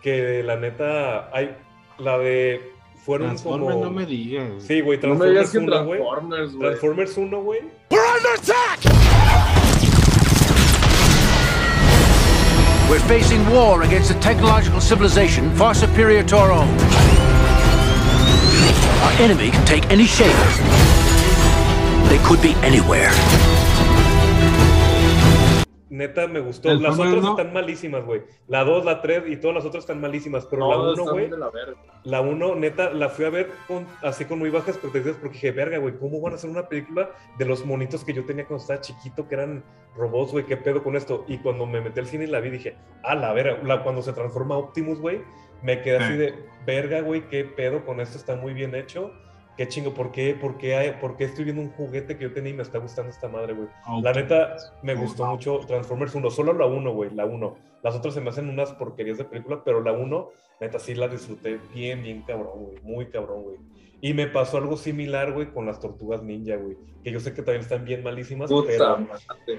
[0.02, 1.56] que la neta, hay,
[1.98, 2.60] la de,
[3.04, 3.84] fueron Transformers como...
[3.84, 4.62] no me digas.
[4.62, 6.00] Sí, güey, No me digas Transformers que 1, güey.
[6.00, 6.68] Transformers, güey.
[6.68, 7.60] Transformers 1, güey.
[12.90, 16.68] We're facing war against a technological civilization far superior to our own.
[19.02, 20.36] Our enemy can take any shape.
[22.08, 23.10] They could be anywhere.
[25.92, 26.70] Neta, me gustó.
[26.70, 27.30] El Las otras no.
[27.32, 28.22] están malísimas, güey.
[28.48, 30.46] La 2, la 3 y todas las otras están malísimas.
[30.46, 31.28] Pero No, la 1, están güey.
[31.30, 31.76] la verga.
[32.04, 35.52] La 1, neta, la fui a ver con, así con muy bajas expectativas porque dije,
[35.52, 38.62] verga, güey, ¿cómo van a hacer una película de los monitos que yo tenía cuando
[38.62, 39.62] estaba chiquito, que eran
[39.94, 40.46] robots, güey?
[40.46, 41.26] ¿Qué pedo con esto?
[41.28, 44.00] Y cuando me metí al cine y la vi, dije, a la verga, la, cuando
[44.00, 45.20] se transforma Optimus, güey,
[45.62, 46.18] me quedé así Sí.
[46.18, 46.34] de,
[46.66, 48.16] verga, güey, ¿qué pedo con esto?
[48.16, 49.12] Está muy bien hecho.
[49.62, 52.32] Qué chingo, ¿por qué, por qué, hay- por qué estoy viendo un juguete que yo
[52.32, 53.68] tenía y me está gustando esta madre, güey?
[54.02, 57.56] La neta, me gustó mucho Transformers 1, solo la 1, güey, la 1.
[57.84, 60.30] Las otras se me hacen unas porquerías de película, pero la 1,
[60.60, 63.56] neta, sí la disfruté bien, bien cabrón, güey, muy cabrón, güey.
[64.00, 67.42] Y me pasó algo similar, güey, con las tortugas ninja, güey, que yo sé que
[67.42, 68.72] también están bien malísimas, Puta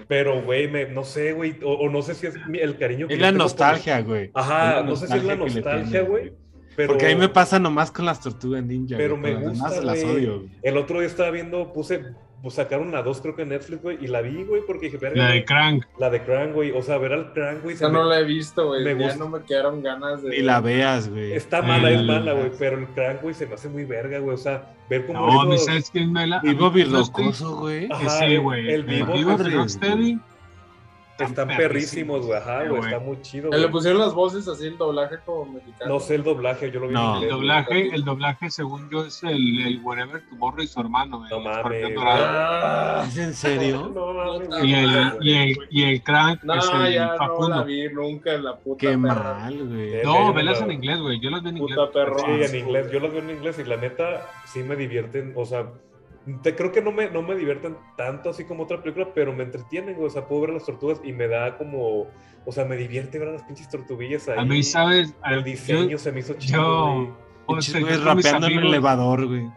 [0.10, 3.14] pero, güey, me- no sé, güey, o, o no sé si es el cariño que
[3.14, 4.32] Es la nostalgia, güey.
[4.34, 6.34] Ajá, no sé si es la nostalgia, güey,
[6.76, 6.90] pero...
[6.94, 8.96] Porque a mí me pasa nomás con las tortugas ninja.
[8.98, 10.16] Pero güey, me las gusta, las güey.
[10.16, 10.38] odio.
[10.40, 10.50] güey.
[10.62, 12.04] El otro día estaba viendo, puse,
[12.42, 14.98] pues sacaron la 2 creo que en Netflix, güey, y la vi, güey, porque dije,
[14.98, 15.86] verga, La de Crank.
[15.98, 18.68] la de Crank, güey, o sea, ver al Crank, güey, me- no la he visto,
[18.68, 18.84] güey.
[18.84, 19.16] me Ya gusta.
[19.18, 20.30] no me quedaron ganas de.
[20.30, 21.32] Ni la veas, güey.
[21.34, 24.34] Está mala, es mala, güey, pero el Crank, güey, se me hace muy verga, güey,
[24.36, 26.42] o sea, ver cómo No, sabes quién me la.
[26.42, 27.88] Vivo birrocoso, güey.
[28.20, 28.70] Sí, güey.
[28.70, 30.20] el vivo Rocksteady
[31.24, 32.38] están perrísimos, güey.
[32.40, 33.50] Ajá, güey, está muy chido.
[33.52, 33.72] Le güey.
[33.72, 35.94] pusieron las voces así, el doblaje como mexicano.
[35.94, 37.20] No sé el doblaje, yo lo vi en El inglés.
[37.20, 37.30] güey.
[37.32, 41.30] doblaje, el doblaje, según yo, es el, el Wherever Tomorrow y su hermano, güey.
[41.30, 41.94] No el mames.
[42.00, 43.92] Ah, ¿Es en serio?
[43.94, 44.50] no mames.
[44.64, 47.50] Y el, y el, y el crank No, es el ya no Facundo.
[47.58, 49.34] la vi nunca en la puta Qué perra.
[49.40, 50.04] mal, güey.
[50.04, 51.20] No, velas la- en inglés, güey.
[51.20, 51.78] Yo las vi en inglés.
[51.78, 52.18] Puta perro.
[52.20, 52.26] Sí,
[52.56, 52.92] en inglés.
[52.92, 55.34] Yo las veo en inglés y la neta sí me divierten.
[55.36, 55.66] O sea,
[56.42, 59.44] te, creo que no me, no me divierten tanto así como otra película, pero me
[59.44, 60.08] entretienen, güey.
[60.08, 62.08] O sea, puedo ver las tortugas y me da como.
[62.46, 64.40] O sea, me divierte ver a las pinches tortuguillas ahí.
[64.40, 65.14] A mí, ¿sabes?
[65.26, 66.58] El diseño yo- se me hizo chido.
[67.06, 69.50] Yo, pues, mis rapeando en el elevador, güey.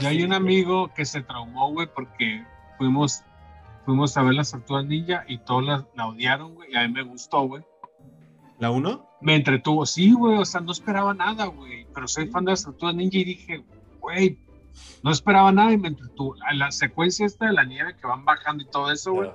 [0.00, 2.44] Yo hay un amigo que se traumó, güey, porque
[2.78, 3.22] fuimos,
[3.84, 6.92] fuimos a ver las tortugas ninja y todos la, la odiaron, güey, y a mí
[6.92, 7.62] me gustó, güey.
[8.58, 9.08] ¿La uno?
[9.20, 12.64] Me entretuvo, sí, güey, o sea, no esperaba nada, güey, pero soy fan de las
[12.64, 13.64] tortugas ninja y dije,
[14.00, 14.38] güey,
[15.02, 16.34] no esperaba nada y me entretuvo.
[16.54, 19.30] La secuencia esta de la nieve que van bajando y todo eso, güey,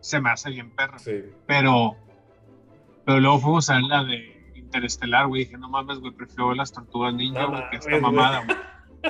[0.00, 0.98] se me hace bien perra.
[0.98, 1.12] sí.
[1.46, 1.96] Pero,
[3.04, 6.56] pero luego fuimos a ver la de Interestelar, güey, dije, no mames, güey, prefiero ver
[6.56, 8.56] las tortugas ninja, No güey, que esta mamada, güey.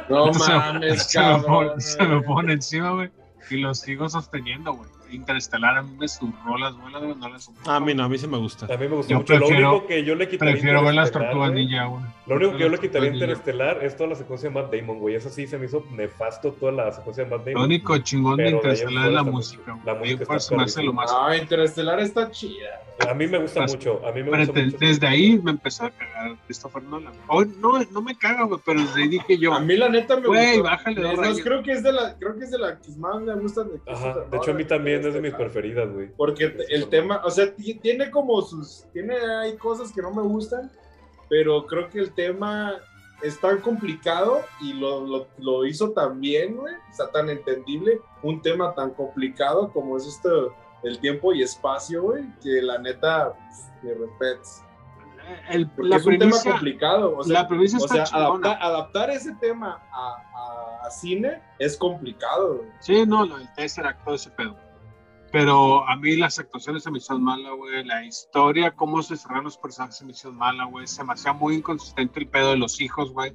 [0.09, 1.81] No Entonces, se me- mames, se, me pone, cabrón.
[1.81, 3.11] se me pone encima, güey.
[3.51, 4.89] Y lo sigo sosteniendo, güey.
[5.13, 7.15] Interestelar a mí me zurró las bolas, güey.
[7.17, 7.71] No las soporto.
[7.71, 8.67] A mí no, a mí sí me gusta.
[8.67, 9.35] A mí me gustó Yo mucho.
[9.37, 10.53] prefiero- lo único que yo le quitaría.
[10.55, 12.03] Prefiero ver las tortugas güey, ninja, güey.
[12.27, 13.15] Lo único que yo le quitaría a.
[13.15, 15.15] Interestelar es toda la secuencia de Matt Damon, güey.
[15.15, 17.61] Esa sí se me hizo nefasto toda la secuencia de Matt Damon.
[17.61, 20.15] Lo único chingón de Interestelar es la música, la güey.
[20.15, 21.11] música Ahí por está se me hace lo más.
[21.15, 22.81] Ah, Interestelar está chida.
[23.09, 24.01] A mí me gusta mucho.
[24.07, 24.77] A mí me gusta mucho.
[24.79, 27.13] desde ahí me empezó a cagar Christopher Nolan.
[27.27, 30.17] Oh, no, no me caga, güey, pero desde ahí dije yo, A mí la neta
[30.21, 30.63] me güey, gustó.
[30.63, 31.03] bájale
[31.43, 33.81] creo que es de la, creo que es de la que más me gusta de
[33.89, 34.65] Ajá, Christopher de hecho a mí Nolan,
[35.03, 36.09] también es de mis preferidas, güey.
[36.17, 40.23] Porque el tema, o sea, ti- tiene como sus, tiene, hay cosas que no me
[40.23, 40.71] gustan,
[41.29, 42.75] pero creo que el tema
[43.23, 48.01] es tan complicado y lo, lo, lo hizo tan bien, güey, o sea, tan entendible,
[48.23, 53.33] un tema tan complicado como es esto, el tiempo y espacio, güey, que la neta,
[53.33, 54.63] pf, mi respetos.
[55.51, 58.27] El- la es un tema premisa, complicado, o sea, la premisa o sea chingona.
[58.49, 62.65] adaptar, adaptar ese tema a, a- a cine es complicado.
[62.81, 64.57] Sí, no, lo del Tesseract, todo ese pedo.
[65.33, 67.85] Pero a mí las actuaciones se me hicieron malas, güey.
[67.85, 70.87] La historia, cómo se cerraron los personajes se me hicieron mala, güey.
[70.87, 73.33] Se me hacía muy inconsistente el pedo de los hijos, güey.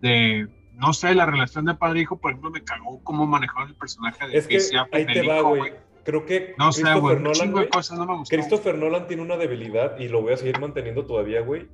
[0.00, 4.26] De, no sé, la relación de padre-hijo, por ejemplo, me cagó cómo manejaron el personaje
[4.28, 5.72] de Es que Affleck ahí te va, güey.
[6.04, 7.16] Creo que No sé, Christopher güey.
[7.16, 8.36] Un Nolan, chingo de güey, cosas no me gustó.
[8.36, 11.68] Christopher Nolan tiene una debilidad y lo voy a seguir manteniendo todavía, güey.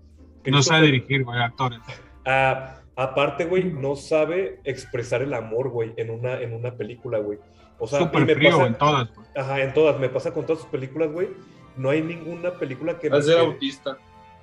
[0.47, 1.81] No sabe dirigir, güey, actores.
[2.25, 7.39] Ah, aparte, güey, no sabe expresar el amor, güey, en una, en una película, güey.
[7.79, 9.27] O sea, Súper me frío pasa- en todas, güey.
[9.37, 9.99] Ajá, en todas.
[10.01, 11.29] Me pasa con todas sus películas, güey.
[11.77, 13.09] No hay ninguna película que...
[13.09, 13.99] Que- autista.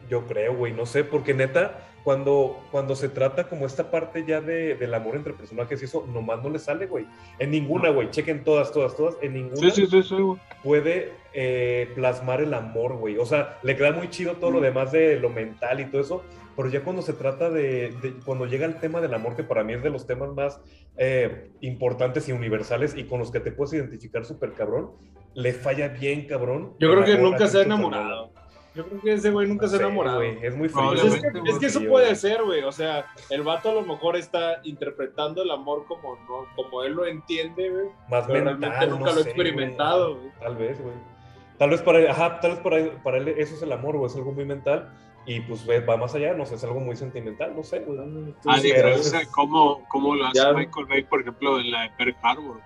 [0.09, 4.39] Yo creo, güey, no sé, porque neta, cuando, cuando se trata como esta parte ya
[4.39, 7.05] de, del amor entre personajes y eso, nomás no le sale, güey.
[7.39, 10.39] En ninguna, güey, chequen todas, todas, todas, en ninguna Sí, sí, sí, sí, güey.
[10.63, 13.17] puede eh, plasmar el amor, güey.
[13.17, 16.23] O sea, le queda muy chido todo lo demás de lo mental y todo eso,
[16.55, 19.63] pero ya cuando se trata de, de- cuando llega el tema del amor, que para
[19.63, 20.61] mí es de los temas más
[20.97, 24.91] eh, importantes y universales y con los que te puedes identificar súper cabrón,
[25.33, 26.73] le falla bien, cabrón.
[26.79, 28.31] Yo creo que nunca se ha enamorado.
[28.75, 30.21] Yo creo que ese güey nunca se ha enamorado.
[30.21, 30.89] es muy frío.
[30.89, 32.61] Pues es, que, Probablemente, es que eso puede ser, güey.
[32.63, 36.93] O sea, el vato a lo mejor está interpretando el amor como, no, como él
[36.93, 37.85] lo entiende, güey.
[38.09, 40.31] Más pero mental, realmente nunca no lo ha experimentado, güey.
[40.39, 40.95] Tal vez, güey.
[41.57, 43.95] Tal vez para él, ajá, tal vez para él, para él eso es el amor,
[43.95, 44.91] güey, es algo muy mental.
[45.25, 47.97] Y pues va más allá, no sé, es algo muy sentimental, no sé, güey.
[47.97, 51.83] A Entonces, diferencia de cómo, cómo lo hace Ya- Michael Bay, por ejemplo, en la
[51.83, 52.61] de Pearl Harbor.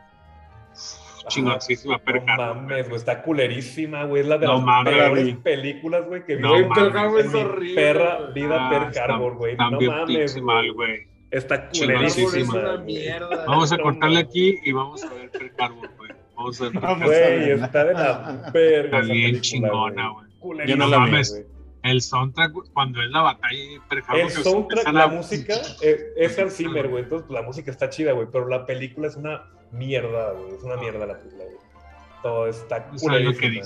[1.27, 4.21] Chingoncísima Pearl No mames, güey, está culerísima, güey.
[4.21, 5.35] Es la de No las mames, peores güey.
[5.35, 7.25] películas, güey, que vi No en mames.
[7.25, 9.55] Es horrible, perra vida Ah, Harbor, güey.
[9.57, 10.39] No mames,
[10.73, 11.07] güey.
[11.31, 12.53] Está culerísima.
[12.59, 12.85] una güey.
[12.85, 13.45] mierda.
[13.45, 16.11] Vamos a cortarle aquí y vamos a ver Pearl Harbor, güey.
[16.35, 16.99] Vamos a ver.
[17.03, 18.99] Güey, está de la verga.
[18.99, 20.25] Está bien chingona, güey.
[20.39, 21.31] Culerísima, Yo no la vi, mames.
[21.31, 21.58] güey.
[21.83, 23.81] El soundtrack, cuando es la batalla
[24.11, 27.03] El soundtrack, la a- música, eh, es Hans Zimmer, güey.
[27.03, 28.27] Entonces, pues, la música está chida, güey.
[28.31, 30.55] Pero la película es una mierda, güey.
[30.55, 31.57] Es una mierda la película, güey.
[32.21, 33.59] Todo está No sabes lo que güey.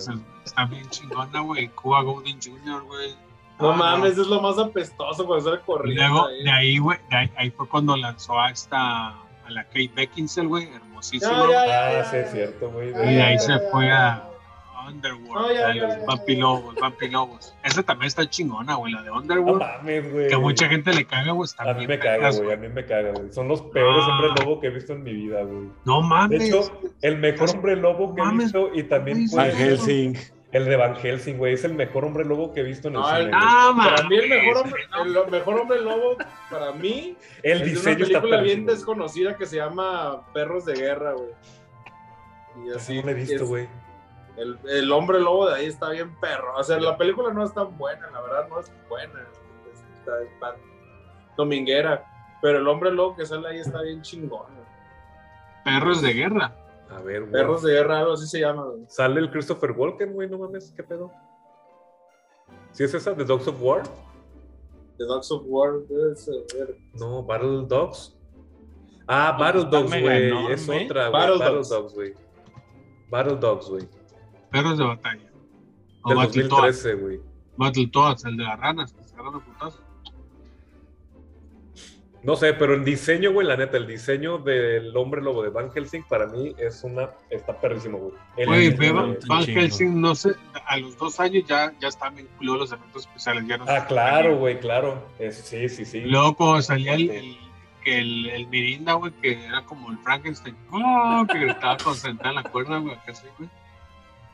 [0.45, 1.69] Está bien chingona, güey.
[1.69, 3.15] Cuba Gooding Jr., güey.
[3.59, 6.01] No Ah, mames, es lo más apestoso cuando sale Y corriendo.
[6.03, 6.43] luego, ahí.
[6.43, 10.47] de ahí, güey, de ahí, ahí fue cuando lanzó a esta, a la Kate Beckinsale,
[10.47, 11.31] güey, hermosísima.
[11.31, 12.89] Ya, ya, ya, Ah, ya, sí, es cierto, güey.
[12.89, 14.13] Y de ahí ya, se ya, fue ya.
[14.15, 14.29] a
[14.87, 17.55] Underworld, No, ya, ya, los ya, Vampilobos, Vampilobos.
[17.63, 19.59] Esa también está chingona, güey, la de No Underworld.
[19.59, 20.27] mames, güey.
[20.29, 21.49] que mucha gente le caga, güey.
[21.57, 22.51] A mí me caga, güey.
[22.51, 23.31] A mí me caga, güey.
[23.31, 24.11] Son los peores Ah.
[24.11, 25.69] hombres lobo que he visto en mi vida, güey.
[25.85, 26.43] No De mames.
[26.43, 30.17] hecho, el mejor hombre lobo que he visto y también Van ser Helsing.
[30.51, 31.53] el de Van Helsing, güey.
[31.55, 33.19] Es el mejor hombre lobo que he visto en el No, cine.
[33.21, 33.31] güey.
[33.33, 35.03] Ah, Para mí el mejor hombre, no.
[35.23, 36.17] el mejor hombre lobo,
[36.51, 40.65] para mí, El es de diseño una está película bien desconocida que se llama Perros
[40.65, 41.29] de Guerra, güey.
[42.67, 42.99] Y así.
[42.99, 43.67] no la he visto, es- güey.
[44.37, 46.57] El, el hombre lobo de ahí está bien perro.
[46.57, 49.27] O sea, la película no es tan buena, la verdad, no es buena.
[49.99, 50.55] Está, está
[51.37, 52.03] dominguera.
[52.41, 54.47] Pero el hombre lobo que sale ahí está bien chingón.
[55.63, 56.53] Perros de guerra.
[56.89, 57.31] A ver, güey.
[57.31, 58.65] Perros de guerra, algo así se llama.
[58.65, 58.83] güey.
[58.87, 61.11] Sale el Christopher Walken, güey, no mames, ¿qué pedo?
[62.71, 63.15] ¿Sí es esa?
[63.15, 63.83] ¿The Dogs of War?
[64.97, 66.43] The Dogs of War debe ser.
[66.93, 68.15] No, Battle Dogs.
[69.07, 70.51] Ah, Battle Dogs, güey.
[70.51, 71.11] Es otra, güey.
[71.21, 71.69] Battle Battle, Dogs.
[71.69, 72.13] Dogs, güey.
[73.09, 73.87] Battle Dogs, güey.
[74.53, 75.31] Perros de batalla.
[76.03, 76.83] O Del Battletoads.
[76.83, 77.19] 2013, güey.
[77.57, 79.81] Battletoads, el de las ranas, que se agarran a putazos.
[82.21, 85.69] No sé, pero el diseño, güey, la neta, el diseño del hombre lobo de Van
[85.71, 87.09] Helsing para mí es una.
[87.29, 88.13] Está perrísimo, güey.
[88.37, 88.47] El
[88.77, 88.91] Güey,
[89.27, 90.33] Van Helsing, no sé,
[90.67, 93.45] a los dos años ya, ya estaban bien culos los efectos especiales.
[93.45, 95.05] Ya no Ah, claro, güey, claro.
[95.19, 96.03] Es- sí, sí, sí.
[96.37, 97.37] Cuando salía el, el,
[97.83, 101.25] que el, el Mirinda, güey, que era como el Frankenstein, ¡oh!
[101.29, 103.49] que gritaba concentrada en la cuerda, güey, acá sí, güey.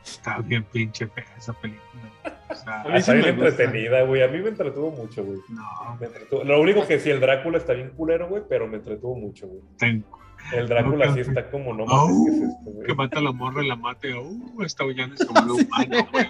[0.04, 2.02] Estaba bien pinche fea esa película.
[2.22, 2.34] güey.
[2.50, 4.22] O sea, A mí está bien entretenida, güey.
[4.22, 5.38] A mí me entretuvo mucho, güey.
[5.50, 5.96] No.
[6.00, 6.44] Me entretuvo.
[6.44, 9.60] Lo único que sí, el Drácula está bien culero, güey, pero me entretuvo mucho, güey.
[9.78, 10.18] Tengo.
[10.52, 12.86] El Drácula No, sí está como, no Au, mames, ¿qué es esto, güey?
[12.86, 15.52] que mata a la morra y la mata y uh, está huyendo y se vuelve
[15.52, 16.28] humano, güey.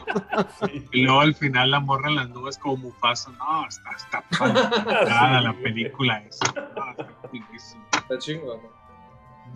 [0.90, 3.30] Y luego al final la morra en las nubes como Mufasa.
[3.38, 5.62] No, está, está Sí, la güey.
[5.62, 6.52] película esa.
[6.76, 7.84] No, está buenísima.
[7.92, 8.58] Está chingón.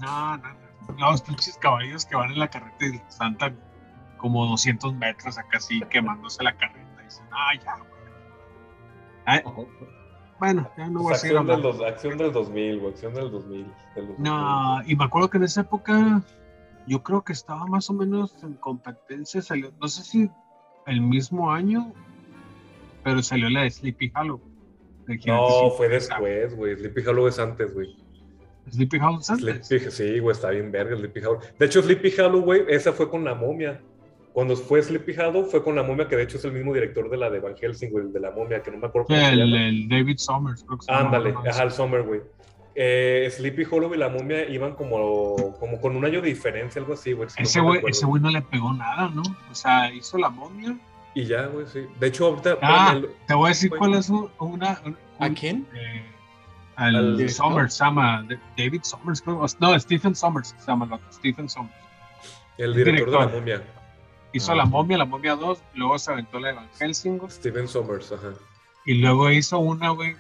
[0.01, 0.07] ¿no?
[0.07, 0.55] No, no,
[0.99, 1.11] no.
[1.11, 3.59] Los pinches caballos que van en la carreta y están tan
[4.25, 6.81] como 200 metros acá así quemándose la carreta.
[6.99, 7.91] Y dicen, ah, ya, güey.
[9.27, 9.43] Ay,
[10.41, 11.79] bueno, ya no voy a Pues seguir acción, del hablando.
[11.85, 12.93] dos- acción del 2000, güey.
[12.95, 13.67] Acción del 2000.
[13.95, 14.23] del 2000.
[14.25, 16.23] No, y me acuerdo que en esa época
[16.87, 19.43] yo creo que estaba más o menos en competencia.
[19.43, 20.31] Salió, no sé si
[20.87, 21.93] el mismo año,
[23.03, 24.41] pero salió la de Sleepy Hollow.
[25.07, 26.77] de No, fue después, güey.
[26.77, 27.95] Sleepy Hollow es antes, güey.
[28.71, 29.67] Sleepy Hollow es antes.
[29.67, 31.41] Sleepy, sí, güey, está bien verga Sleepy Hollow.
[31.59, 33.83] De hecho, Sleepy Hollow, güey, esa fue con la momia.
[34.35, 37.09] Cuando fue Sleepy Hollow, fue con la momia, que de hecho es el mismo director
[37.09, 39.29] de la de Van Helsing, güey, de la momia, que no me acuerdo cómo se
[39.29, 39.67] El, llama.
[39.69, 41.41] el David Summers, creo que Ándale, ¿no?
[41.49, 42.21] ajá, el Summer, güey.
[42.75, 46.95] Eh, Sleepy Hollow y la momia iban como, como con un año de diferencia, algo
[46.95, 47.29] así, güey.
[47.31, 47.97] si no Ese güey, recuerdo.
[47.97, 49.23] ese güey no le pegó nada, ¿no?
[49.51, 50.77] O sea, hizo la momia.
[51.15, 51.87] Y ya, güey, sí.
[52.01, 52.59] De hecho, ahorita.
[52.61, 53.79] Ah, te voy a decir güey.
[53.79, 54.81] cuál es un- una.
[54.85, 55.65] un- ¿A quién?
[55.73, 56.05] eh,
[56.75, 57.47] al, ¿Al director?
[57.47, 58.27] Summers, se llama
[58.59, 59.47] David Summers, creo.
[59.61, 61.73] No, Stephen Summers se llama Stephen Summers.
[62.59, 63.41] el el director, de la director.
[63.41, 63.63] momia,
[64.35, 64.57] Hizo Ah.
[64.57, 68.33] la momia, la momia 2, luego se aventó la de Van Helsing, Steven Sommers, ajá.
[68.85, 70.17] y luego hizo una, güey,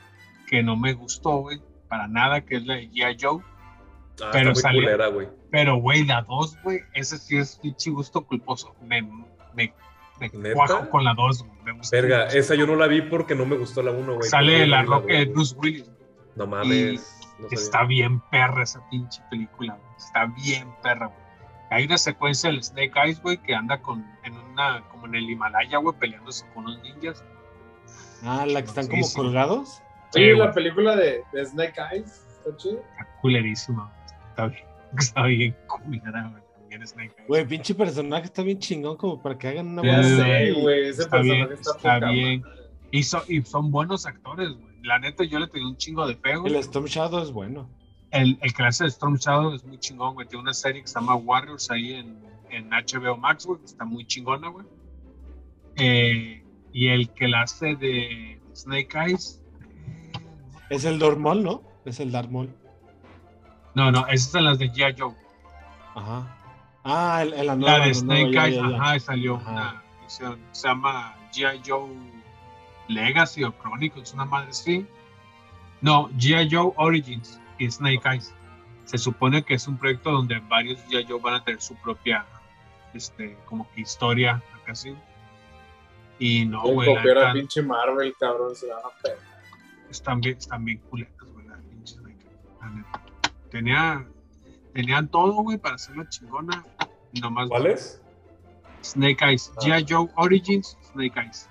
[0.47, 3.17] que no me gustó, güey, para nada, que es la de G.I.
[3.21, 3.43] Joe.
[4.23, 5.29] Ah, Pero salió- culera, güey.
[5.51, 8.75] Pero, güey, la 2, güey, ese sí es pinche gusto culposo.
[8.83, 9.03] Me,
[9.55, 9.75] me,
[10.33, 11.51] me cuajo con la 2, güey.
[11.65, 14.29] Me gusta Verga, esa yo no la vi porque no me gustó la 1, güey.
[14.29, 15.25] Sale Yo la roca de.
[15.27, 15.91] Bruce Willis.
[16.37, 17.21] No mames.
[17.41, 19.97] no está bien perra esa pinche película, güey.
[19.97, 21.24] Está bien perra, güey.
[21.75, 25.29] Hay una secuencia del Snake Eyes, güey, que anda con, en una, como en el
[25.29, 27.25] Himalaya, güey, peleándose con unos ninjas.
[28.23, 29.17] Ah, la que están como Sí, sí.
[29.17, 29.83] colgados.
[30.13, 32.79] Sí, Oye, la película de, de Snake Eyes, ¿está chido?
[32.79, 33.93] Está culerísima.
[34.31, 34.65] Está bien,
[34.99, 36.43] está bien culera, güey.
[36.61, 37.29] También Snake Eyes.
[37.29, 40.63] Güey, pinche personaje está bien chingón como para que hagan una Ya buena sé, serie.
[40.63, 42.41] güey, ese está bien, personaje está está poca bien.
[42.43, 42.55] madre.
[42.93, 44.75] Y, so- y son buenos actores, güey.
[44.83, 46.53] La neta, yo le tenía un chingo de güey.
[46.53, 47.69] El Storm Shadow es bueno.
[48.15, 50.29] El, el que hace de Storm Shadow es muy chingón, güey.
[50.29, 52.17] Tiene una serie que se llama Warriors ahí en,
[52.49, 53.59] en HBO Max, güey.
[53.59, 54.65] que Está muy chingona, güey.
[55.75, 59.43] Eh, y el que la hace de Snake Eyes.
[60.71, 61.63] Es el Dark Maul, ¿no?
[61.85, 62.55] Es el Dark Maul.
[63.75, 64.95] No, no, esas son las de G.I.
[64.97, 65.13] Joe.
[65.97, 66.39] Ajá.
[66.85, 68.77] Ah, el, el la nueva, de Snake nueva, Eyes, ya, ya.
[68.77, 69.51] ajá, salió Ajá.
[69.51, 70.39] una edición.
[70.53, 71.63] Se llama G.I.
[71.67, 71.91] Joe
[72.87, 74.87] Legacy o Chronicles, una madre así.
[75.81, 76.49] No, G.I.
[76.49, 78.33] Joe Origins Snake Eyes.
[78.85, 81.07] Se supone que es un proyecto donde varios G.I.
[81.09, 82.27] Joe van a tener su propia,
[82.93, 84.95] este, como que historia, acá así.
[86.19, 89.19] Y no, El güey, copiar a pinche Marvel, cabrón, se van a pegar.
[89.91, 91.99] están bien, están bien culetas, güey, las pinches.
[93.51, 94.05] Tenía,
[94.73, 96.65] tenían todo, güey, para hacerla chingona.
[97.21, 98.01] Nomás ¿Cuál es?
[98.83, 99.61] Snake Eyes, Ah.
[99.61, 99.87] G.I.
[99.89, 101.49] Joe Origins, Snake Eyes.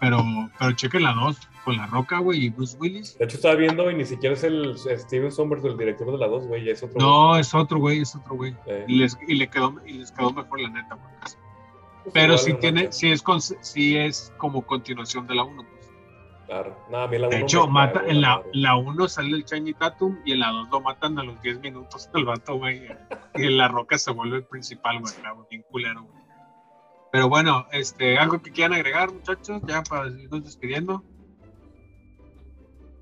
[0.00, 0.18] Pero,
[0.58, 3.16] pero chequen la 2, con La Roca, güey, y Bruce Willis.
[3.18, 6.26] De hecho, estaba viendo y ni siquiera es el Steven Sommers, el director de la
[6.28, 6.98] 2, güey, es otro.
[7.00, 8.54] No, es otro, güey, es otro, güey.
[8.66, 8.84] Eh.
[8.88, 11.14] Y, les, y, le quedó, y les quedó mejor, la neta, güey.
[11.20, 15.90] Pues Pero sí tiene, sí es, con- sí es como continuación de la 1, pues.
[16.46, 16.78] Claro.
[16.90, 19.72] No, a mí la De uno hecho, mata, en la, la 1 sale el Changi
[19.72, 22.82] Tatum y en la 2 lo matan a los 10 minutos el vato, güey.
[23.34, 25.14] Y en la roca se vuelve el principal, güey.
[25.50, 26.23] Bien culero, güey.
[27.14, 31.04] Pero bueno, este, algo que quieran agregar, muchachos, ya para irnos despidiendo.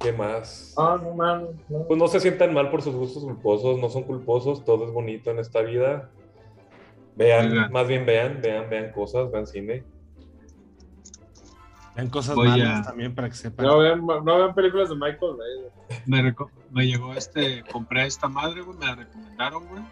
[0.01, 0.75] ¿Qué más?
[0.77, 1.49] Ah, no mames.
[1.71, 1.87] No.
[1.87, 5.31] Pues no se sientan mal por sus gustos culposos, no son culposos, todo es bonito
[5.31, 6.11] en esta vida.
[7.17, 9.83] Vean, más bien vean, vean, vean cosas, vean cine.
[11.97, 13.65] Vean cosas Voy malas a- también para que sepan.
[13.65, 15.99] No vean, no vean películas de Michael Bay.
[16.05, 19.83] Me, reco- me llegó este, compré esta madre, güey, me la recomendaron, güey.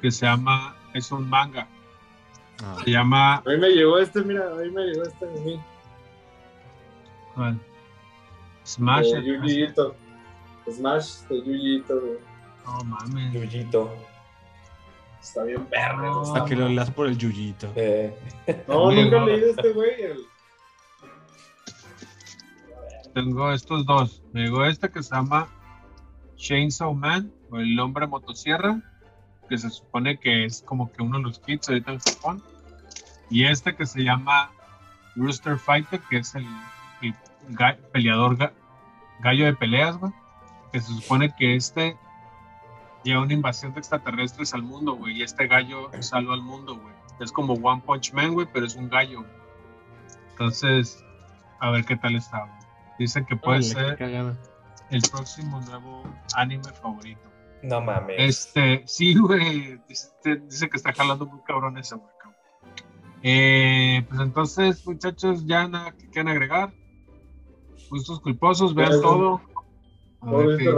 [0.00, 1.66] Que se llama, es un manga.
[2.64, 2.76] Ah.
[2.84, 5.24] Se llama, A mí me llegó este, mira, a mí me llegó este.
[5.26, 5.60] a mí.
[7.34, 7.60] ¿cuál?
[8.64, 9.12] Smash.
[9.12, 9.94] De Yuji Ito.
[10.70, 12.18] Smash de Yuji Ito, güey.
[12.66, 13.32] No mames.
[13.32, 13.90] Yuyito.
[15.22, 16.08] Está bien verde.
[16.08, 16.22] güey.
[16.22, 17.72] Hasta que lo leas por el yuyito.
[17.76, 18.14] Eh,
[18.68, 19.24] No, nunca he bien.
[19.26, 20.02] leído este güey.
[20.02, 20.26] el-
[23.14, 24.22] Tengo estos dos.
[24.32, 25.48] Me llegó este que se llama
[26.36, 28.80] Chainsaw Man o el hombre motosierra,
[29.48, 32.42] que se supone que es como que uno de los kits ahorita en Japón.
[33.30, 34.50] Y este que se llama
[35.16, 36.46] Rooster Fighter, que es el,
[37.92, 38.52] peleador ga-
[39.20, 40.12] gallo de peleas, güey.
[40.72, 41.96] Que se supone que este
[43.04, 45.18] lleva una invasión de extraterrestres al mundo, güey.
[45.18, 46.94] Y este gallo salva al mundo, güey.
[47.20, 49.24] Es como One Punch Man, güey, pero es un gallo.
[50.30, 51.04] Entonces,
[51.60, 52.58] a ver qué tal está, güey.
[52.98, 53.96] Dicen que puede ser
[54.90, 56.02] el próximo nuevo
[56.34, 57.27] anime favorito.
[57.62, 58.16] No mames.
[58.18, 59.80] Este, sí, güey.
[59.88, 60.10] Dice,
[60.46, 62.08] dice que está jalando muy cabrón ese, güey.
[63.22, 66.72] Eh, pues entonces, muchachos, ya nada que quieran agregar.
[67.90, 69.40] Gustos culposos, vean todo.
[70.20, 70.76] A ver ven.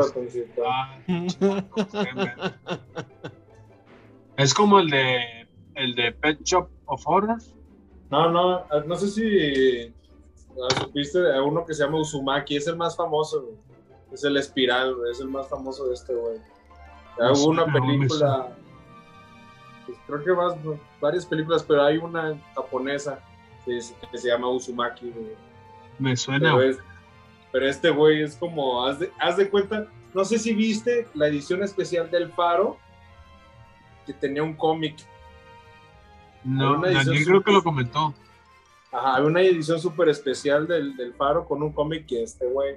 [4.36, 7.54] Es como el de el de Pet Shop of Horrors.
[8.10, 9.94] No, no, no sé si
[10.50, 13.56] ah, supiste de uno que se llama Uzumaki, es el más famoso, güey.
[14.12, 16.38] Es el espiral, güey, es el más famoso de este, güey.
[17.20, 18.48] Ya Hubo una no me película,
[19.86, 20.54] pues, creo que más,
[21.00, 23.20] varias películas, pero hay una japonesa
[23.64, 25.34] que, se- que se llama Uzumaki, güey.
[25.98, 26.40] Me suena.
[26.40, 26.70] Pero, güey.
[26.70, 26.78] es-
[27.52, 31.26] pero este güey es como, haz de, haz de cuenta, no sé si viste la
[31.28, 32.78] edición especial del Faro,
[34.06, 34.96] que tenía un cómic.
[36.44, 38.14] No, una Daniel creo que lo comentó.
[38.92, 42.76] Ajá, hay una edición súper especial del, del Faro con un cómic que este güey,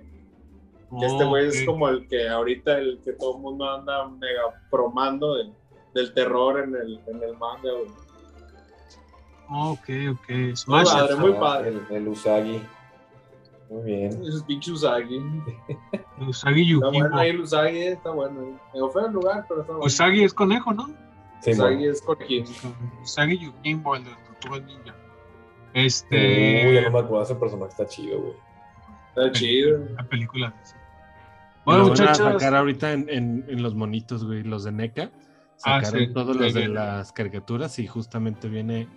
[1.00, 4.42] que este güey es como el que ahorita el que todo el mundo anda mega
[4.70, 5.54] promando del,
[5.94, 7.92] del terror en el, en el manga, güey.
[9.50, 10.30] Ok, ok.
[10.30, 10.92] Muy Smash.
[10.92, 11.70] padre, muy padre.
[11.90, 12.62] El, el Usagi.
[13.70, 14.22] Muy bien.
[14.24, 15.18] Esos pinches Usagi.
[16.28, 16.92] Usagi Está Yukimbo.
[16.92, 18.60] bueno ahí el Usagi, está bueno.
[18.74, 19.86] Me fue el lugar, pero está bueno.
[19.86, 20.90] Usagi es conejo, ¿no?
[21.42, 22.46] Sí, Usagi es conejín.
[23.04, 24.82] Usagi Yukimbo, el de las tortugas ninja.
[24.86, 24.94] Uy,
[25.74, 26.82] ya Este.
[26.84, 28.34] no me acuerdo, ese personaje está chido, güey.
[29.10, 29.80] Está chido.
[29.98, 30.76] La película de ese.
[31.66, 32.34] Bueno, lo van a muchachos.
[32.42, 35.12] sacar ahorita en, en- en los monitos, güey, los de NECA.
[35.66, 38.88] Ah, Sacaron sí, todos los de las caricaturas y justamente viene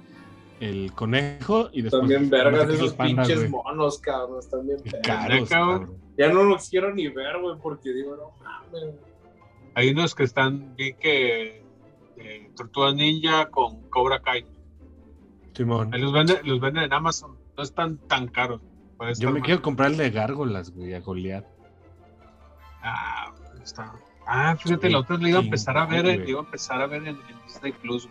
[0.58, 3.50] el conejo y después También vergas esos pinches güey.
[3.50, 4.38] monos, cabrón.
[4.40, 5.02] Están bien vergas.
[5.04, 5.94] Caros, cabrón.
[6.18, 8.94] Ya no los quiero ni ver, güey, porque digo, no mames.
[9.74, 11.62] Hay unos que están bien que.
[12.16, 14.46] eh, Tortugas Ninja con Cobra Kai.
[15.54, 15.92] Simón.
[15.94, 17.36] Ahí los venden, los venden en Amazon.
[17.56, 18.60] No están tan caros.
[19.18, 21.44] Yo me más- quiero comprar el de gárgolas, güey, a Goliat.
[22.86, 23.32] Ah,
[23.62, 23.92] está.
[24.26, 26.40] Ah, fíjate, Sí, la otra le iba a empezar a ver, chingón, eh, le iba
[26.40, 28.08] a empezar a ver en, en Disney Plus.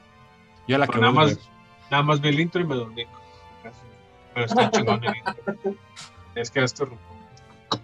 [0.68, 1.38] Yo la que nada más,
[1.92, 3.06] nada más vi el intro y me dormí.
[4.34, 5.76] Pero está chingón el intro.
[6.36, 6.90] Es que esto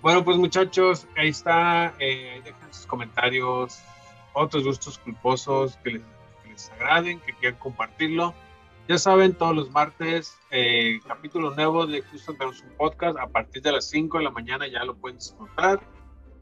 [0.02, 1.94] Bueno, pues muchachos, ahí está.
[2.00, 3.80] eh, ahí dejen sus comentarios,
[4.34, 6.02] otros gustos culposos que les,
[6.44, 8.34] que les agraden, que quieran compartirlo.
[8.90, 13.18] Ya saben, todos los martes, eh, capítulo nuevo de Houston tenemos un podcast.
[13.18, 15.80] A partir de las 5 de la mañana ya lo pueden disfrutar,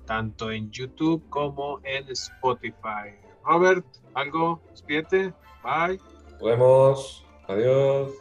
[0.10, 3.14] tanto en YouTube como en Spotify.
[3.46, 5.32] Robert, algo, despídete.
[5.64, 6.00] Bye.
[6.32, 7.26] Nos vemos.
[7.48, 8.14] Adiós.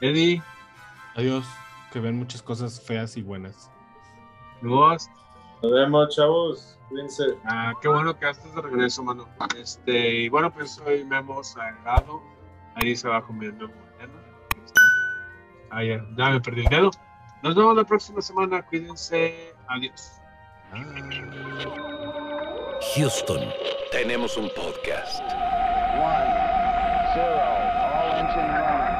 [0.00, 0.40] Eddie,
[1.16, 1.44] Adiós.
[1.92, 3.70] Que ven muchas cosas feas y buenas.
[4.62, 5.10] Luis.
[5.64, 6.78] Nos vemos, chavos.
[6.88, 7.24] Cuídense.
[7.44, 9.28] Ah, qué bueno que estás de regreso, mano.
[9.58, 12.22] Este, y bueno, pues soy Memo Sagrado.
[12.76, 14.20] Ahí se va comiendo mañana.
[14.54, 14.80] Ahí está.
[15.70, 16.90] Ah, ya, ya me perdí el dedo.
[17.42, 18.62] Nos vemos la próxima semana.
[18.62, 19.54] Cuídense.
[19.66, 20.21] Adiós.
[22.94, 23.52] Houston,
[23.90, 25.20] tenemos un podcast.
[25.20, 26.32] One,
[27.12, 27.44] zero,
[27.78, 28.91] all engine running.